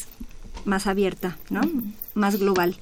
más 0.64 0.86
abierta, 0.86 1.38
¿no? 1.50 1.62
Más 2.14 2.38
global. 2.38 2.76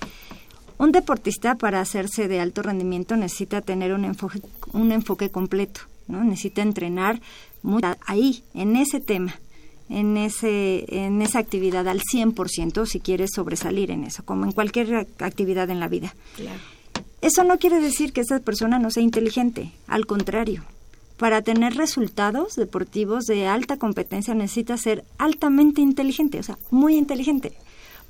Un 0.79 0.91
deportista 0.91 1.55
para 1.55 1.81
hacerse 1.81 2.27
de 2.27 2.41
alto 2.41 2.63
rendimiento 2.63 3.17
necesita 3.17 3.61
tener 3.61 3.93
un 3.93 4.05
enfoque, 4.05 4.41
un 4.73 4.91
enfoque 4.91 5.31
completo, 5.31 5.83
¿no? 6.09 6.25
Necesita 6.25 6.63
entrenar 6.63 7.21
mucho 7.63 7.95
ahí, 8.07 8.43
en 8.55 8.75
ese 8.75 8.99
tema, 8.99 9.41
en, 9.89 10.17
ese, 10.17 10.85
en 10.89 11.23
esa 11.23 11.39
actividad 11.39 11.87
al 11.87 12.01
100% 12.01 12.87
si 12.87 12.99
quiere 12.99 13.27
sobresalir 13.29 13.91
en 13.91 14.05
eso, 14.05 14.25
como 14.25 14.45
en 14.45 14.53
cualquier 14.53 15.07
actividad 15.21 15.71
en 15.71 15.79
la 15.79 15.89
vida. 15.89 16.15
Eso 17.21 17.45
no 17.45 17.59
quiere 17.59 17.79
decir 17.79 18.13
que 18.13 18.23
esa 18.23 18.41
persona 18.41 18.81
no 18.81 18.91
sea 18.91 19.05
inteligente, 19.05 19.71
al 19.87 20.07
contrario, 20.07 20.65
para 21.23 21.41
tener 21.41 21.77
resultados 21.77 22.57
deportivos 22.57 23.27
de 23.27 23.47
alta 23.47 23.77
competencia 23.77 24.35
necesitas 24.35 24.81
ser 24.81 25.05
altamente 25.19 25.81
inteligente, 25.81 26.41
o 26.41 26.43
sea, 26.43 26.59
muy 26.73 26.97
inteligente. 26.97 27.53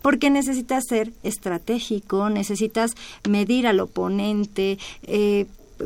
Porque 0.01 0.31
necesitas 0.31 0.87
ser 0.89 1.13
estratégico, 1.23 2.31
necesitas 2.31 2.95
medir 3.29 3.67
al 3.67 3.81
oponente, 3.81 4.79
eh, 5.03 5.45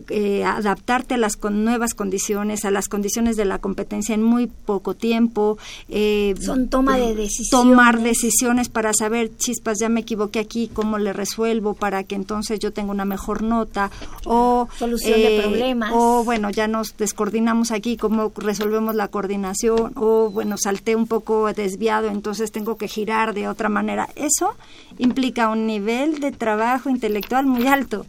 eh, 0.08 0.44
adaptarte 0.44 1.14
a 1.14 1.16
las 1.18 1.36
con 1.36 1.64
nuevas 1.64 1.94
condiciones, 1.94 2.64
a 2.64 2.70
las 2.70 2.88
condiciones 2.88 3.36
de 3.36 3.44
la 3.44 3.58
competencia 3.58 4.14
en 4.14 4.22
muy 4.22 4.46
poco 4.46 4.94
tiempo. 4.94 5.58
Eh, 5.88 6.34
Son 6.40 6.68
toma 6.68 6.96
de 6.96 7.14
decisiones. 7.14 7.50
Tomar 7.50 8.00
decisiones 8.00 8.68
para 8.68 8.92
saber, 8.92 9.36
chispas, 9.36 9.78
ya 9.80 9.88
me 9.88 10.00
equivoqué 10.00 10.38
aquí, 10.38 10.70
cómo 10.72 10.98
le 10.98 11.12
resuelvo 11.12 11.74
para 11.74 12.04
que 12.04 12.14
entonces 12.14 12.58
yo 12.58 12.72
tenga 12.72 12.90
una 12.90 13.04
mejor 13.04 13.42
nota. 13.42 13.90
O, 14.24 14.68
Solución 14.78 15.20
de 15.20 15.40
problemas. 15.40 15.92
O 15.94 16.24
bueno, 16.24 16.50
ya 16.50 16.68
nos 16.68 16.96
descoordinamos 16.96 17.70
aquí, 17.70 17.96
cómo 17.96 18.32
resolvemos 18.36 18.94
la 18.94 19.08
coordinación. 19.08 19.92
O 19.96 20.30
bueno, 20.30 20.56
salté 20.58 20.96
un 20.96 21.06
poco 21.06 21.52
desviado, 21.52 22.08
entonces 22.08 22.52
tengo 22.52 22.76
que 22.76 22.88
girar 22.88 23.34
de 23.34 23.48
otra 23.48 23.68
manera. 23.68 24.08
Eso 24.16 24.54
implica 24.98 25.48
un 25.48 25.66
nivel 25.66 26.20
de 26.20 26.32
trabajo 26.32 26.90
intelectual 26.90 27.46
muy 27.46 27.66
alto 27.66 28.06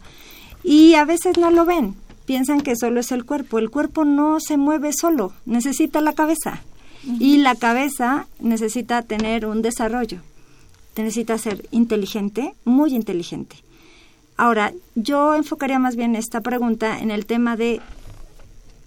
y 0.68 0.96
a 0.96 1.06
veces 1.06 1.38
no 1.38 1.50
lo 1.50 1.64
ven, 1.64 1.94
piensan 2.26 2.60
que 2.60 2.76
solo 2.76 3.00
es 3.00 3.10
el 3.10 3.24
cuerpo. 3.24 3.58
El 3.58 3.70
cuerpo 3.70 4.04
no 4.04 4.38
se 4.38 4.58
mueve 4.58 4.90
solo, 4.92 5.32
necesita 5.46 6.02
la 6.02 6.12
cabeza. 6.12 6.60
Y 7.18 7.38
la 7.38 7.54
cabeza 7.54 8.26
necesita 8.38 9.00
tener 9.00 9.46
un 9.46 9.62
desarrollo, 9.62 10.20
necesita 10.94 11.38
ser 11.38 11.66
inteligente, 11.70 12.52
muy 12.66 12.94
inteligente. 12.94 13.56
Ahora, 14.36 14.74
yo 14.94 15.34
enfocaría 15.34 15.78
más 15.78 15.96
bien 15.96 16.14
esta 16.14 16.42
pregunta 16.42 16.98
en 16.98 17.10
el 17.10 17.24
tema 17.24 17.56
de 17.56 17.80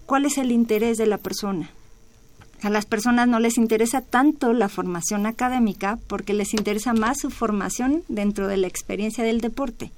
cuál 0.05 0.25
es 0.25 0.37
el 0.37 0.51
interés 0.51 0.99
de 0.99 1.07
la 1.07 1.17
persona 1.17 1.71
a 2.61 2.69
las 2.69 2.85
personas 2.85 3.27
no 3.27 3.39
les 3.39 3.57
interesa 3.57 4.01
tanto 4.01 4.53
la 4.53 4.69
formación 4.69 5.25
académica 5.25 5.97
porque 6.07 6.33
les 6.33 6.53
interesa 6.53 6.93
más 6.93 7.19
su 7.19 7.29
formación 7.31 8.03
dentro 8.07 8.47
de 8.47 8.57
la 8.57 8.67
experiencia 8.67 9.23
del 9.23 9.41
deporte. 9.41 9.91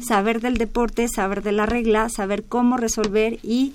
Saber 0.00 0.40
del 0.40 0.58
deporte, 0.58 1.08
saber 1.08 1.42
de 1.42 1.52
la 1.52 1.66
regla, 1.66 2.08
saber 2.08 2.44
cómo 2.44 2.76
resolver 2.76 3.38
y, 3.42 3.72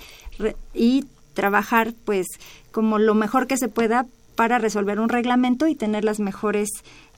y 0.72 1.04
trabajar 1.34 1.92
pues 2.04 2.26
como 2.72 2.98
lo 2.98 3.14
mejor 3.14 3.46
que 3.46 3.58
se 3.58 3.68
pueda 3.68 4.06
para 4.36 4.58
resolver 4.58 5.00
un 5.00 5.08
reglamento 5.08 5.66
y 5.66 5.74
tener 5.74 6.04
las 6.04 6.18
mejores, 6.18 6.68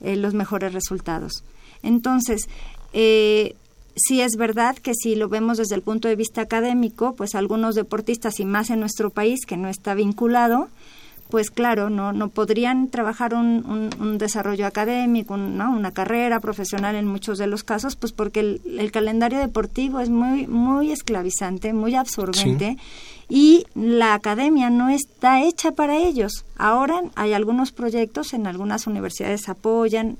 eh, 0.00 0.16
los 0.16 0.34
mejores 0.34 0.72
resultados. 0.72 1.44
Entonces, 1.82 2.48
eh, 2.92 3.54
sí 3.94 4.20
es 4.20 4.36
verdad 4.36 4.76
que 4.76 4.92
si 4.94 5.14
lo 5.14 5.28
vemos 5.28 5.58
desde 5.58 5.74
el 5.74 5.82
punto 5.82 6.08
de 6.08 6.16
vista 6.16 6.42
académico, 6.42 7.14
pues 7.14 7.34
algunos 7.34 7.74
deportistas 7.74 8.40
y 8.40 8.44
más 8.44 8.70
en 8.70 8.80
nuestro 8.80 9.10
país 9.10 9.46
que 9.46 9.56
no 9.56 9.68
está 9.68 9.94
vinculado, 9.94 10.68
pues 11.30 11.50
claro, 11.50 11.90
no, 11.90 12.12
no 12.12 12.28
podrían 12.28 12.88
trabajar 12.88 13.34
un, 13.34 13.90
un, 13.98 14.18
desarrollo 14.18 14.66
académico, 14.66 15.36
¿no? 15.36 15.70
una 15.72 15.90
carrera 15.90 16.40
profesional 16.40 16.94
en 16.94 17.06
muchos 17.06 17.38
de 17.38 17.46
los 17.46 17.64
casos, 17.64 17.96
pues 17.96 18.12
porque 18.12 18.40
el, 18.40 18.90
calendario 18.92 19.38
deportivo 19.38 20.00
es 20.00 20.08
muy, 20.08 20.46
muy 20.46 20.92
esclavizante, 20.92 21.72
muy 21.72 21.94
absorbente. 21.94 22.76
Y 23.28 23.66
la 23.74 24.14
academia 24.14 24.70
no 24.70 24.88
está 24.88 25.42
hecha 25.42 25.72
para 25.72 25.96
ellos. 25.96 26.44
Ahora 26.56 27.02
hay 27.16 27.32
algunos 27.32 27.72
proyectos, 27.72 28.32
en 28.32 28.46
algunas 28.46 28.86
universidades 28.86 29.48
apoyan, 29.48 30.16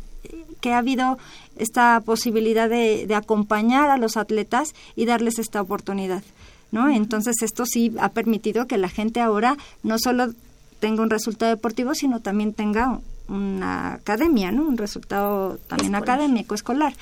que 0.60 0.72
ha 0.72 0.78
habido 0.78 1.18
esta 1.56 2.00
posibilidad 2.04 2.68
de, 2.68 3.06
de 3.06 3.14
acompañar 3.14 3.90
a 3.90 3.96
los 3.96 4.16
atletas 4.16 4.74
y 4.96 5.06
darles 5.06 5.38
esta 5.38 5.62
oportunidad. 5.62 6.24
¿no? 6.72 6.88
Entonces 6.88 7.36
esto 7.42 7.64
sí 7.64 7.92
ha 8.00 8.10
permitido 8.10 8.66
que 8.66 8.76
la 8.76 8.88
gente 8.88 9.20
ahora 9.20 9.56
no 9.82 9.98
solo 9.98 10.32
tenga 10.80 11.02
un 11.02 11.10
resultado 11.10 11.50
deportivo, 11.50 11.94
sino 11.94 12.20
también 12.20 12.52
tenga 12.52 13.00
una 13.28 13.94
academia, 13.94 14.52
¿no? 14.52 14.62
Un 14.62 14.78
resultado 14.78 15.58
también 15.68 15.94
académico, 15.94 16.54
escolar. 16.54 16.94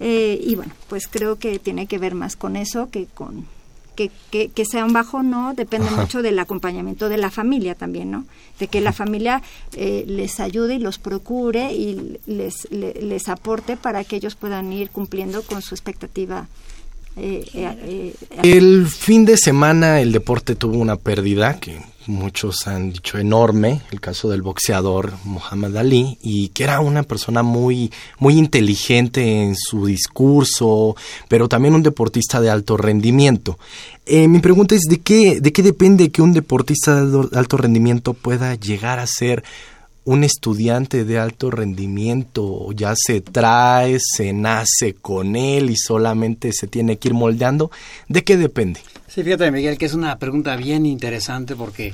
Eh, 0.00 0.40
y 0.42 0.54
bueno, 0.56 0.72
pues 0.88 1.06
creo 1.08 1.38
que 1.38 1.58
tiene 1.58 1.86
que 1.86 1.98
ver 1.98 2.14
más 2.14 2.36
con 2.36 2.56
eso 2.56 2.90
que 2.90 3.06
con 3.06 3.46
que, 3.94 4.10
que, 4.48 4.64
sea 4.64 4.84
un 4.84 4.92
bajo 4.92 5.22
no 5.22 5.54
depende 5.54 5.90
mucho 5.90 6.22
del 6.22 6.38
acompañamiento 6.38 7.08
de 7.08 7.18
la 7.18 7.30
familia 7.30 7.74
también, 7.74 8.10
¿no? 8.10 8.24
De 8.58 8.68
que 8.68 8.80
la 8.80 8.92
familia 8.92 9.42
eh, 9.76 10.04
les 10.06 10.40
ayude 10.40 10.76
y 10.76 10.78
los 10.78 10.98
procure 10.98 11.72
y 11.74 12.18
les, 12.26 12.68
les, 12.70 13.28
aporte 13.28 13.76
para 13.76 14.04
que 14.04 14.16
ellos 14.16 14.34
puedan 14.34 14.72
ir 14.72 14.90
cumpliendo 14.90 15.42
con 15.42 15.62
su 15.62 15.74
expectativa 15.74 16.48
eh, 17.16 18.14
el 18.42 18.86
fin 18.86 19.24
de 19.24 19.36
semana 19.36 20.00
el 20.00 20.12
deporte 20.12 20.54
tuvo 20.54 20.78
una 20.78 20.96
pérdida 20.96 21.58
que 21.60 21.78
muchos 22.06 22.66
han 22.66 22.92
dicho 22.92 23.18
enorme, 23.18 23.82
el 23.90 24.00
caso 24.00 24.28
del 24.28 24.42
boxeador 24.42 25.12
Muhammad 25.24 25.76
Ali, 25.76 26.18
y 26.22 26.48
que 26.48 26.64
era 26.64 26.80
una 26.80 27.02
persona 27.02 27.42
muy, 27.42 27.92
muy 28.18 28.38
inteligente 28.38 29.42
en 29.42 29.54
su 29.56 29.86
discurso, 29.86 30.96
pero 31.28 31.48
también 31.48 31.74
un 31.74 31.82
deportista 31.82 32.40
de 32.40 32.50
alto 32.50 32.76
rendimiento. 32.76 33.58
Eh, 34.06 34.26
mi 34.26 34.40
pregunta 34.40 34.74
es, 34.74 34.82
¿de 34.82 35.00
qué, 35.00 35.40
¿de 35.40 35.52
qué 35.52 35.62
depende 35.62 36.10
que 36.10 36.22
un 36.22 36.32
deportista 36.32 37.04
de 37.04 37.28
alto 37.36 37.56
rendimiento 37.56 38.14
pueda 38.14 38.54
llegar 38.54 38.98
a 38.98 39.06
ser 39.06 39.44
un 40.04 40.24
estudiante 40.24 41.04
de 41.04 41.18
alto 41.18 41.50
rendimiento 41.50 42.72
ya 42.72 42.94
se 42.96 43.20
trae, 43.20 43.98
se 44.00 44.32
nace 44.32 44.94
con 44.94 45.36
él 45.36 45.70
y 45.70 45.76
solamente 45.76 46.52
se 46.52 46.66
tiene 46.66 46.98
que 46.98 47.08
ir 47.08 47.14
moldeando? 47.14 47.70
¿De 48.08 48.24
qué 48.24 48.36
depende? 48.36 48.80
Sí, 49.08 49.22
fíjate, 49.22 49.50
Miguel, 49.50 49.78
que 49.78 49.86
es 49.86 49.94
una 49.94 50.18
pregunta 50.18 50.56
bien 50.56 50.86
interesante 50.86 51.54
porque 51.54 51.92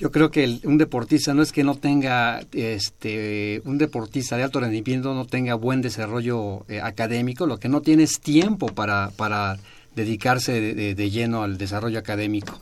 yo 0.00 0.10
creo 0.10 0.30
que 0.30 0.60
un 0.64 0.78
deportista 0.78 1.34
no 1.34 1.42
es 1.42 1.52
que 1.52 1.62
no 1.62 1.74
tenga, 1.74 2.40
este, 2.52 3.60
un 3.66 3.76
deportista 3.76 4.38
de 4.38 4.44
alto 4.44 4.60
rendimiento 4.60 5.12
no 5.12 5.26
tenga 5.26 5.54
buen 5.54 5.82
desarrollo 5.82 6.64
eh, 6.68 6.80
académico, 6.80 7.46
lo 7.46 7.58
que 7.58 7.68
no 7.68 7.82
tiene 7.82 8.04
es 8.04 8.18
tiempo 8.20 8.68
para, 8.68 9.10
para 9.16 9.58
dedicarse 9.94 10.58
de, 10.94 11.10
lleno 11.10 11.42
al 11.42 11.58
desarrollo 11.58 11.98
académico. 11.98 12.60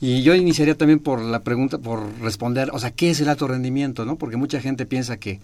Y 0.00 0.22
yo 0.22 0.34
iniciaría 0.34 0.76
también 0.76 1.00
por 1.00 1.20
la 1.20 1.42
pregunta, 1.42 1.78
por 1.78 2.20
responder, 2.20 2.70
o 2.72 2.78
sea, 2.78 2.92
¿qué 2.92 3.10
es 3.10 3.20
el 3.20 3.28
alto 3.28 3.48
rendimiento? 3.48 4.04
¿no? 4.04 4.16
Porque 4.16 4.36
mucha 4.36 4.60
gente 4.60 4.86
piensa 4.86 5.16
que, 5.16 5.40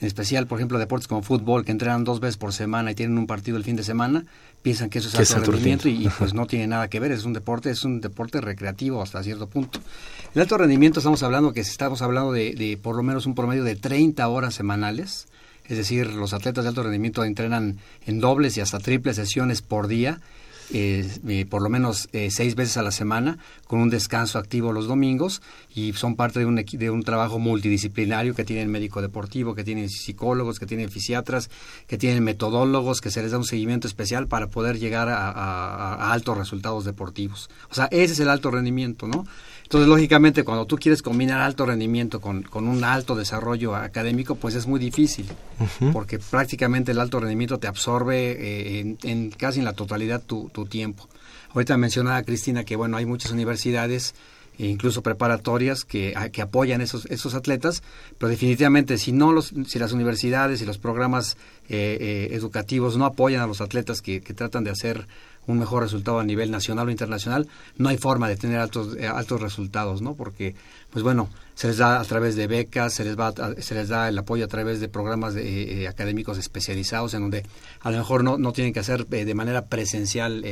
en 0.00 0.06
especial, 0.06 0.46
por 0.46 0.58
ejemplo, 0.58 0.78
deportes 0.78 1.08
como 1.08 1.22
fútbol, 1.22 1.64
que 1.64 1.72
entrenan 1.72 2.04
dos 2.04 2.18
veces 2.20 2.38
por 2.38 2.54
semana 2.54 2.90
y 2.92 2.94
tienen 2.94 3.18
un 3.18 3.26
partido 3.26 3.58
el 3.58 3.64
fin 3.64 3.76
de 3.76 3.82
semana, 3.82 4.24
piensan 4.62 4.88
que 4.88 5.00
eso 5.00 5.08
es 5.20 5.34
alto 5.34 5.52
rendimiento 5.52 5.88
y, 5.88 6.08
pues 6.18 6.32
no 6.32 6.46
tiene 6.46 6.66
nada 6.66 6.88
que 6.88 7.00
ver, 7.00 7.12
es 7.12 7.24
un 7.24 7.34
deporte, 7.34 7.70
es 7.70 7.84
un 7.84 8.00
deporte 8.00 8.40
recreativo 8.40 9.02
hasta 9.02 9.22
cierto 9.22 9.46
punto. 9.46 9.80
El 10.34 10.40
alto 10.40 10.56
rendimiento 10.56 11.00
estamos 11.00 11.22
hablando 11.22 11.52
que 11.52 11.60
estamos 11.60 12.00
hablando 12.00 12.32
de, 12.32 12.54
de 12.54 12.78
por 12.78 12.96
lo 12.96 13.02
menos 13.02 13.26
un 13.26 13.34
promedio 13.34 13.62
de 13.62 13.76
30 13.76 14.26
horas 14.26 14.54
semanales, 14.54 15.26
es 15.66 15.76
decir, 15.76 16.14
los 16.14 16.32
atletas 16.32 16.64
de 16.64 16.70
alto 16.70 16.82
rendimiento 16.82 17.24
entrenan 17.24 17.76
en 18.06 18.20
dobles 18.20 18.56
y 18.56 18.62
hasta 18.62 18.78
triples 18.78 19.16
sesiones 19.16 19.60
por 19.60 19.86
día 19.86 20.20
eh, 20.72 21.08
eh, 21.26 21.46
por 21.46 21.62
lo 21.62 21.68
menos 21.68 22.08
eh, 22.12 22.30
seis 22.30 22.54
veces 22.54 22.76
a 22.76 22.82
la 22.82 22.90
semana, 22.90 23.38
con 23.66 23.80
un 23.80 23.90
descanso 23.90 24.38
activo 24.38 24.72
los 24.72 24.86
domingos, 24.86 25.42
y 25.74 25.92
son 25.92 26.16
parte 26.16 26.38
de 26.40 26.46
un, 26.46 26.56
de 26.56 26.90
un 26.90 27.02
trabajo 27.02 27.38
multidisciplinario 27.38 28.34
que 28.34 28.44
tienen 28.44 28.70
médico 28.70 29.00
deportivo, 29.02 29.54
que 29.54 29.64
tienen 29.64 29.88
psicólogos, 29.88 30.58
que 30.58 30.66
tienen 30.66 30.90
fisiatras, 30.90 31.50
que 31.86 31.98
tienen 31.98 32.24
metodólogos, 32.24 33.00
que 33.00 33.10
se 33.10 33.22
les 33.22 33.32
da 33.32 33.38
un 33.38 33.44
seguimiento 33.44 33.86
especial 33.86 34.28
para 34.28 34.48
poder 34.48 34.78
llegar 34.78 35.08
a, 35.08 35.30
a 35.30 36.12
altos 36.12 36.36
resultados 36.36 36.84
deportivos. 36.84 37.50
O 37.70 37.74
sea, 37.74 37.86
ese 37.90 38.12
es 38.12 38.20
el 38.20 38.28
alto 38.28 38.50
rendimiento, 38.50 39.06
¿no? 39.06 39.24
Entonces, 39.68 39.86
lógicamente, 39.86 40.44
cuando 40.44 40.64
tú 40.64 40.78
quieres 40.78 41.02
combinar 41.02 41.42
alto 41.42 41.66
rendimiento 41.66 42.22
con, 42.22 42.46
un 42.54 42.84
alto 42.84 43.14
desarrollo 43.14 43.76
académico, 43.76 44.34
pues 44.34 44.54
es 44.54 44.66
muy 44.66 44.80
difícil, 44.80 45.26
porque 45.92 46.18
prácticamente 46.18 46.92
el 46.92 46.98
alto 46.98 47.20
rendimiento 47.20 47.58
te 47.58 47.66
absorbe 47.66 48.30
eh, 48.30 48.96
en, 49.02 49.30
casi 49.30 49.58
en 49.58 49.66
la 49.66 49.74
totalidad 49.74 50.22
tu, 50.22 50.50
tiempo. 50.66 51.08
Ahorita 51.54 51.76
mencionaba 51.76 52.22
Cristina 52.22 52.64
que, 52.64 52.76
bueno, 52.76 52.96
hay 52.96 53.06
muchas 53.06 53.32
universidades 53.32 54.14
e 54.58 54.66
incluso 54.66 55.02
preparatorias 55.02 55.84
que, 55.84 56.14
que 56.32 56.42
apoyan 56.42 56.80
esos, 56.80 57.06
esos 57.06 57.34
atletas, 57.34 57.82
pero 58.18 58.28
definitivamente 58.28 58.98
si 58.98 59.12
no 59.12 59.32
los, 59.32 59.54
si 59.66 59.78
las 59.78 59.92
universidades 59.92 60.60
y 60.60 60.66
los 60.66 60.78
programas 60.78 61.36
eh, 61.68 61.96
eh, 62.00 62.34
educativos 62.34 62.96
no 62.96 63.04
apoyan 63.04 63.40
a 63.40 63.46
los 63.46 63.60
atletas 63.60 64.02
que, 64.02 64.20
que 64.20 64.34
tratan 64.34 64.64
de 64.64 64.70
hacer 64.70 65.06
un 65.46 65.58
mejor 65.58 65.82
resultado 65.82 66.18
a 66.18 66.24
nivel 66.24 66.50
nacional 66.50 66.88
o 66.88 66.90
internacional, 66.90 67.48
no 67.76 67.88
hay 67.88 67.96
forma 67.96 68.28
de 68.28 68.36
tener 68.36 68.58
altos, 68.58 68.96
eh, 68.96 69.06
altos 69.06 69.40
resultados, 69.40 70.02
¿no? 70.02 70.14
Porque, 70.14 70.54
pues 70.90 71.02
bueno, 71.02 71.30
se 71.58 71.66
les 71.66 71.78
da 71.78 71.98
a 71.98 72.04
través 72.04 72.36
de 72.36 72.46
becas, 72.46 72.94
se 72.94 73.02
les, 73.02 73.18
va 73.18 73.34
se 73.58 73.74
les 73.74 73.88
da 73.88 74.08
el 74.08 74.16
apoyo 74.16 74.44
a 74.44 74.48
través 74.48 74.78
de 74.78 74.88
programas 74.88 75.34
de, 75.34 75.82
eh, 75.82 75.88
académicos 75.88 76.38
especializados, 76.38 77.14
en 77.14 77.22
donde 77.22 77.44
a 77.80 77.90
lo 77.90 77.98
mejor 77.98 78.22
no, 78.22 78.38
no 78.38 78.52
tienen 78.52 78.72
que 78.72 78.78
hacer 78.78 79.08
eh, 79.10 79.24
de 79.24 79.34
manera 79.34 79.66
presencial 79.66 80.44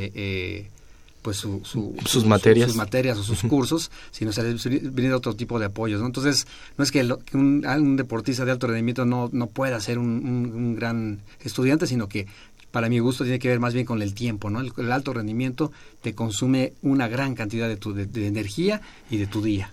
pues 1.23 1.39
sus 1.39 2.25
materias 2.25 2.69
sus 2.69 2.77
materias 2.77 3.19
o 3.19 3.25
sus 3.25 3.43
cursos 3.43 3.91
sino 4.13 4.31
se 4.31 4.45
les 4.45 4.93
brinda 4.95 5.17
otro 5.17 5.35
tipo 5.35 5.59
de 5.59 5.67
apoyos 5.67 6.01
¿no? 6.01 6.07
entonces 6.07 6.47
no 6.79 6.85
es 6.85 6.93
que, 6.93 7.03
un, 7.33 7.67
un, 7.67 7.97
deportista 7.97 8.45
de 8.45 8.53
alto 8.53 8.69
rendimiento 8.69 9.05
no, 9.05 9.29
no 9.33 9.49
pueda 9.49 9.81
ser 9.81 9.99
un, 9.99 10.07
un, 10.25 10.77
gran 10.77 11.19
estudiante 11.41 11.89
sino 11.89 12.09
que 12.09 12.29
para 12.77 12.91
mi 12.91 12.99
gusto 12.99 13.25
tiene 13.25 13.39
que 13.39 13.49
ver 13.49 13.59
más 13.59 13.73
bien 13.73 13.87
con 13.87 14.03
el 14.03 14.13
tiempo, 14.13 14.51
¿no? 14.51 14.61
El, 14.61 14.93
alto 14.93 15.15
rendimiento 15.15 15.73
te 16.03 16.15
consume 16.15 16.75
una 16.83 17.09
gran 17.09 17.35
cantidad 17.35 17.69
de, 17.69 17.77
tu, 17.79 17.95
de, 17.95 18.27
energía 18.27 18.83
y 19.11 19.17
de 19.17 19.27
tu 19.27 19.41
día. 19.41 19.73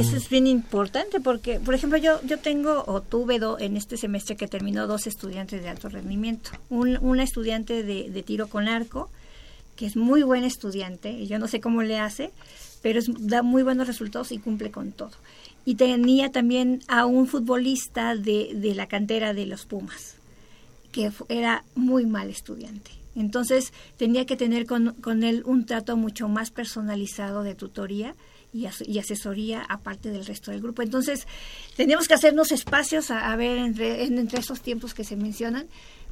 Eso 0.00 0.16
es 0.16 0.28
bien 0.28 0.46
importante 0.46 1.20
porque, 1.20 1.58
por 1.58 1.74
ejemplo, 1.74 1.98
yo 1.98 2.20
yo 2.24 2.38
tengo 2.38 2.84
o 2.86 3.00
tuve 3.00 3.40
en 3.58 3.76
este 3.76 3.96
semestre 3.96 4.36
que 4.36 4.46
terminó 4.46 4.86
dos 4.86 5.06
estudiantes 5.06 5.62
de 5.62 5.68
alto 5.68 5.88
rendimiento. 5.88 6.50
Un, 6.70 6.98
una 7.00 7.24
estudiante 7.24 7.82
de, 7.82 8.22
tiro 8.22 8.46
con 8.46 8.68
arco 8.68 9.10
que 9.76 9.86
es 9.86 9.96
muy 9.96 10.22
buen 10.22 10.44
estudiante, 10.44 11.10
y 11.10 11.26
yo 11.26 11.38
no 11.38 11.48
sé 11.48 11.60
cómo 11.60 11.82
le 11.82 11.98
hace, 11.98 12.30
pero 12.82 13.00
da 13.18 13.42
muy 13.42 13.62
buenos 13.62 13.86
resultados 13.86 14.30
y 14.30 14.38
cumple 14.38 14.70
con 14.70 14.92
todo. 14.92 15.12
Y 15.64 15.76
tenía 15.76 16.30
también 16.30 16.82
a 16.88 17.06
un 17.06 17.26
futbolista 17.26 18.14
de, 18.14 18.50
de 18.54 18.74
la 18.74 18.86
cantera 18.86 19.32
de 19.32 19.46
los 19.46 19.64
Pumas, 19.64 20.16
que 20.92 21.10
era 21.28 21.64
muy 21.74 22.04
mal 22.04 22.28
estudiante. 22.28 22.90
Entonces 23.16 23.72
tenía 23.96 24.26
que 24.26 24.36
tener 24.36 24.66
con, 24.66 24.92
con 24.94 25.24
él 25.24 25.42
un 25.46 25.64
trato 25.64 25.96
mucho 25.96 26.28
más 26.28 26.50
personalizado 26.50 27.42
de 27.42 27.54
tutoría 27.54 28.14
y, 28.52 28.98
asesoría 28.98 29.62
aparte 29.68 30.10
del 30.10 30.26
resto 30.26 30.50
del 30.50 30.60
grupo. 30.60 30.82
Entonces, 30.82 31.26
teníamos 31.76 32.06
que 32.08 32.14
hacernos 32.14 32.52
espacios 32.52 33.10
a, 33.10 33.34
ver 33.36 33.58
entre, 33.58 34.04
entre 34.04 34.40
esos 34.40 34.60
tiempos 34.60 34.94
que 34.94 35.04
se 35.04 35.16
mencionan, 35.16 35.66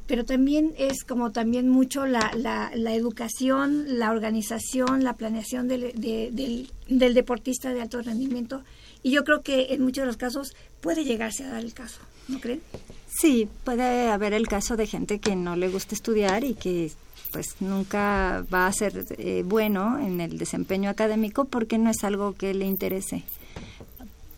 pero 0.07 0.25
también 0.25 0.73
es 0.77 1.03
como 1.03 1.31
también 1.31 1.69
mucho 1.69 2.05
la, 2.05 2.31
la, 2.35 2.71
la 2.75 2.93
educación, 2.93 3.99
la 3.99 4.11
organización, 4.11 5.03
la 5.03 5.13
planeación 5.13 5.67
del, 5.67 5.93
del, 5.93 6.69
del 6.87 7.13
deportista 7.13 7.73
de 7.73 7.81
alto 7.81 8.01
rendimiento. 8.01 8.63
Y 9.03 9.11
yo 9.11 9.23
creo 9.23 9.41
que 9.41 9.73
en 9.73 9.81
muchos 9.81 10.03
de 10.03 10.07
los 10.07 10.17
casos 10.17 10.55
puede 10.81 11.05
llegarse 11.05 11.43
a 11.43 11.49
dar 11.49 11.63
el 11.63 11.73
caso, 11.73 12.01
¿no 12.27 12.39
creen? 12.39 12.61
Sí, 13.07 13.47
puede 13.63 14.09
haber 14.09 14.33
el 14.33 14.47
caso 14.47 14.75
de 14.77 14.87
gente 14.87 15.19
que 15.19 15.35
no 15.35 15.55
le 15.55 15.69
gusta 15.69 15.95
estudiar 15.95 16.43
y 16.43 16.55
que 16.55 16.91
pues 17.31 17.55
nunca 17.59 18.45
va 18.53 18.67
a 18.67 18.73
ser 18.73 19.05
eh, 19.17 19.43
bueno 19.45 19.97
en 19.99 20.21
el 20.21 20.37
desempeño 20.37 20.89
académico 20.89 21.45
porque 21.45 21.77
no 21.77 21.89
es 21.89 22.03
algo 22.03 22.33
que 22.33 22.53
le 22.53 22.65
interese. 22.65 23.23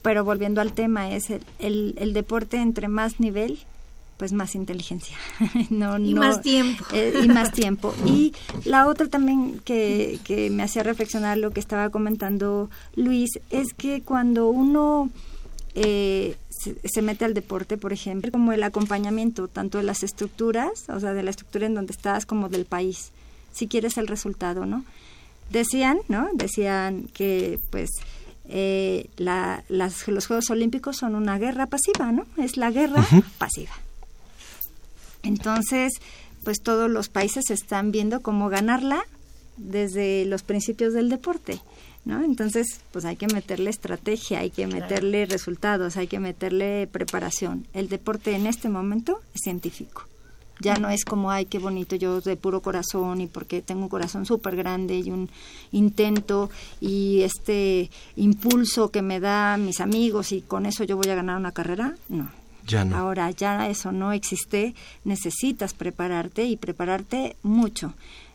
Pero 0.02 0.24
volviendo 0.24 0.62
al 0.62 0.74
tema, 0.74 1.12
es 1.12 1.30
el, 1.30 1.96
el, 1.98 2.14
deporte 2.14 2.58
entre 2.58 2.89
más 2.89 3.22
nivel, 3.22 3.60
pues 4.18 4.34
más 4.34 4.54
inteligencia. 4.54 5.18
no, 5.70 5.98
y 5.98 6.14
más 6.14 6.41
tiempo. 6.41 6.84
Eh, 6.91 7.22
y 7.24 7.28
más 7.28 7.52
tiempo. 7.52 7.94
Y 8.06 8.34
la 8.66 8.88
otra 8.88 9.08
también 9.08 9.60
que, 9.64 10.20
que 10.26 10.50
me 10.50 10.64
hacía 10.64 10.84
reflexionar 10.84 11.38
lo 11.38 11.52
que 11.52 11.62
estaba 11.62 11.89
comentando 11.89 12.70
Luis, 12.96 13.39
es 13.50 13.74
que 13.74 14.02
cuando 14.02 14.50
uno 14.50 15.10
eh, 15.76 16.36
se, 16.84 17.01
mete 17.01 17.26
al 17.26 17.34
deporte, 17.34 17.78
por 17.78 17.93
ejemplo, 17.93 18.32
como 18.32 18.53
el 18.53 18.64
acompañamiento 18.64 19.47
tanto 19.47 19.78
de 19.78 19.84
las 19.84 20.03
estructuras, 20.03 20.89
o 20.89 20.99
sea, 20.99 21.14
de 21.14 21.24
la 21.24 21.30
estructura 21.30 21.66
en 21.66 21.76
donde 21.76 21.93
estás, 21.93 22.26
como 22.26 22.49
del 22.49 22.66
país, 22.66 23.11
si 23.51 23.68
quieres 23.68 23.97
el 23.97 24.07
resultado, 24.07 24.66
¿no? 24.66 24.86
Decían, 25.49 25.99
¿no? 26.07 26.30
Decían 26.34 27.09
que, 27.14 27.59
pues, 27.70 27.89
eh, 28.49 29.09
la, 29.18 29.64
las, 29.70 30.07
los 30.07 30.28
Juegos 30.28 30.49
Olímpicos 30.49 30.97
son 30.97 31.16
una 31.16 31.38
guerra 31.38 31.68
pasiva, 31.68 32.11
¿no? 32.11 32.26
Es 32.38 32.57
la 32.57 32.72
guerra 32.72 33.05
pasiva. 33.38 33.74
Entonces, 35.24 35.93
pues 36.43 36.61
todos 36.61 36.89
los 36.89 37.09
países 37.09 37.49
están 37.49 37.91
viendo 37.91 38.22
cómo 38.22 38.49
ganarla 38.49 39.05
desde 39.57 40.26
los 40.26 40.43
principios 40.43 40.93
del 40.93 41.09
deporte. 41.09 41.59
¿No? 42.06 42.24
Entonces, 42.24 42.82
pues 42.91 43.06
hay 43.06 43.16
que 43.16 43.28
meterle 43.28 43.70
estrategia, 43.70 44.39
hay 44.39 44.49
que 44.49 44.68
meterle 44.68 45.26
resultados, 45.26 45.97
hay 45.97 46.08
que 46.08 46.20
meterle 46.20 46.88
preparación. 46.88 47.66
El 47.74 47.89
deporte 47.89 48.36
en 48.36 48.47
este 48.47 48.70
momento 48.70 49.22
es 49.34 49.41
científico. 49.43 50.04
Ya 50.60 50.76
no 50.76 50.89
es 50.89 51.04
como, 51.04 51.32
ay, 51.32 51.45
qué 51.45 51.60
bonito, 51.60 51.95
yo 51.95 52.22
de 52.22 52.38
puro 52.38 52.62
corazón 52.62 53.22
y 53.22 53.28
porque 53.28 53.62
tengo 53.62 53.82
un 53.82 53.89
corazón 53.89 54.26
súper 54.26 54.56
grande 54.56 54.97
y 54.99 55.10
un 55.10 55.30
intento 55.72 56.49
y 56.80 57.22
este 57.22 57.89
impulso 58.16 58.89
que 58.89 59.01
me 59.01 59.20
da 59.20 59.58
mis 59.58 59.82
amigos 59.82 60.32
y 60.32 60.41
con 60.41 60.66
eso 60.66 60.84
yo 60.84 60.95
voy 60.95 61.10
a 61.10 61.16
ganar 61.16 61.38
una 61.38 61.51
carrera. 61.51 61.95
No, 62.08 62.30
ya 62.68 62.86
no. 62.86 62.95
Ahora 62.95 63.32
ya 63.32 63.68
eso 63.68 63.91
no 63.91 64.14
existe, 64.14 64.76
necesitas 65.04 65.74
prepararte 65.74 66.45
y 66.45 66.56
prepararte 66.56 67.36
mucho 67.41 67.93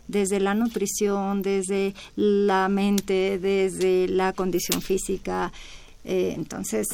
desde 0.08 0.40
la 0.40 0.54
nutrición, 0.54 1.42
desde 1.42 1.94
la 2.16 2.68
mente, 2.68 3.38
desde 3.38 4.08
la 4.08 4.32
condición 4.32 4.82
física. 4.82 5.52
Eh, 6.04 6.32
entonces, 6.34 6.88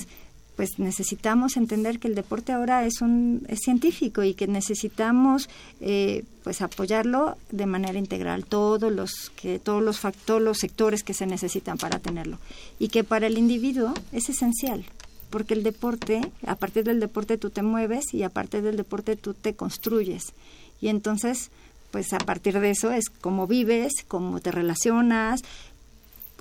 pues 0.56 0.78
necesitamos 0.78 1.56
entender 1.56 1.98
que 1.98 2.08
el 2.08 2.14
deporte 2.14 2.52
ahora 2.52 2.86
es 2.86 3.00
un 3.00 3.44
es 3.48 3.60
científico 3.60 4.22
y 4.22 4.34
que 4.34 4.46
necesitamos 4.46 5.48
eh, 5.80 6.24
pues 6.42 6.62
apoyarlo 6.62 7.36
de 7.50 7.66
manera 7.66 7.98
integral 7.98 8.44
todos 8.44 8.92
los 8.92 9.30
que 9.36 9.58
todos 9.58 9.82
los 9.82 9.98
factores 9.98 10.44
los 10.44 10.58
sectores 10.58 11.02
que 11.02 11.14
se 11.14 11.26
necesitan 11.26 11.78
para 11.78 11.98
tenerlo 11.98 12.38
y 12.78 12.88
que 12.88 13.04
para 13.04 13.26
el 13.26 13.38
individuo 13.38 13.94
es 14.12 14.28
esencial 14.28 14.84
porque 15.30 15.54
el 15.54 15.64
deporte 15.64 16.20
a 16.46 16.54
partir 16.54 16.84
del 16.84 17.00
deporte 17.00 17.38
tú 17.38 17.50
te 17.50 17.62
mueves 17.62 18.14
y 18.14 18.22
a 18.22 18.28
partir 18.28 18.62
del 18.62 18.76
deporte 18.76 19.16
tú 19.16 19.34
te 19.34 19.54
construyes 19.54 20.34
y 20.80 20.88
entonces 20.88 21.50
pues 21.94 22.12
a 22.12 22.18
partir 22.18 22.58
de 22.58 22.70
eso 22.70 22.90
es 22.90 23.04
cómo 23.08 23.46
vives, 23.46 23.92
cómo 24.08 24.40
te 24.40 24.50
relacionas. 24.50 25.42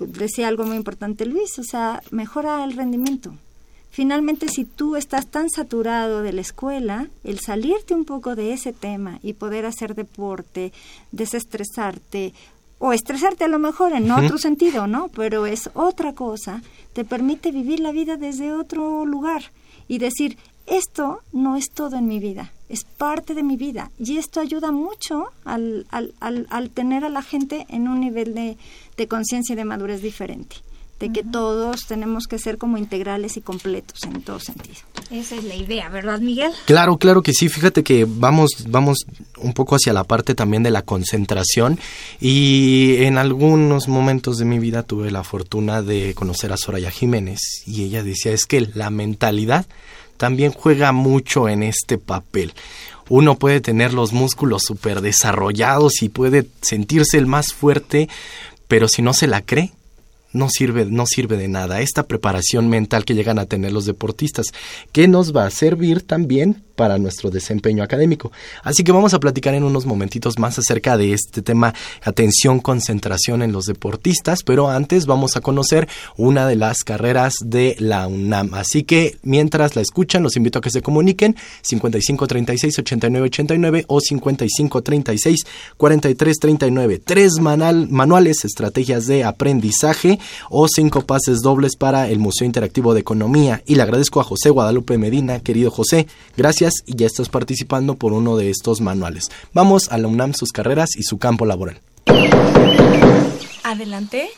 Decía 0.00 0.48
algo 0.48 0.64
muy 0.64 0.76
importante 0.76 1.26
Luis, 1.26 1.60
o 1.60 1.62
sea, 1.62 2.02
mejora 2.10 2.64
el 2.64 2.72
rendimiento. 2.72 3.32
Finalmente, 3.92 4.48
si 4.48 4.64
tú 4.64 4.96
estás 4.96 5.28
tan 5.28 5.48
saturado 5.48 6.22
de 6.22 6.32
la 6.32 6.40
escuela, 6.40 7.06
el 7.22 7.38
salirte 7.38 7.94
un 7.94 8.04
poco 8.04 8.34
de 8.34 8.52
ese 8.52 8.72
tema 8.72 9.20
y 9.22 9.34
poder 9.34 9.64
hacer 9.64 9.94
deporte, 9.94 10.72
desestresarte 11.12 12.34
o 12.80 12.92
estresarte 12.92 13.44
a 13.44 13.48
lo 13.48 13.60
mejor 13.60 13.92
en 13.92 14.10
otro 14.10 14.38
sentido, 14.38 14.88
¿no? 14.88 15.06
Pero 15.14 15.46
es 15.46 15.70
otra 15.74 16.14
cosa, 16.14 16.62
te 16.94 17.04
permite 17.04 17.52
vivir 17.52 17.78
la 17.78 17.92
vida 17.92 18.16
desde 18.16 18.52
otro 18.52 19.06
lugar 19.06 19.52
y 19.86 19.98
decir, 19.98 20.36
esto 20.66 21.20
no 21.32 21.56
es 21.56 21.70
todo 21.70 21.96
en 21.96 22.06
mi 22.06 22.20
vida, 22.20 22.52
es 22.68 22.84
parte 22.84 23.34
de 23.34 23.42
mi 23.42 23.56
vida 23.56 23.90
y 23.98 24.16
esto 24.16 24.40
ayuda 24.40 24.72
mucho 24.72 25.26
al, 25.44 25.86
al, 25.90 26.14
al, 26.20 26.70
tener 26.70 27.04
a 27.04 27.08
la 27.08 27.22
gente 27.22 27.66
en 27.68 27.88
un 27.88 28.00
nivel 28.00 28.34
de, 28.34 28.56
de 28.96 29.08
conciencia 29.08 29.52
y 29.52 29.56
de 29.56 29.64
madurez 29.64 30.02
diferente 30.02 30.56
de 31.00 31.12
que 31.12 31.22
todos 31.22 31.86
tenemos 31.86 32.26
que 32.26 32.38
ser 32.38 32.56
como 32.56 32.78
integrales 32.78 33.36
y 33.36 33.40
completos 33.40 34.02
en 34.04 34.22
todo 34.22 34.38
sentido. 34.38 34.76
Esa 35.10 35.36
es 35.36 35.44
la 35.44 35.54
idea, 35.54 35.88
¿verdad, 35.88 36.20
Miguel? 36.20 36.52
Claro, 36.66 36.96
claro 36.98 37.22
que 37.22 37.32
sí. 37.32 37.48
Fíjate 37.48 37.82
que 37.82 38.06
vamos, 38.08 38.50
vamos 38.68 39.04
un 39.38 39.52
poco 39.52 39.74
hacia 39.74 39.92
la 39.92 40.04
parte 40.04 40.34
también 40.34 40.62
de 40.62 40.70
la 40.70 40.82
concentración 40.82 41.78
y 42.20 42.96
en 43.00 43.18
algunos 43.18 43.88
momentos 43.88 44.38
de 44.38 44.44
mi 44.44 44.58
vida 44.58 44.82
tuve 44.82 45.10
la 45.10 45.24
fortuna 45.24 45.82
de 45.82 46.14
conocer 46.14 46.52
a 46.52 46.56
Soraya 46.56 46.90
Jiménez 46.90 47.40
y 47.66 47.84
ella 47.84 48.02
decía 48.02 48.32
es 48.32 48.46
que 48.46 48.60
la 48.74 48.90
mentalidad 48.90 49.66
también 50.16 50.52
juega 50.52 50.92
mucho 50.92 51.48
en 51.48 51.62
este 51.62 51.98
papel. 51.98 52.52
Uno 53.08 53.38
puede 53.38 53.60
tener 53.60 53.92
los 53.92 54.12
músculos 54.12 54.62
súper 54.66 55.00
desarrollados 55.00 56.02
y 56.02 56.08
puede 56.08 56.46
sentirse 56.62 57.18
el 57.18 57.26
más 57.26 57.52
fuerte, 57.52 58.08
pero 58.68 58.88
si 58.88 59.02
no 59.02 59.12
se 59.12 59.26
la 59.26 59.42
cree, 59.42 59.72
no 60.32 60.48
sirve, 60.50 60.84
no 60.86 61.06
sirve 61.06 61.36
de 61.36 61.48
nada. 61.48 61.80
Esta 61.80 62.02
preparación 62.04 62.68
mental 62.68 63.04
que 63.04 63.14
llegan 63.14 63.38
a 63.38 63.46
tener 63.46 63.72
los 63.72 63.86
deportistas, 63.86 64.46
que 64.92 65.08
nos 65.08 65.34
va 65.34 65.46
a 65.46 65.50
servir 65.50 66.02
también 66.02 66.62
para 66.74 66.98
nuestro 66.98 67.30
desempeño 67.30 67.82
académico. 67.82 68.32
Así 68.62 68.84
que 68.84 68.92
vamos 68.92 69.14
a 69.14 69.20
platicar 69.20 69.54
en 69.54 69.64
unos 69.64 69.86
momentitos 69.86 70.38
más 70.38 70.58
acerca 70.58 70.96
de 70.96 71.12
este 71.12 71.42
tema 71.42 71.74
atención, 72.02 72.60
concentración 72.60 73.42
en 73.42 73.52
los 73.52 73.64
deportistas, 73.66 74.42
pero 74.42 74.70
antes 74.70 75.06
vamos 75.06 75.36
a 75.36 75.40
conocer 75.40 75.88
una 76.16 76.46
de 76.46 76.56
las 76.56 76.84
carreras 76.84 77.34
de 77.44 77.76
la 77.78 78.06
UNAM. 78.06 78.54
Así 78.54 78.82
que 78.82 79.16
mientras 79.22 79.76
la 79.76 79.82
escuchan, 79.82 80.22
los 80.22 80.36
invito 80.36 80.58
a 80.58 80.62
que 80.62 80.70
se 80.70 80.82
comuniquen 80.82 81.36
5536 81.62 82.78
8989 82.78 83.84
o 83.88 84.00
5536 84.00 85.46
4339. 85.76 87.02
Tres 87.04 87.38
manuales, 87.40 88.44
estrategias 88.44 89.06
de 89.06 89.24
aprendizaje 89.24 90.18
o 90.50 90.66
cinco 90.68 91.02
pases 91.02 91.40
dobles 91.40 91.76
para 91.76 92.08
el 92.08 92.18
Museo 92.18 92.46
Interactivo 92.46 92.94
de 92.94 93.00
Economía. 93.00 93.62
Y 93.66 93.74
le 93.74 93.82
agradezco 93.82 94.20
a 94.20 94.24
José 94.24 94.50
Guadalupe 94.50 94.98
Medina, 94.98 95.40
querido 95.40 95.70
José, 95.70 96.06
gracias 96.36 96.63
y 96.86 96.96
ya 96.96 97.06
estás 97.06 97.28
participando 97.28 97.96
por 97.96 98.12
uno 98.12 98.36
de 98.36 98.50
estos 98.50 98.80
manuales. 98.80 99.30
Vamos 99.52 99.90
a 99.90 99.98
la 99.98 100.08
UNAM, 100.08 100.34
sus 100.34 100.52
carreras 100.52 100.96
y 100.96 101.02
su 101.02 101.18
campo 101.18 101.46
laboral. 101.46 101.80
Adelante. 103.62 104.28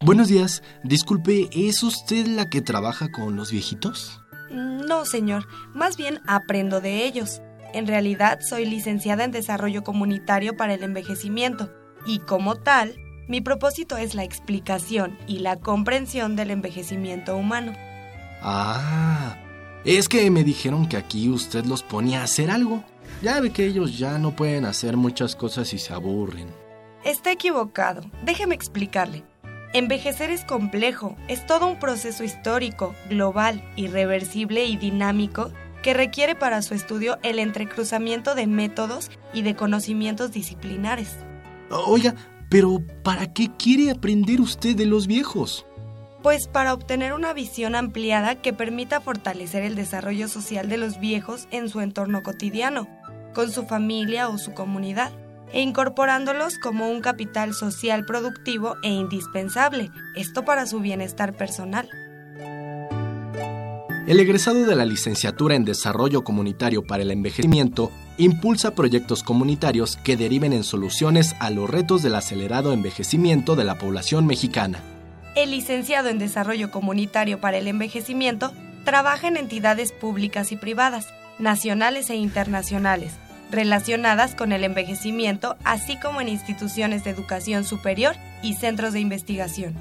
Buenos 0.00 0.28
días. 0.28 0.62
Disculpe, 0.84 1.48
¿es 1.52 1.82
usted 1.82 2.26
la 2.26 2.48
que 2.48 2.60
trabaja 2.60 3.10
con 3.10 3.36
los 3.36 3.50
viejitos? 3.50 4.20
No, 4.50 5.04
señor. 5.04 5.46
Más 5.74 5.96
bien 5.96 6.20
aprendo 6.26 6.80
de 6.80 7.04
ellos. 7.04 7.42
En 7.74 7.86
realidad 7.86 8.38
soy 8.40 8.64
licenciada 8.64 9.24
en 9.24 9.30
Desarrollo 9.30 9.82
Comunitario 9.84 10.56
para 10.56 10.74
el 10.74 10.82
Envejecimiento 10.82 11.70
y 12.06 12.20
como 12.20 12.56
tal 12.56 12.96
mi 13.28 13.42
propósito 13.42 13.98
es 13.98 14.14
la 14.14 14.24
explicación 14.24 15.18
y 15.26 15.40
la 15.40 15.56
comprensión 15.56 16.34
del 16.34 16.50
envejecimiento 16.50 17.36
humano. 17.36 17.74
Ah, 18.40 19.36
es 19.84 20.08
que 20.08 20.30
me 20.30 20.44
dijeron 20.44 20.88
que 20.88 20.96
aquí 20.96 21.28
usted 21.28 21.64
los 21.64 21.82
ponía 21.82 22.20
a 22.20 22.24
hacer 22.24 22.50
algo. 22.50 22.84
Ya 23.22 23.40
ve 23.40 23.50
que 23.50 23.64
ellos 23.64 23.98
ya 23.98 24.18
no 24.18 24.36
pueden 24.36 24.64
hacer 24.64 24.96
muchas 24.96 25.34
cosas 25.34 25.72
y 25.72 25.78
se 25.78 25.92
aburren. 25.92 26.48
Está 27.04 27.32
equivocado. 27.32 28.02
Déjeme 28.24 28.54
explicarle. 28.54 29.24
Envejecer 29.72 30.30
es 30.30 30.44
complejo, 30.44 31.16
es 31.28 31.46
todo 31.46 31.66
un 31.66 31.78
proceso 31.78 32.24
histórico, 32.24 32.94
global, 33.10 33.62
irreversible 33.76 34.64
y 34.64 34.76
dinámico 34.76 35.52
que 35.82 35.94
requiere 35.94 36.34
para 36.34 36.62
su 36.62 36.74
estudio 36.74 37.18
el 37.22 37.38
entrecruzamiento 37.38 38.34
de 38.34 38.46
métodos 38.46 39.10
y 39.32 39.42
de 39.42 39.54
conocimientos 39.54 40.32
disciplinares. 40.32 41.16
Oiga, 41.70 42.14
Pero, 42.48 42.82
¿para 43.02 43.32
qué 43.34 43.50
quiere 43.58 43.90
aprender 43.90 44.40
usted 44.40 44.74
de 44.74 44.86
los 44.86 45.06
viejos? 45.06 45.66
Pues 46.22 46.48
para 46.48 46.74
obtener 46.74 47.12
una 47.12 47.32
visión 47.32 47.74
ampliada 47.74 48.34
que 48.36 48.52
permita 48.52 49.00
fortalecer 49.00 49.62
el 49.62 49.76
desarrollo 49.76 50.28
social 50.28 50.68
de 50.68 50.76
los 50.76 50.98
viejos 50.98 51.46
en 51.50 51.68
su 51.68 51.80
entorno 51.80 52.22
cotidiano, 52.22 52.88
con 53.34 53.52
su 53.52 53.66
familia 53.66 54.28
o 54.28 54.36
su 54.36 54.52
comunidad, 54.52 55.12
e 55.52 55.60
incorporándolos 55.60 56.58
como 56.58 56.90
un 56.90 57.00
capital 57.00 57.54
social 57.54 58.04
productivo 58.04 58.76
e 58.82 58.90
indispensable, 58.90 59.90
esto 60.16 60.44
para 60.44 60.66
su 60.66 60.80
bienestar 60.80 61.34
personal. 61.34 61.88
El 64.08 64.20
egresado 64.20 64.64
de 64.64 64.74
la 64.74 64.86
licenciatura 64.86 65.54
en 65.54 65.64
Desarrollo 65.64 66.24
Comunitario 66.24 66.82
para 66.82 67.02
el 67.02 67.10
Envejecimiento 67.10 67.90
impulsa 68.16 68.74
proyectos 68.74 69.22
comunitarios 69.22 69.98
que 69.98 70.16
deriven 70.16 70.54
en 70.54 70.64
soluciones 70.64 71.36
a 71.40 71.50
los 71.50 71.68
retos 71.68 72.02
del 72.02 72.14
acelerado 72.14 72.72
envejecimiento 72.72 73.54
de 73.54 73.64
la 73.64 73.76
población 73.76 74.26
mexicana. 74.26 74.82
El 75.38 75.52
licenciado 75.52 76.08
en 76.08 76.18
Desarrollo 76.18 76.72
Comunitario 76.72 77.40
para 77.40 77.58
el 77.58 77.68
Envejecimiento 77.68 78.50
trabaja 78.82 79.28
en 79.28 79.36
entidades 79.36 79.92
públicas 79.92 80.50
y 80.50 80.56
privadas, 80.56 81.06
nacionales 81.38 82.10
e 82.10 82.16
internacionales, 82.16 83.12
relacionadas 83.48 84.34
con 84.34 84.50
el 84.50 84.64
envejecimiento, 84.64 85.54
así 85.62 85.96
como 86.00 86.20
en 86.20 86.28
instituciones 86.28 87.04
de 87.04 87.10
educación 87.10 87.62
superior 87.62 88.16
y 88.42 88.54
centros 88.54 88.92
de 88.94 88.98
investigación. 88.98 89.74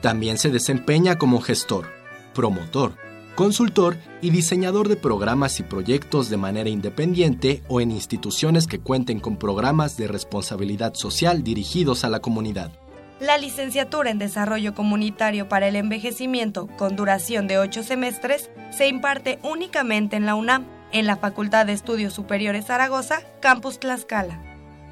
También 0.00 0.38
se 0.38 0.48
desempeña 0.48 1.18
como 1.18 1.42
gestor, 1.42 1.92
promotor, 2.32 2.94
consultor 3.34 3.98
y 4.22 4.30
diseñador 4.30 4.88
de 4.88 4.96
programas 4.96 5.60
y 5.60 5.62
proyectos 5.62 6.30
de 6.30 6.38
manera 6.38 6.70
independiente 6.70 7.62
o 7.68 7.82
en 7.82 7.90
instituciones 7.90 8.66
que 8.66 8.78
cuenten 8.78 9.20
con 9.20 9.36
programas 9.36 9.98
de 9.98 10.08
responsabilidad 10.08 10.94
social 10.94 11.44
dirigidos 11.44 12.02
a 12.02 12.08
la 12.08 12.20
comunidad. 12.20 12.72
La 13.18 13.38
licenciatura 13.38 14.10
en 14.10 14.18
Desarrollo 14.18 14.74
Comunitario 14.74 15.48
para 15.48 15.68
el 15.68 15.76
Envejecimiento, 15.76 16.66
con 16.76 16.96
duración 16.96 17.46
de 17.46 17.58
ocho 17.58 17.82
semestres, 17.82 18.50
se 18.70 18.88
imparte 18.88 19.38
únicamente 19.42 20.16
en 20.16 20.26
la 20.26 20.34
UNAM, 20.34 20.66
en 20.92 21.06
la 21.06 21.16
Facultad 21.16 21.64
de 21.64 21.72
Estudios 21.72 22.12
Superiores 22.12 22.66
Zaragoza, 22.66 23.22
Campus 23.40 23.80
Tlaxcala. 23.80 24.42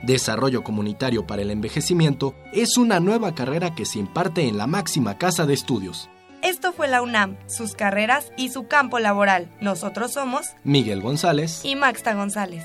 Desarrollo 0.03 0.65
Comunitario 0.65 1.27
para 1.27 1.43
el 1.43 1.51
Envejecimiento 1.51 2.35
es 2.53 2.79
una 2.79 2.99
nueva 2.99 3.35
carrera 3.35 3.75
que 3.75 3.85
se 3.85 3.99
imparte 3.99 4.49
en 4.49 4.57
la 4.57 4.67
máxima 4.67 5.19
casa 5.19 5.45
de 5.45 5.53
estudios. 5.53 6.09
Esto 6.43 6.73
fue 6.73 6.89
la 6.89 7.03
UNAM, 7.03 7.37
sus 7.47 7.75
carreras 7.75 8.33
y 8.39 8.49
su 8.51 8.69
campo 8.69 8.99
laboral. 9.01 9.51
Nosotros 9.61 10.13
somos 10.13 10.47
Miguel 10.63 11.03
González 11.03 11.63
y 11.63 11.77
Maxta 11.77 12.15
González. 12.15 12.65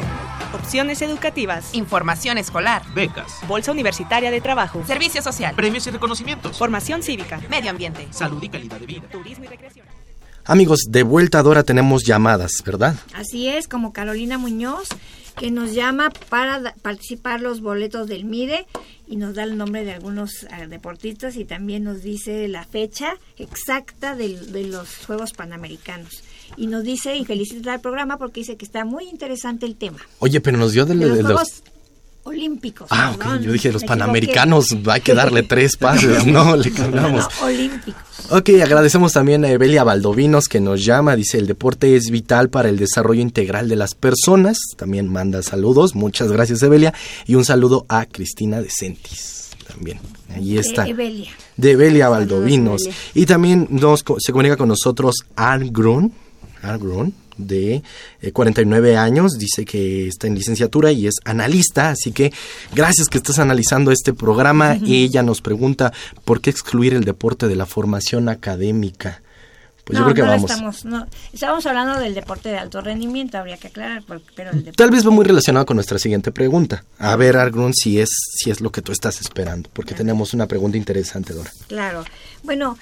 opciones 0.53 1.01
educativas, 1.01 1.73
información 1.73 2.37
escolar, 2.37 2.83
becas, 2.93 3.39
bolsa 3.47 3.71
universitaria 3.71 4.31
de 4.31 4.41
trabajo, 4.41 4.83
servicio 4.85 5.21
social, 5.21 5.55
premios 5.55 5.87
y 5.87 5.91
reconocimientos, 5.91 6.57
formación 6.57 7.03
cívica, 7.03 7.39
medio 7.49 7.71
ambiente, 7.71 8.07
salud 8.11 8.41
y 8.41 8.49
calidad 8.49 8.79
de 8.79 8.85
vida, 8.85 9.03
turismo 9.11 9.45
y 9.45 9.47
recreación. 9.47 9.85
Amigos, 10.45 10.79
de 10.89 11.03
vuelta 11.03 11.39
ahora 11.39 11.63
tenemos 11.63 12.03
llamadas, 12.03 12.63
¿verdad? 12.65 12.95
Así 13.13 13.47
es, 13.47 13.67
como 13.67 13.93
Carolina 13.93 14.37
Muñoz, 14.37 14.89
que 15.37 15.51
nos 15.51 15.73
llama 15.73 16.09
para 16.29 16.73
participar 16.81 17.41
los 17.41 17.61
boletos 17.61 18.07
del 18.07 18.25
MIDE 18.25 18.65
y 19.07 19.17
nos 19.17 19.35
da 19.35 19.43
el 19.43 19.57
nombre 19.57 19.85
de 19.85 19.93
algunos 19.93 20.43
eh, 20.43 20.67
deportistas 20.67 21.35
y 21.35 21.45
también 21.45 21.83
nos 21.83 22.01
dice 22.01 22.47
la 22.47 22.65
fecha 22.65 23.17
exacta 23.37 24.15
de, 24.15 24.39
de 24.39 24.65
los 24.65 25.05
Juegos 25.05 25.33
Panamericanos 25.33 26.23
y 26.57 26.67
nos 26.67 26.83
dice 26.83 27.15
y 27.15 27.25
felicita 27.25 27.73
al 27.73 27.81
programa 27.81 28.17
porque 28.17 28.41
dice 28.41 28.57
que 28.57 28.65
está 28.65 28.85
muy 28.85 29.05
interesante 29.05 29.65
el 29.65 29.75
tema. 29.75 29.99
Oye, 30.19 30.41
pero 30.41 30.57
nos 30.57 30.73
dio 30.73 30.85
de, 30.85 30.95
los, 30.95 31.21
Juegos 31.21 31.63
Olímpicos. 32.23 32.87
Ah, 32.91 33.13
ok, 33.15 33.41
yo 33.41 33.51
dije 33.51 33.71
los 33.71 33.83
Panamericanos, 33.83 34.67
hay 34.87 35.01
que 35.01 35.15
darle 35.15 35.41
tres 35.41 35.75
pases, 35.75 36.25
no, 36.27 36.55
le 36.55 36.71
cambiamos. 36.71 37.27
olímpicos. 37.41 38.01
Ok, 38.29 38.49
agradecemos 38.63 39.13
también 39.13 39.43
a 39.43 39.49
Evelia 39.49 39.83
Valdovinos 39.83 40.47
que 40.47 40.59
nos 40.59 40.85
llama, 40.85 41.15
dice 41.15 41.39
el 41.39 41.47
deporte 41.47 41.95
es 41.95 42.11
vital 42.11 42.49
para 42.49 42.69
el 42.69 42.77
desarrollo 42.77 43.21
integral 43.21 43.67
de 43.67 43.75
las 43.75 43.95
personas, 43.95 44.59
también 44.77 45.07
manda 45.07 45.41
saludos, 45.41 45.95
muchas 45.95 46.31
gracias 46.31 46.61
Evelia, 46.61 46.93
y 47.25 47.35
un 47.35 47.43
saludo 47.43 47.87
a 47.89 48.05
Cristina 48.05 48.61
de 48.61 48.69
Sentis 48.69 49.49
también. 49.67 49.99
Ahí 50.29 50.57
está. 50.57 50.83
De 50.83 50.91
Evelia. 50.91 51.31
De 51.57 51.71
Evelia 51.71 52.09
Valdovinos. 52.09 52.83
Y 53.13 53.25
también 53.25 53.67
nos, 53.69 54.03
se 54.19 54.31
comunica 54.31 54.57
con 54.57 54.67
nosotros 54.67 55.15
Anne 55.35 55.69
Grun, 55.71 56.13
Argron, 56.61 57.13
de 57.37 57.83
49 58.33 58.91
eh, 58.91 58.97
años, 58.97 59.33
dice 59.37 59.65
que 59.65 60.07
está 60.07 60.27
en 60.27 60.35
licenciatura 60.35 60.91
y 60.91 61.07
es 61.07 61.15
analista, 61.25 61.89
así 61.89 62.11
que 62.11 62.31
gracias 62.73 63.07
que 63.07 63.17
estás 63.17 63.39
analizando 63.39 63.91
este 63.91 64.13
programa. 64.13 64.77
Ella 64.85 65.23
nos 65.23 65.41
pregunta 65.41 65.91
por 66.25 66.41
qué 66.41 66.49
excluir 66.49 66.93
el 66.93 67.03
deporte 67.03 67.47
de 67.47 67.55
la 67.55 67.65
formación 67.65 68.29
académica. 68.29 69.21
Pues 69.83 69.97
yo 69.97 70.05
creo 70.05 70.15
que 70.15 70.21
vamos. 70.21 70.51
Estamos, 70.51 70.85
no, 70.85 71.07
estábamos 71.33 71.65
hablando 71.65 71.99
del 71.99 72.13
deporte 72.13 72.49
de 72.49 72.57
alto 72.57 72.81
rendimiento, 72.81 73.37
habría 73.37 73.57
que 73.57 73.67
aclarar, 73.67 74.03
pero 74.35 74.51
Tal 74.75 74.91
vez 74.91 75.05
va 75.05 75.09
muy 75.09 75.25
relacionado 75.25 75.65
con 75.65 75.75
nuestra 75.75 75.97
siguiente 75.97 76.31
pregunta. 76.31 76.83
A 76.99 77.15
ver, 77.15 77.35
Argrun, 77.35 77.73
si 77.73 77.99
es, 77.99 78.09
si 78.37 78.51
es 78.51 78.61
lo 78.61 78.71
que 78.71 78.81
tú 78.81 78.91
estás 78.91 79.19
esperando, 79.21 79.69
porque 79.73 79.95
tenemos 79.95 80.33
una 80.33 80.47
pregunta 80.47 80.77
interesante, 80.77 81.33
Dora. 81.33 81.51
Claro. 81.67 82.05
Bueno, 82.43 82.77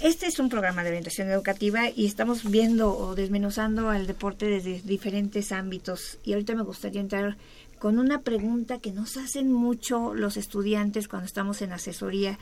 este 0.00 0.26
es 0.26 0.38
un 0.38 0.50
programa 0.50 0.82
de 0.82 0.90
orientación 0.90 1.30
educativa 1.30 1.88
y 1.88 2.04
estamos 2.04 2.50
viendo 2.50 2.96
o 2.96 3.14
desmenuzando 3.14 3.88
al 3.88 4.06
deporte 4.06 4.46
desde 4.46 4.82
diferentes 4.82 5.52
ámbitos. 5.52 6.18
Y 6.22 6.34
ahorita 6.34 6.54
me 6.54 6.62
gustaría 6.62 7.00
entrar 7.00 7.36
con 7.78 7.98
una 7.98 8.20
pregunta 8.20 8.78
que 8.78 8.92
nos 8.92 9.16
hacen 9.16 9.52
mucho 9.52 10.14
los 10.14 10.36
estudiantes 10.36 11.08
cuando 11.08 11.26
estamos 11.26 11.62
en 11.62 11.72
asesoría. 11.72 12.38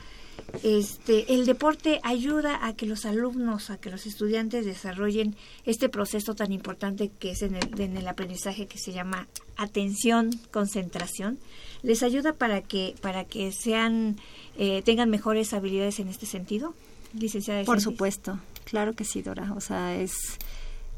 Este, 0.63 1.33
el 1.33 1.45
deporte 1.45 1.99
ayuda 2.03 2.65
a 2.65 2.75
que 2.75 2.85
los 2.85 3.05
alumnos, 3.05 3.69
a 3.69 3.77
que 3.77 3.89
los 3.89 4.05
estudiantes 4.05 4.65
desarrollen 4.65 5.35
este 5.65 5.87
proceso 5.87 6.35
tan 6.35 6.51
importante 6.51 7.09
que 7.19 7.31
es 7.31 7.41
en 7.41 7.55
el, 7.55 7.79
en 7.79 7.95
el 7.95 8.07
aprendizaje 8.07 8.67
que 8.67 8.77
se 8.77 8.91
llama 8.91 9.27
atención, 9.55 10.31
concentración. 10.51 11.37
Les 11.83 12.03
ayuda 12.03 12.33
para 12.33 12.61
que 12.61 12.95
para 13.01 13.23
que 13.23 13.51
sean 13.51 14.17
eh, 14.57 14.81
tengan 14.83 15.09
mejores 15.09 15.53
habilidades 15.53 15.99
en 15.99 16.09
este 16.09 16.25
sentido 16.25 16.73
licenciada. 17.15 17.63
Por 17.63 17.81
supuesto, 17.81 18.39
claro 18.63 18.93
que 18.93 19.03
sí, 19.03 19.21
Dora. 19.21 19.53
O 19.55 19.61
sea, 19.61 19.95
es, 19.95 20.13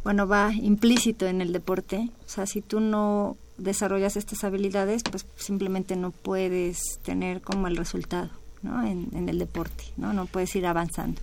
bueno, 0.04 0.28
va 0.28 0.54
implícito 0.54 1.26
en 1.28 1.42
el 1.42 1.54
deporte. 1.54 2.10
O 2.26 2.30
sea, 2.30 2.46
si 2.46 2.62
tú 2.62 2.80
no 2.80 3.38
desarrollas 3.58 4.18
estas 4.18 4.44
habilidades, 4.44 5.04
pues 5.04 5.26
simplemente 5.38 5.96
no 5.96 6.12
puedes 6.12 6.80
tener 7.04 7.42
como 7.42 7.68
el 7.68 7.78
resultado, 7.78 8.30
¿no? 8.62 8.86
En, 8.86 9.10
en 9.14 9.30
el 9.30 9.40
deporte, 9.40 9.86
¿no? 9.98 10.14
No 10.14 10.26
puedes 10.26 10.56
ir 10.56 10.66
avanzando. 10.66 11.22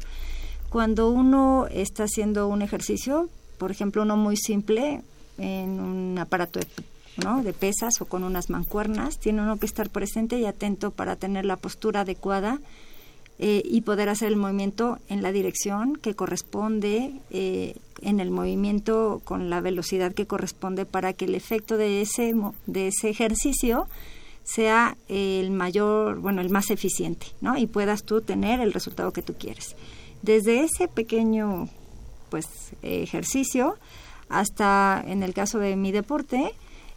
Cuando 0.71 1.11
uno 1.11 1.67
está 1.71 2.05
haciendo 2.05 2.49
un 2.49 2.63
ejercicio, 2.63 3.29
por 3.59 3.71
ejemplo, 3.71 4.03
uno 4.03 4.17
muy 4.17 4.37
simple, 4.37 5.03
en 5.39 5.81
un 5.81 6.19
aparato 6.19 6.59
de 6.59 6.67
¿no? 7.17 7.43
de 7.43 7.53
pesas 7.53 8.01
o 8.01 8.07
con 8.07 8.25
unas 8.25 8.51
mancuernas, 8.51 9.19
tiene 9.19 9.43
uno 9.43 9.59
que 9.59 9.67
estar 9.67 9.91
presente 9.91 10.39
y 10.39 10.47
atento 10.47 10.91
para 10.91 11.17
tener 11.17 11.45
la 11.45 11.57
postura 11.57 12.01
adecuada 12.01 12.61
eh, 13.39 13.63
y 13.65 13.81
poder 13.81 14.09
hacer 14.09 14.29
el 14.29 14.37
movimiento 14.37 14.99
en 15.09 15.23
la 15.23 15.33
dirección 15.33 15.97
que 15.97 16.15
corresponde, 16.15 17.13
eh, 17.31 17.75
en 18.01 18.21
el 18.21 18.31
movimiento 18.31 19.21
con 19.25 19.51
la 19.51 19.61
velocidad 19.61 20.13
que 20.13 20.27
corresponde 20.27 20.87
para 20.87 21.13
que 21.13 21.25
el 21.25 21.35
efecto 21.35 21.77
de 21.77 22.01
ese, 22.01 22.33
de 22.67 22.89
ese 22.89 23.11
ejercicio 23.11 23.89
sea 24.45 24.97
el 25.09 25.51
mayor, 25.51 26.21
bueno, 26.21 26.43
el 26.43 26.51
más 26.51 26.71
eficiente, 26.71 27.27
¿no? 27.41 27.57
Y 27.57 27.67
puedas 27.67 28.05
tú 28.05 28.21
tener 28.21 28.61
el 28.61 28.73
resultado 28.73 29.13
que 29.13 29.23
tú 29.23 29.35
quieres. 29.35 29.75
Desde 30.23 30.61
ese 30.61 30.87
pequeño, 30.87 31.69
pues, 32.31 32.47
ejercicio 32.83 33.77
hasta, 34.29 35.03
en 35.07 35.23
el 35.23 35.35
caso 35.35 35.59
de 35.59 35.77
mi 35.77 35.93
deporte, 35.93 36.55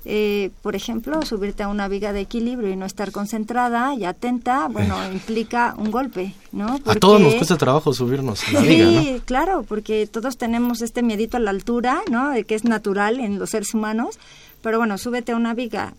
eh, 0.10 0.52
por 0.62 0.74
ejemplo, 0.74 1.22
subirte 1.24 1.64
a 1.64 1.68
una 1.68 1.90
viga 1.90 2.14
de 2.14 2.22
equilibrio 2.22 2.70
y 2.70 2.78
no 2.78 2.86
estar 2.86 3.12
concentrada 3.12 3.94
y 3.94 4.06
atenta, 4.06 4.70
bueno, 4.70 4.96
implica 5.12 5.76
un 5.78 5.92
golpe, 5.92 6.34
¿no? 6.54 6.80
a 6.86 6.96
todos 6.96 7.20
nos 7.20 7.36
cuesta 7.36 7.58
trabajo 7.58 7.92
subirnos 7.92 8.48
a 8.48 8.54
la 8.54 8.62
viga, 8.62 9.02
Sí, 9.02 9.22
claro, 9.26 9.64
porque 9.68 10.08
todos 10.08 10.38
tenemos 10.38 10.82
este 10.82 11.04
miedito 11.04 11.36
a 11.36 11.42
la 11.42 11.50
altura, 11.50 12.04
¿no? 12.10 12.30
De 12.30 12.46
que 12.46 12.56
es 12.56 12.64
natural 12.64 13.20
en 13.20 13.38
los 13.38 13.50
seres 13.50 13.74
humanos, 13.74 14.18
pero 14.62 14.78
bueno, 14.78 14.98
súbete 14.98 15.34
a 15.34 15.36
una 15.36 15.54
viga 15.54 15.94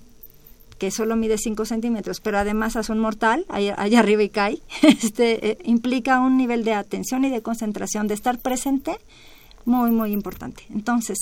que 0.78 0.90
solo 0.90 1.14
mide 1.14 1.36
5 1.36 1.66
centímetros, 1.66 2.20
pero 2.20 2.38
además 2.38 2.76
hace 2.76 2.92
un 2.92 3.00
mortal, 3.00 3.44
allá, 3.50 3.74
arriba 3.98 4.22
y 4.22 4.30
cae, 4.30 4.62
este, 4.82 5.50
eh, 5.50 5.58
implica 5.64 6.18
un 6.20 6.38
nivel 6.38 6.64
de 6.64 6.72
atención 6.72 7.26
y 7.26 7.30
de 7.30 7.42
concentración, 7.42 8.08
de 8.08 8.14
estar 8.14 8.38
presente, 8.38 8.96
muy, 9.66 9.90
muy 9.90 10.12
importante. 10.12 10.62
Entonces, 10.72 11.18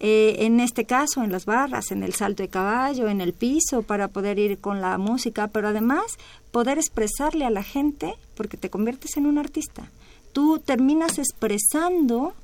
eh, 0.00 0.36
en 0.40 0.60
este 0.60 0.84
caso, 0.84 1.24
en 1.24 1.32
las 1.32 1.44
barras, 1.44 1.90
en 1.90 2.02
el 2.02 2.14
salto 2.14 2.42
de 2.42 2.48
caballo, 2.48 3.08
en 3.08 3.20
el 3.20 3.32
piso, 3.32 3.82
para 3.82 4.08
poder 4.08 4.38
ir 4.38 4.58
con 4.58 4.80
la 4.80 4.96
música, 4.98 5.48
pero 5.48 5.68
además 5.68 6.18
poder 6.52 6.78
expresarle 6.78 7.44
a 7.44 7.50
la 7.50 7.62
gente, 7.62 8.14
porque 8.36 8.56
te 8.56 8.70
conviertes 8.70 9.16
en 9.16 9.26
un 9.26 9.38
artista. 9.38 9.90
Tú 10.32 10.60
terminas 10.64 11.18
expresando, 11.18 12.34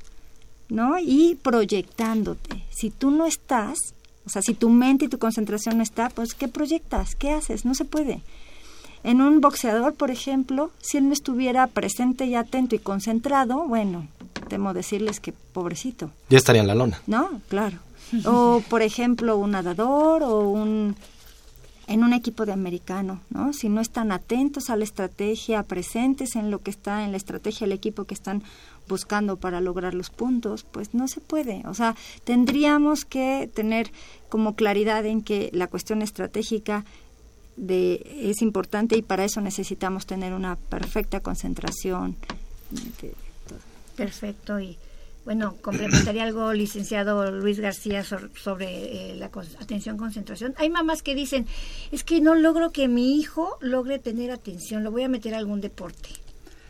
¿no? 0.69 0.99
Y 0.99 1.37
proyectándote. 1.43 2.65
Si 2.71 2.91
tú 2.91 3.11
no 3.11 3.27
estás, 3.27 3.79
o 4.27 4.31
sea, 4.31 4.43
si 4.43 4.55
tu 4.55 4.69
mente 4.69 5.05
y 5.05 5.09
tu 5.09 5.19
concentración 5.19 5.77
no 5.77 5.83
está, 5.83 6.09
pues 6.09 6.35
¿qué 6.35 6.49
proyectas? 6.49 7.15
¿Qué 7.15 7.31
haces? 7.31 7.65
No 7.65 7.75
se 7.75 7.85
puede. 7.85 8.21
En 9.05 9.21
un 9.21 9.41
boxeador, 9.41 9.95
por 9.95 10.11
ejemplo, 10.11 10.71
si 10.81 10.97
él 10.97 11.07
no 11.07 11.13
estuviera 11.13 11.67
presente 11.67 12.25
y 12.25 12.35
atento 12.35 12.75
y 12.75 12.79
concentrado, 12.79 13.69
bueno, 13.69 14.09
temo 14.49 14.73
decirles 14.73 15.21
que 15.21 15.33
pobrecito. 15.33 16.11
Ya 16.31 16.39
estaría 16.39 16.63
en 16.63 16.69
la 16.69 16.75
lona. 16.75 17.01
No, 17.07 17.41
claro. 17.49 17.79
O, 18.25 18.63
por 18.69 18.83
ejemplo, 18.83 19.37
un 19.37 19.53
nadador 19.53 20.23
o 20.23 20.49
un 20.49 20.97
en 21.87 22.03
un 22.03 22.15
equipo 22.15 22.47
de 22.47 22.53
americano, 22.53 23.21
¿no? 23.29 23.53
Si 23.53 23.69
no 23.69 23.83
están 23.83 24.11
atentos 24.11 24.71
a 24.71 24.77
la 24.77 24.85
estrategia, 24.85 25.63
presentes 25.63 26.35
en 26.35 26.51
lo 26.51 26.61
que 26.61 26.71
está 26.71 27.05
en 27.05 27.11
la 27.11 27.19
estrategia 27.19 27.67
del 27.67 27.77
equipo 27.77 28.05
que 28.05 28.15
están 28.15 28.43
buscando 28.89 29.37
para 29.37 29.61
lograr 29.61 29.95
los 29.95 30.11
puntos, 30.11 30.65
pues 30.65 30.95
no 30.95 31.09
se 31.09 31.21
puede. 31.21 31.63
O 31.67 31.75
sea, 31.75 31.95
tendríamos 32.25 33.05
que 33.05 33.51
tener 33.53 33.91
como 34.29 34.55
claridad 34.55 35.05
en 35.05 35.23
que 35.23 35.51
la 35.53 35.67
cuestión 35.67 36.03
estratégica 36.03 36.85
de, 37.57 38.31
es 38.31 38.43
importante 38.43 38.97
y 38.97 39.03
para 39.03 39.25
eso 39.25 39.41
necesitamos 39.41 40.07
tener 40.07 40.33
una 40.33 40.57
perfecta 40.57 41.21
concentración. 41.21 42.17
Perfecto 43.97 44.59
y 44.61 44.77
bueno, 45.25 45.57
complementaría 45.63 46.25
algo, 46.25 46.53
licenciado 46.55 47.31
Luis 47.31 47.59
García, 47.59 48.05
sobre 48.05 49.13
eh, 49.13 49.17
la 49.17 49.31
atención 49.61 49.97
concentración. 49.97 50.55
Hay 50.59 50.69
mamás 50.69 51.03
que 51.03 51.15
dicen, 51.15 51.47
es 51.93 52.05
que 52.05 52.21
no 52.21 52.35
logro 52.35 52.71
que 52.71 52.89
mi 52.89 53.19
hijo 53.19 53.57
logre 53.61 53.99
tener 53.99 54.31
atención, 54.31 54.85
lo 54.85 54.91
voy 54.91 55.03
a 55.05 55.09
meter 55.09 55.35
a 55.35 55.39
algún 55.39 55.61
deporte. 55.61 56.11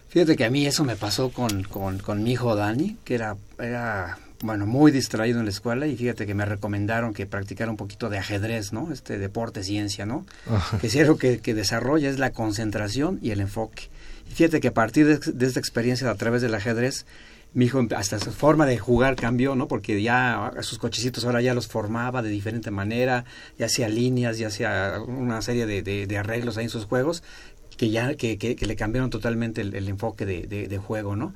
Fíjate 0.09 0.37
que 0.37 0.45
a 0.45 0.51
mí 0.51 0.64
eso 0.64 0.85
me 0.85 0.95
pasó 0.95 1.30
con, 1.30 1.64
con, 1.64 1.99
con 1.99 2.22
mi 2.22 2.32
hijo 2.32 2.55
Dani, 2.55 2.97
que 3.05 3.16
era, 3.16 3.37
era 3.59 4.18
bueno, 4.45 4.66
muy 4.66 4.92
distraído 4.92 5.38
en 5.38 5.47
la 5.47 5.51
escuela 5.51 5.86
y 5.86 5.97
fíjate 5.97 6.26
que 6.26 6.34
me 6.34 6.45
recomendaron 6.45 7.14
que 7.14 7.24
practicara 7.24 7.70
un 7.70 7.78
poquito 7.78 8.11
de 8.11 8.18
ajedrez, 8.18 8.74
¿no? 8.74 8.92
Este 8.92 9.18
deporte, 9.18 9.64
ciencia, 9.64 10.05
¿no? 10.05 10.26
Que 10.82 10.90
si 10.90 11.01
algo 11.01 11.16
que, 11.16 11.38
que, 11.38 11.55
desarrolla 11.55 12.11
es 12.11 12.18
la 12.18 12.30
concentración 12.30 13.18
y 13.22 13.30
el 13.30 13.40
enfoque. 13.40 13.84
Y 14.30 14.34
fíjate 14.34 14.61
que 14.61 14.68
a 14.68 14.74
partir 14.74 15.07
de, 15.07 15.32
de, 15.32 15.47
esta 15.47 15.61
experiencia 15.61 16.11
a 16.11 16.14
través 16.16 16.42
del 16.42 16.55
ajedrez, 16.55 17.07
mi 17.55 17.64
hijo 17.64 17.86
hasta 17.97 18.18
su 18.18 18.32
forma 18.32 18.66
de 18.66 18.76
jugar 18.76 19.16
cambió, 19.16 19.55
¿no? 19.55 19.66
Porque 19.66 20.03
ya 20.03 20.53
sus 20.61 20.78
cochecitos 20.78 21.24
ahora 21.24 21.40
ya 21.40 21.55
los 21.55 21.66
formaba 21.66 22.20
de 22.20 22.28
diferente 22.28 22.70
manera, 22.70 23.24
ya 23.59 23.66
hacía 23.66 23.88
líneas, 23.88 24.36
ya 24.36 24.49
hacía 24.49 25.01
una 25.07 25.40
serie 25.40 25.64
de, 25.64 25.82
de, 26.07 26.18
arreglos 26.18 26.59
ahí 26.59 26.64
en 26.64 26.70
sus 26.70 26.84
juegos 26.84 27.22
que 27.78 27.90
ya 27.90 28.14
que, 28.14 28.38
que, 28.38 28.55
le 28.66 28.76
cambiaron 28.76 29.11
totalmente 29.11 29.61
el, 29.61 29.74
el 29.74 29.88
enfoque 29.88 30.26
de, 30.26 30.47
de, 30.47 30.78
juego, 30.78 31.16
¿no? 31.16 31.34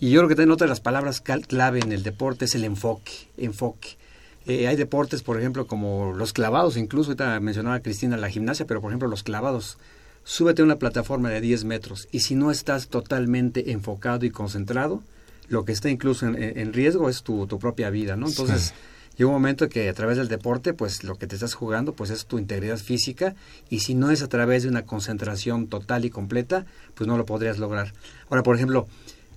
Y 0.00 0.10
yo 0.10 0.20
creo 0.20 0.28
que 0.30 0.34
también 0.34 0.52
otra 0.52 0.64
de 0.64 0.70
las 0.70 0.80
palabras 0.80 1.20
clave 1.20 1.80
en 1.80 1.92
el 1.92 2.02
deporte 2.02 2.46
es 2.46 2.54
el 2.54 2.64
enfoque, 2.64 3.12
enfoque. 3.36 3.98
Eh, 4.46 4.66
hay 4.66 4.74
deportes, 4.74 5.22
por 5.22 5.38
ejemplo, 5.38 5.66
como 5.66 6.14
los 6.14 6.32
clavados, 6.32 6.78
incluso 6.78 7.10
ahorita 7.10 7.38
mencionaba 7.40 7.80
Cristina 7.80 8.16
la 8.16 8.30
gimnasia, 8.30 8.66
pero 8.66 8.80
por 8.80 8.90
ejemplo 8.90 9.08
los 9.08 9.22
clavados. 9.22 9.76
Súbete 10.24 10.62
a 10.62 10.64
una 10.64 10.76
plataforma 10.76 11.28
de 11.28 11.42
10 11.42 11.64
metros 11.64 12.08
y 12.12 12.20
si 12.20 12.34
no 12.34 12.50
estás 12.50 12.88
totalmente 12.88 13.72
enfocado 13.72 14.24
y 14.24 14.30
concentrado, 14.30 15.02
lo 15.48 15.64
que 15.64 15.72
está 15.72 15.90
incluso 15.90 16.26
en, 16.26 16.72
riesgo 16.72 17.08
es 17.08 17.22
tu, 17.22 17.46
tu, 17.46 17.58
propia 17.58 17.90
vida, 17.90 18.16
¿no? 18.16 18.28
Entonces, 18.28 18.72
llega 19.16 19.28
un 19.28 19.34
momento 19.34 19.68
que 19.68 19.88
a 19.88 19.92
través 19.92 20.16
del 20.16 20.28
deporte, 20.28 20.72
pues 20.72 21.04
lo 21.04 21.16
que 21.16 21.26
te 21.26 21.34
estás 21.34 21.54
jugando, 21.54 21.92
pues 21.92 22.10
es 22.10 22.26
tu 22.26 22.38
integridad 22.38 22.78
física 22.78 23.34
y 23.68 23.80
si 23.80 23.94
no 23.94 24.10
es 24.10 24.22
a 24.22 24.28
través 24.28 24.62
de 24.62 24.68
una 24.68 24.86
concentración 24.86 25.66
total 25.66 26.04
y 26.04 26.10
completa, 26.10 26.64
pues 26.94 27.08
no 27.08 27.18
lo 27.18 27.26
podrías 27.26 27.58
lograr. 27.58 27.92
Ahora, 28.28 28.42
por 28.42 28.56
ejemplo, 28.56 28.86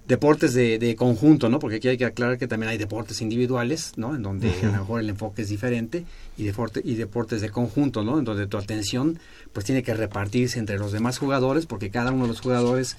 deportes 0.07 0.53
de, 0.53 0.79
de, 0.79 0.95
conjunto, 0.95 1.49
¿no? 1.49 1.59
Porque 1.59 1.77
aquí 1.77 1.87
hay 1.87 1.97
que 1.97 2.05
aclarar 2.05 2.37
que 2.37 2.47
también 2.47 2.69
hay 2.69 2.77
deportes 2.77 3.21
individuales, 3.21 3.93
¿no? 3.95 4.15
En 4.15 4.23
donde 4.23 4.51
a 4.63 4.65
lo 4.65 4.71
mejor 4.71 4.99
el 4.99 5.09
enfoque 5.09 5.43
es 5.43 5.49
diferente 5.49 6.05
y, 6.37 6.43
deporte, 6.43 6.81
y 6.83 6.95
deportes 6.95 7.41
de 7.41 7.49
conjunto, 7.49 8.03
¿no? 8.03 8.19
En 8.19 8.25
donde 8.25 8.47
tu 8.47 8.57
atención 8.57 9.19
pues 9.53 9.65
tiene 9.65 9.83
que 9.83 9.93
repartirse 9.93 10.59
entre 10.59 10.77
los 10.77 10.91
demás 10.91 11.17
jugadores 11.17 11.65
porque 11.65 11.89
cada 11.89 12.11
uno 12.11 12.23
de 12.23 12.29
los 12.29 12.41
jugadores 12.41 12.97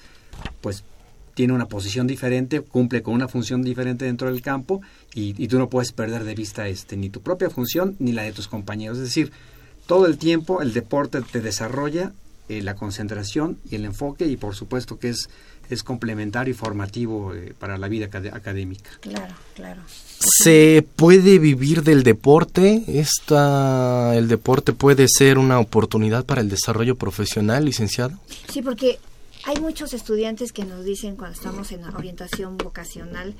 pues 0.61 0.85
tiene 1.35 1.53
una 1.53 1.67
posición 1.67 2.07
diferente, 2.07 2.61
cumple 2.61 3.03
con 3.03 3.13
una 3.13 3.29
función 3.29 3.63
diferente 3.63 4.05
dentro 4.05 4.31
del 4.31 4.41
campo 4.41 4.81
y, 5.15 5.35
y, 5.43 5.49
tú 5.49 5.59
no 5.59 5.69
puedes 5.69 5.93
perder 5.93 6.25
de 6.25 6.35
vista 6.35 6.69
este 6.69 6.97
ni 6.97 7.11
tu 7.11 7.21
propia 7.21 7.51
función 7.51 7.97
ni 7.99 8.13
la 8.13 8.23
de 8.23 8.33
tus 8.33 8.49
compañeros. 8.49 8.99
Es 8.99 9.05
decir, 9.05 9.33
todo 9.87 10.07
el 10.07 10.17
tiempo 10.17 10.63
el 10.63 10.73
deporte 10.73 11.21
te 11.21 11.41
desarrolla 11.41 12.13
eh, 12.47 12.61
la 12.61 12.75
concentración 12.75 13.57
y 13.71 13.77
el 13.77 13.87
enfoque 13.87 14.27
y 14.27 14.37
por 14.37 14.55
supuesto 14.55 14.99
que 14.99 15.09
es, 15.09 15.31
es 15.71 15.83
complementario 15.83 16.53
y 16.53 16.57
formativo 16.57 17.35
eh, 17.35 17.55
para 17.59 17.79
la 17.79 17.89
vida 17.89 18.07
académica. 18.07 18.91
Claro, 19.01 19.35
claro. 19.55 19.83
¿Se 19.87 20.87
puede 20.97 21.39
vivir 21.39 21.83
del 21.83 22.03
deporte? 22.03 22.85
Esta, 22.89 24.17
¿El 24.17 24.29
deporte 24.29 24.73
puede 24.73 25.07
ser 25.09 25.39
una 25.39 25.59
oportunidad 25.59 26.25
para 26.25 26.41
el 26.41 26.49
desarrollo 26.49 26.97
profesional, 26.97 27.65
licenciado? 27.65 28.19
Sí, 28.49 28.63
porque 28.63 28.99
hay 29.45 29.61
muchos 29.61 29.93
estudiantes 29.93 30.53
que 30.53 30.65
nos 30.65 30.85
dicen 30.85 31.17
cuando 31.17 31.37
estamos 31.37 31.71
en 31.73 31.85
orientación 31.85 32.57
vocacional, 32.57 33.35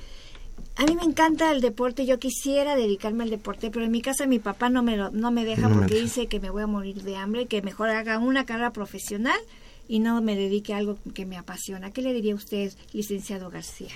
a 0.77 0.85
mí 0.85 0.95
me 0.95 1.03
encanta 1.03 1.51
el 1.51 1.61
deporte, 1.61 2.05
yo 2.05 2.19
quisiera 2.19 2.75
dedicarme 2.75 3.23
al 3.23 3.29
deporte, 3.29 3.71
pero 3.71 3.85
en 3.85 3.91
mi 3.91 4.01
casa 4.01 4.25
mi 4.25 4.39
papá 4.39 4.69
no 4.69 4.83
me, 4.83 4.97
no 4.97 5.31
me 5.31 5.45
deja 5.45 5.69
porque 5.69 5.95
dice 5.95 6.27
que 6.27 6.39
me 6.39 6.49
voy 6.49 6.63
a 6.63 6.67
morir 6.67 7.01
de 7.03 7.15
hambre, 7.15 7.45
que 7.45 7.61
mejor 7.61 7.89
haga 7.89 8.19
una 8.19 8.45
carrera 8.45 8.71
profesional 8.71 9.39
y 9.87 9.99
no 9.99 10.21
me 10.21 10.35
dedique 10.35 10.73
a 10.73 10.77
algo 10.77 10.97
que 11.13 11.25
me 11.25 11.37
apasiona. 11.37 11.91
¿Qué 11.91 12.01
le 12.01 12.13
diría 12.13 12.35
usted, 12.35 12.71
licenciado 12.93 13.49
García? 13.49 13.89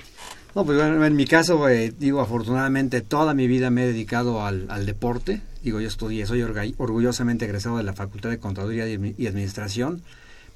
No, 0.56 0.66
pues 0.66 0.80
en 0.82 1.16
mi 1.16 1.26
caso, 1.26 1.70
eh, 1.70 1.94
digo, 1.98 2.22
afortunadamente 2.22 3.02
toda 3.02 3.34
mi 3.34 3.48
vida 3.48 3.70
me 3.70 3.84
he 3.84 3.88
dedicado 3.88 4.44
al, 4.44 4.66
al 4.70 4.86
deporte. 4.86 5.42
Digo, 5.64 5.80
yo 5.80 5.88
estudié, 5.88 6.26
soy 6.26 6.42
orgullosamente 6.42 7.46
egresado 7.46 7.78
de 7.78 7.84
la 7.84 7.94
Facultad 7.94 8.30
de 8.30 8.40
Contaduría 8.40 8.88
y 8.88 9.28
Administración 9.28 10.02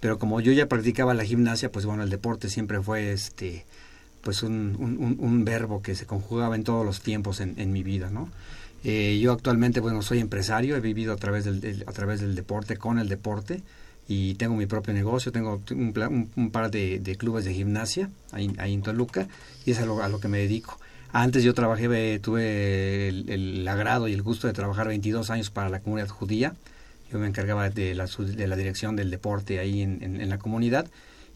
pero 0.04 0.20
como 0.20 0.42
yo 0.42 0.52
ya 0.52 0.68
practicaba 0.68 1.14
la 1.14 1.24
gimnasia, 1.24 1.72
pues 1.72 1.86
bueno, 1.86 2.04
el 2.04 2.10
deporte 2.10 2.50
siempre 2.50 2.82
fue 2.82 3.14
este 3.14 3.64
pues 4.22 4.44
un, 4.44 4.76
un, 5.18 5.46
verbo 5.46 5.82
que 5.82 5.96
se 5.96 6.06
conjugaba 6.06 6.56
en 6.56 6.66
todos 6.66 6.86
los 6.86 7.00
tiempos 7.00 7.40
en, 7.40 7.58
en 7.58 7.72
mi 7.72 7.84
vida, 7.84 8.10
¿no? 8.10 8.28
Eh, 8.84 9.18
yo 9.22 9.32
actualmente, 9.32 9.80
bueno, 9.80 10.02
soy 10.02 10.20
empresario, 10.20 10.76
he 10.76 10.82
vivido 10.82 11.14
a 11.14 11.16
través 11.16 11.46
del, 11.46 11.86
a 11.88 11.92
través 11.94 12.20
del 12.20 12.36
deporte, 12.36 12.76
con 12.76 13.00
el 13.00 13.08
deporte, 13.08 13.64
y 14.08 14.36
tengo 14.36 14.56
mi 14.56 14.66
propio 14.66 14.94
negocio, 14.94 15.32
tengo 15.32 15.62
un, 15.72 16.50
par 16.52 16.72
de, 16.72 17.16
clubes 17.18 17.46
de 17.46 17.54
gimnasia 17.54 18.10
ahí, 18.32 18.54
en 18.58 18.82
Toluca, 18.82 19.28
y 19.66 19.72
es 19.72 19.80
a 19.80 19.86
lo, 19.86 20.20
que 20.20 20.28
me 20.28 20.40
dedico. 20.40 20.78
Antes 21.12 21.44
yo 21.44 21.54
trabajé, 21.54 22.20
tuve 22.20 23.08
el, 23.10 23.68
agrado 23.68 24.08
y 24.08 24.14
el 24.14 24.22
gusto 24.22 24.48
de 24.48 24.54
trabajar 24.54 24.88
22 24.88 25.30
años 25.30 25.50
para 25.52 25.70
la 25.70 25.80
comunidad 25.80 26.10
judía, 26.10 26.56
yo 27.12 27.20
me 27.20 27.28
encargaba 27.28 27.70
de 27.70 27.94
la, 27.94 28.08
de 28.08 28.48
la 28.48 28.56
dirección 28.56 28.96
del 28.96 29.12
deporte 29.12 29.60
ahí 29.60 29.82
en, 29.82 30.02
en, 30.02 30.30
la 30.30 30.40
comunidad. 30.40 30.88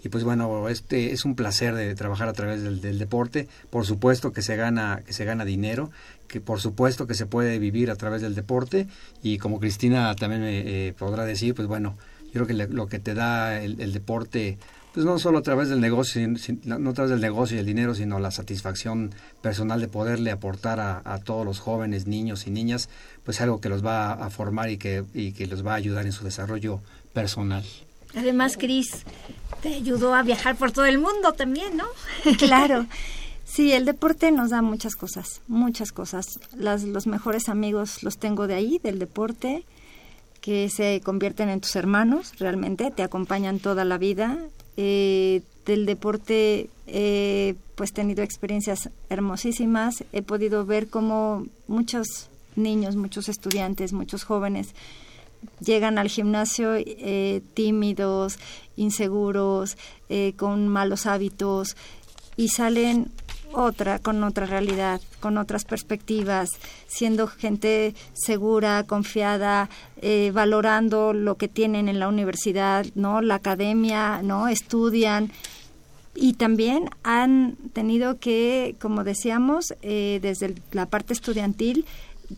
Y 0.03 0.09
pues 0.09 0.23
bueno, 0.23 0.69
este 0.69 1.11
es 1.11 1.25
un 1.25 1.35
placer 1.35 1.75
de 1.75 1.93
trabajar 1.95 2.27
a 2.27 2.33
través 2.33 2.63
del, 2.63 2.99
deporte. 2.99 3.47
Por 3.69 3.85
supuesto 3.85 4.31
que 4.31 4.41
se 4.41 4.55
gana 4.55 5.01
que 5.05 5.13
se 5.13 5.25
gana 5.25 5.45
dinero, 5.45 5.91
que 6.27 6.41
por 6.41 6.59
supuesto 6.61 7.05
que 7.05 7.13
se 7.13 7.25
puede 7.25 7.59
vivir 7.59 7.91
a 7.91 7.95
través 7.95 8.21
del 8.21 8.33
deporte 8.33 8.87
y 9.21 9.37
como 9.37 9.59
Cristina 9.59 10.15
también 10.15 10.41
me 10.41 10.87
eh, 10.87 10.93
podrá 10.93 11.25
decir, 11.25 11.53
pues 11.53 11.67
bueno, 11.67 11.97
creo 12.43 12.47
que 12.47 12.53
lo 12.53 12.87
que 12.87 12.99
te 12.99 13.13
da 13.13 13.61
el, 13.61 13.79
el 13.81 13.93
deporte 13.93 14.57
pues 14.97 15.05
no 15.05 15.19
solo 15.19 15.37
a 15.37 15.41
través 15.43 15.69
del 15.69 15.79
negocio, 15.79 16.27
no 16.65 16.89
a 16.89 16.93
través 16.95 17.11
del 17.11 17.21
negocio 17.21 17.55
y 17.55 17.59
el 17.59 17.67
dinero, 17.67 17.93
sino 17.93 18.17
la 18.17 18.31
satisfacción 18.31 19.13
personal 19.43 19.79
de 19.79 19.87
poderle 19.87 20.31
aportar 20.31 20.79
a, 20.79 21.19
todos 21.19 21.45
los 21.45 21.59
jóvenes, 21.59 22.07
niños 22.07 22.47
y 22.47 22.49
niñas, 22.49 22.89
pues 23.23 23.39
algo 23.39 23.61
que 23.61 23.69
los 23.69 23.85
va 23.85 24.13
a 24.13 24.31
formar 24.31 24.71
y 24.71 24.77
que, 24.77 25.03
y 25.13 25.33
que 25.33 25.45
los 25.45 25.63
va 25.63 25.73
a 25.73 25.75
ayudar 25.75 26.07
en 26.07 26.13
su 26.13 26.23
desarrollo 26.23 26.79
personal. 27.13 27.63
Además, 28.15 28.57
Cris, 28.57 29.03
te 29.61 29.75
ayudó 29.75 30.15
a 30.15 30.23
viajar 30.23 30.55
por 30.55 30.71
todo 30.71 30.85
el 30.85 30.97
mundo 30.97 31.33
también, 31.33 31.77
¿no? 31.77 31.85
claro. 32.39 32.87
Sí, 33.45 33.73
el 33.73 33.85
deporte 33.85 34.31
nos 34.31 34.49
da 34.49 34.63
muchas 34.63 34.95
cosas, 34.95 35.41
muchas 35.47 35.91
cosas. 35.91 36.39
Las, 36.55 36.81
los 36.81 37.05
mejores 37.05 37.49
amigos 37.49 38.01
los 38.01 38.17
tengo 38.17 38.47
de 38.47 38.55
ahí, 38.55 38.79
del 38.81 38.97
deporte, 38.97 39.63
que 40.41 40.69
se 40.69 41.01
convierten 41.03 41.49
en 41.49 41.61
tus 41.61 41.75
hermanos, 41.75 42.33
realmente, 42.39 42.91
te 42.91 43.03
acompañan 43.03 43.59
toda 43.59 43.85
la 43.85 43.97
vida 43.97 44.37
eh, 44.77 45.41
del 45.65 45.85
deporte 45.85 46.69
he 46.87 47.55
pues 47.75 47.91
tenido 47.91 48.23
experiencias 48.23 48.89
hermosísimas. 49.09 50.03
He 50.13 50.21
podido 50.21 50.65
ver 50.65 50.87
cómo 50.87 51.45
muchos 51.67 52.29
niños, 52.55 52.95
muchos 52.95 53.29
estudiantes, 53.29 53.93
muchos 53.93 54.23
jóvenes 54.23 54.73
llegan 55.59 55.97
al 55.97 56.09
gimnasio 56.09 56.73
eh, 56.75 57.41
tímidos, 57.53 58.39
inseguros, 58.75 59.77
eh, 60.09 60.33
con 60.37 60.67
malos 60.67 61.05
hábitos 61.05 61.75
y 62.35 62.49
salen 62.49 63.11
otra, 63.57 63.97
con 63.99 64.23
otra 64.23 64.45
realidad, 64.45 65.01
con 65.19 65.37
otras 65.37 65.65
perspectivas, 65.65 66.49
siendo 66.85 67.27
gente 67.27 67.95
segura, 68.13 68.83
confiada, 68.83 69.69
eh, 70.01 70.31
valorando 70.33 71.11
lo 71.11 71.35
que 71.35 71.47
tienen 71.47 71.89
en 71.89 71.99
la 71.99 72.07
universidad, 72.07 72.85
¿no? 72.93 73.21
La 73.21 73.35
academia, 73.35 74.21
¿no? 74.21 74.47
Estudian 74.47 75.31
y 76.19 76.33
también 76.33 76.89
han 77.03 77.55
tenido 77.73 78.17
que, 78.19 78.75
como 78.81 79.03
decíamos, 79.03 79.75
eh, 79.83 80.17
desde 80.21 80.55
la 80.71 80.87
parte 80.87 81.13
estudiantil, 81.13 81.85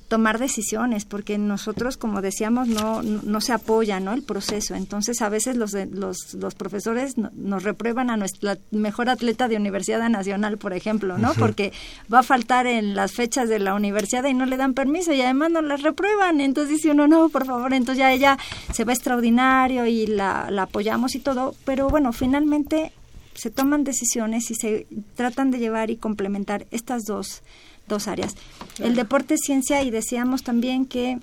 tomar 0.08 0.38
decisiones, 0.38 1.06
porque 1.06 1.38
nosotros, 1.38 1.98
como 1.98 2.22
decíamos, 2.22 2.68
no, 2.68 3.02
no 3.02 3.42
se 3.42 3.54
apoya 3.54 4.00
¿no? 4.00 4.14
el 4.14 4.22
proceso. 4.22 4.76
Entonces, 4.76 5.22
a 5.22 5.30
veces 5.30 5.56
los, 5.56 5.74
los, 5.74 6.36
los 6.36 6.56
profesores 6.56 7.18
nos 7.18 7.64
reprueban 7.64 8.10
a 8.10 8.18
nuestra 8.18 8.58
mejor 8.72 9.10
atleta 9.10 9.48
de 9.48 9.58
Universidad 9.58 10.08
Nacional, 10.10 10.58
por 10.58 10.74
ejemplo, 10.74 11.18
¿no? 11.18 11.34
Porque 11.34 11.74
va 12.14 12.20
a 12.20 12.24
faltar 12.24 12.68
en 12.68 12.96
las 12.96 13.14
fechas 13.14 13.50
de 13.50 13.60
la 13.60 13.74
universidad 13.74 14.24
y 14.26 14.34
no 14.34 14.46
le 14.46 14.58
dan 14.58 14.74
permiso 14.74 15.12
y 15.14 15.22
además 15.22 15.52
nos 15.52 15.64
la 15.64 15.78
reprueban. 15.78 16.40
Entonces 16.40 16.76
dice 16.76 16.92
uno, 16.92 17.08
no, 17.08 17.30
por 17.30 17.46
favor, 17.46 17.74
entonces 17.74 18.00
ya 18.00 18.14
ella 18.14 18.38
se 18.74 18.84
va 18.84 18.94
extraordinario 18.94 19.86
y 19.88 20.06
la, 20.06 20.52
la 20.52 20.64
apoyamos 20.64 21.16
y 21.16 21.20
todo. 21.20 21.56
Pero 21.66 21.90
bueno, 21.90 22.14
finalmente 22.14 22.92
se 23.34 23.50
toman 23.50 23.84
decisiones 23.84 24.52
y 24.52 24.56
se 24.56 24.86
tratan 25.16 25.50
de 25.50 25.60
llevar 25.60 25.90
y 25.90 25.98
complementar 25.98 26.68
estas 26.72 27.06
dos 27.06 27.42
dos 27.90 28.08
áreas. 28.08 28.36
El 28.80 28.96
deporte 28.96 29.34
es 29.34 29.42
ciencia 29.44 29.84
y 29.84 29.92
decíamos 29.92 30.44
también 30.44 30.86
que 30.86 31.20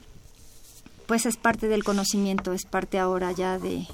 pues 1.06 1.24
es 1.24 1.36
parte 1.36 1.68
del 1.68 1.84
conocimiento, 1.84 2.52
es 2.52 2.66
parte 2.66 2.98
ahora 2.98 3.32
ya 3.32 3.58
de, 3.58 3.86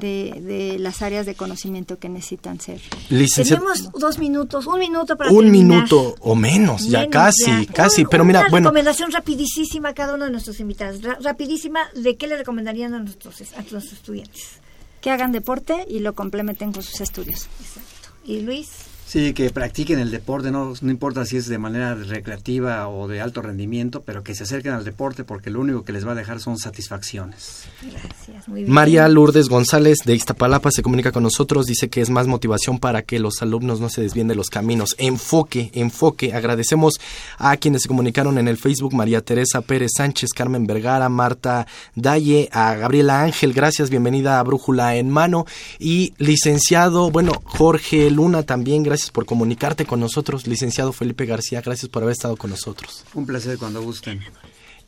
de, 0.00 0.76
las 0.78 1.02
áreas 1.02 1.26
de 1.26 1.34
conocimiento 1.34 1.98
que 1.98 2.08
necesitan 2.08 2.60
ser. 2.60 2.80
Tenemos 3.08 3.90
dos 3.92 4.18
minutos, 4.18 4.66
un 4.66 4.78
minuto 4.78 5.16
para 5.16 5.30
Un 5.30 5.50
minuto 5.50 6.16
o 6.20 6.34
menos, 6.34 6.88
ya 6.88 7.08
casi, 7.08 7.66
casi. 7.66 8.04
pero 8.04 8.24
mira, 8.24 8.40
una 8.40 8.50
bueno. 8.50 8.68
recomendación 8.68 9.10
rapidísima 9.12 9.90
a 9.90 9.94
cada 9.94 10.14
uno 10.14 10.24
de 10.26 10.30
nuestros 10.30 10.60
invitados. 10.60 11.00
rapidísima, 11.22 11.80
¿de 11.94 12.16
qué 12.16 12.26
le 12.26 12.36
recomendarían 12.36 12.94
a 12.94 12.98
nuestros, 12.98 13.40
a 13.52 13.56
nuestros 13.56 13.92
estudiantes? 13.92 14.60
Que 15.00 15.10
hagan 15.10 15.32
deporte 15.32 15.86
y 15.88 16.00
lo 16.00 16.14
complementen 16.14 16.72
con 16.72 16.82
sus 16.82 17.00
estudios. 17.00 17.48
Exacto. 17.60 18.10
¿Y 18.24 18.40
Luis? 18.40 18.68
Sí, 19.10 19.32
que 19.32 19.50
practiquen 19.50 19.98
el 19.98 20.12
deporte, 20.12 20.52
no, 20.52 20.72
no 20.80 20.88
importa 20.92 21.26
si 21.26 21.36
es 21.36 21.48
de 21.48 21.58
manera 21.58 21.96
recreativa 21.96 22.88
o 22.88 23.08
de 23.08 23.20
alto 23.20 23.42
rendimiento, 23.42 24.02
pero 24.02 24.22
que 24.22 24.36
se 24.36 24.44
acerquen 24.44 24.70
al 24.70 24.84
deporte 24.84 25.24
porque 25.24 25.50
lo 25.50 25.58
único 25.58 25.82
que 25.82 25.92
les 25.92 26.06
va 26.06 26.12
a 26.12 26.14
dejar 26.14 26.38
son 26.38 26.58
satisfacciones. 26.58 27.64
Gracias, 27.82 28.46
muy 28.46 28.62
bien. 28.62 28.72
María 28.72 29.08
Lourdes 29.08 29.48
González 29.48 29.98
de 30.04 30.14
Iztapalapa 30.14 30.70
se 30.70 30.84
comunica 30.84 31.10
con 31.10 31.24
nosotros, 31.24 31.66
dice 31.66 31.88
que 31.88 32.02
es 32.02 32.08
más 32.08 32.28
motivación 32.28 32.78
para 32.78 33.02
que 33.02 33.18
los 33.18 33.42
alumnos 33.42 33.80
no 33.80 33.88
se 33.88 34.00
desvíen 34.00 34.28
de 34.28 34.36
los 34.36 34.48
caminos. 34.48 34.94
Enfoque, 34.96 35.72
enfoque. 35.74 36.32
Agradecemos 36.32 37.00
a 37.36 37.56
quienes 37.56 37.82
se 37.82 37.88
comunicaron 37.88 38.38
en 38.38 38.46
el 38.46 38.58
Facebook, 38.58 38.94
María 38.94 39.22
Teresa 39.22 39.60
Pérez 39.60 39.90
Sánchez, 39.96 40.30
Carmen 40.36 40.68
Vergara, 40.68 41.08
Marta 41.08 41.66
Dalle, 41.96 42.48
a 42.52 42.76
Gabriela 42.76 43.22
Ángel, 43.22 43.54
gracias, 43.54 43.90
bienvenida 43.90 44.38
a 44.38 44.42
Brújula 44.44 44.94
en 44.94 45.10
Mano. 45.10 45.46
Y 45.80 46.14
licenciado, 46.18 47.10
bueno, 47.10 47.32
Jorge 47.42 48.08
Luna 48.12 48.44
también, 48.44 48.84
gracias 48.84 48.99
por 49.10 49.24
comunicarte 49.24 49.86
con 49.86 50.00
nosotros. 50.00 50.46
Licenciado 50.46 50.92
Felipe 50.92 51.24
García, 51.24 51.62
gracias 51.62 51.88
por 51.88 52.02
haber 52.02 52.12
estado 52.12 52.36
con 52.36 52.50
nosotros. 52.50 53.04
Un 53.14 53.24
placer 53.24 53.56
cuando 53.56 53.80
gusten. 53.82 54.20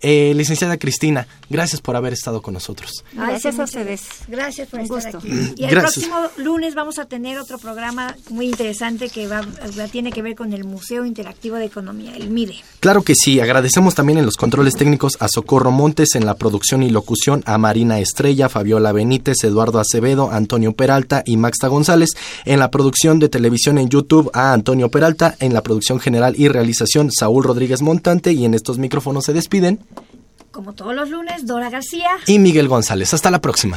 Eh, 0.03 0.33
licenciada 0.35 0.77
Cristina, 0.79 1.29
gracias 1.49 1.81
por 1.81 1.95
haber 1.97 2.13
estado 2.13 2.43
con 2.43 2.55
nosotros. 2.55 3.05
Gracias 3.13 3.59
a 3.61 3.65
ustedes. 3.65 4.03
Gracias 4.29 4.69
por 4.69 4.81
Un 4.81 4.87
estar 4.87 5.13
gusto. 5.13 5.19
aquí. 5.19 5.55
Y 5.57 5.65
el 5.65 5.71
Gracias. 5.71 6.07
próximo 6.07 6.17
lunes 6.39 6.75
vamos 6.75 6.99
a 6.99 7.05
tener 7.05 7.39
otro 7.39 7.59
programa 7.59 8.17
muy 8.31 8.47
interesante 8.47 9.09
que 9.09 9.29
va, 9.29 9.43
va- 9.79 9.89
tiene 9.89 10.11
que 10.13 10.21
ver 10.23 10.35
con 10.35 10.53
el 10.53 10.65
Museo 10.65 11.05
Interactivo 11.05 11.57
de 11.57 11.67
Economía, 11.67 12.17
el 12.17 12.31
MIDE. 12.31 12.57
Claro 12.81 13.03
que 13.03 13.15
sí, 13.15 13.39
agradecemos 13.41 13.95
también 13.95 14.19
en 14.19 14.27
los 14.27 14.37
controles 14.37 14.75
técnicos 14.75 15.17
a 15.21 15.29
Socorro 15.29 15.71
Montes, 15.71 16.15
en 16.17 16.27
la 16.27 16.35
producción 16.35 16.83
y 16.83 16.91
locución 16.91 17.43
a 17.47 17.57
Marina 17.59 18.01
Estrella, 18.01 18.49
Fabiola 18.49 18.91
Benítez, 18.93 19.45
Eduardo 19.45 19.79
Acevedo, 19.79 20.31
Antonio 20.33 20.73
Peralta 20.73 21.23
y 21.25 21.37
Maxta 21.37 21.69
González, 21.69 22.11
en 22.45 22.59
la 22.59 22.71
producción 22.73 23.21
de 23.21 23.29
televisión 23.29 23.79
en 23.79 23.89
YouTube 23.89 24.31
a 24.35 24.53
Antonio 24.53 24.91
Peralta, 24.91 25.37
en 25.39 25.55
la 25.55 25.63
producción 25.63 26.01
general 26.01 26.35
y 26.37 26.49
realización 26.49 27.11
Saúl 27.13 27.45
Rodríguez 27.45 27.83
Montante 27.83 28.33
y 28.33 28.45
en 28.45 28.55
estos 28.55 28.79
micrófonos 28.79 29.25
se 29.27 29.33
despiden 29.33 29.79
Como 30.53 30.75
todos 30.75 30.95
los 30.95 31.09
lunes, 31.09 31.47
Dora 31.47 31.71
García. 31.71 32.11
y 32.27 32.39
Miguel 32.39 32.69
González. 32.69 33.13
Hasta 33.15 33.31
la 33.31 33.41
próxima. 33.41 33.77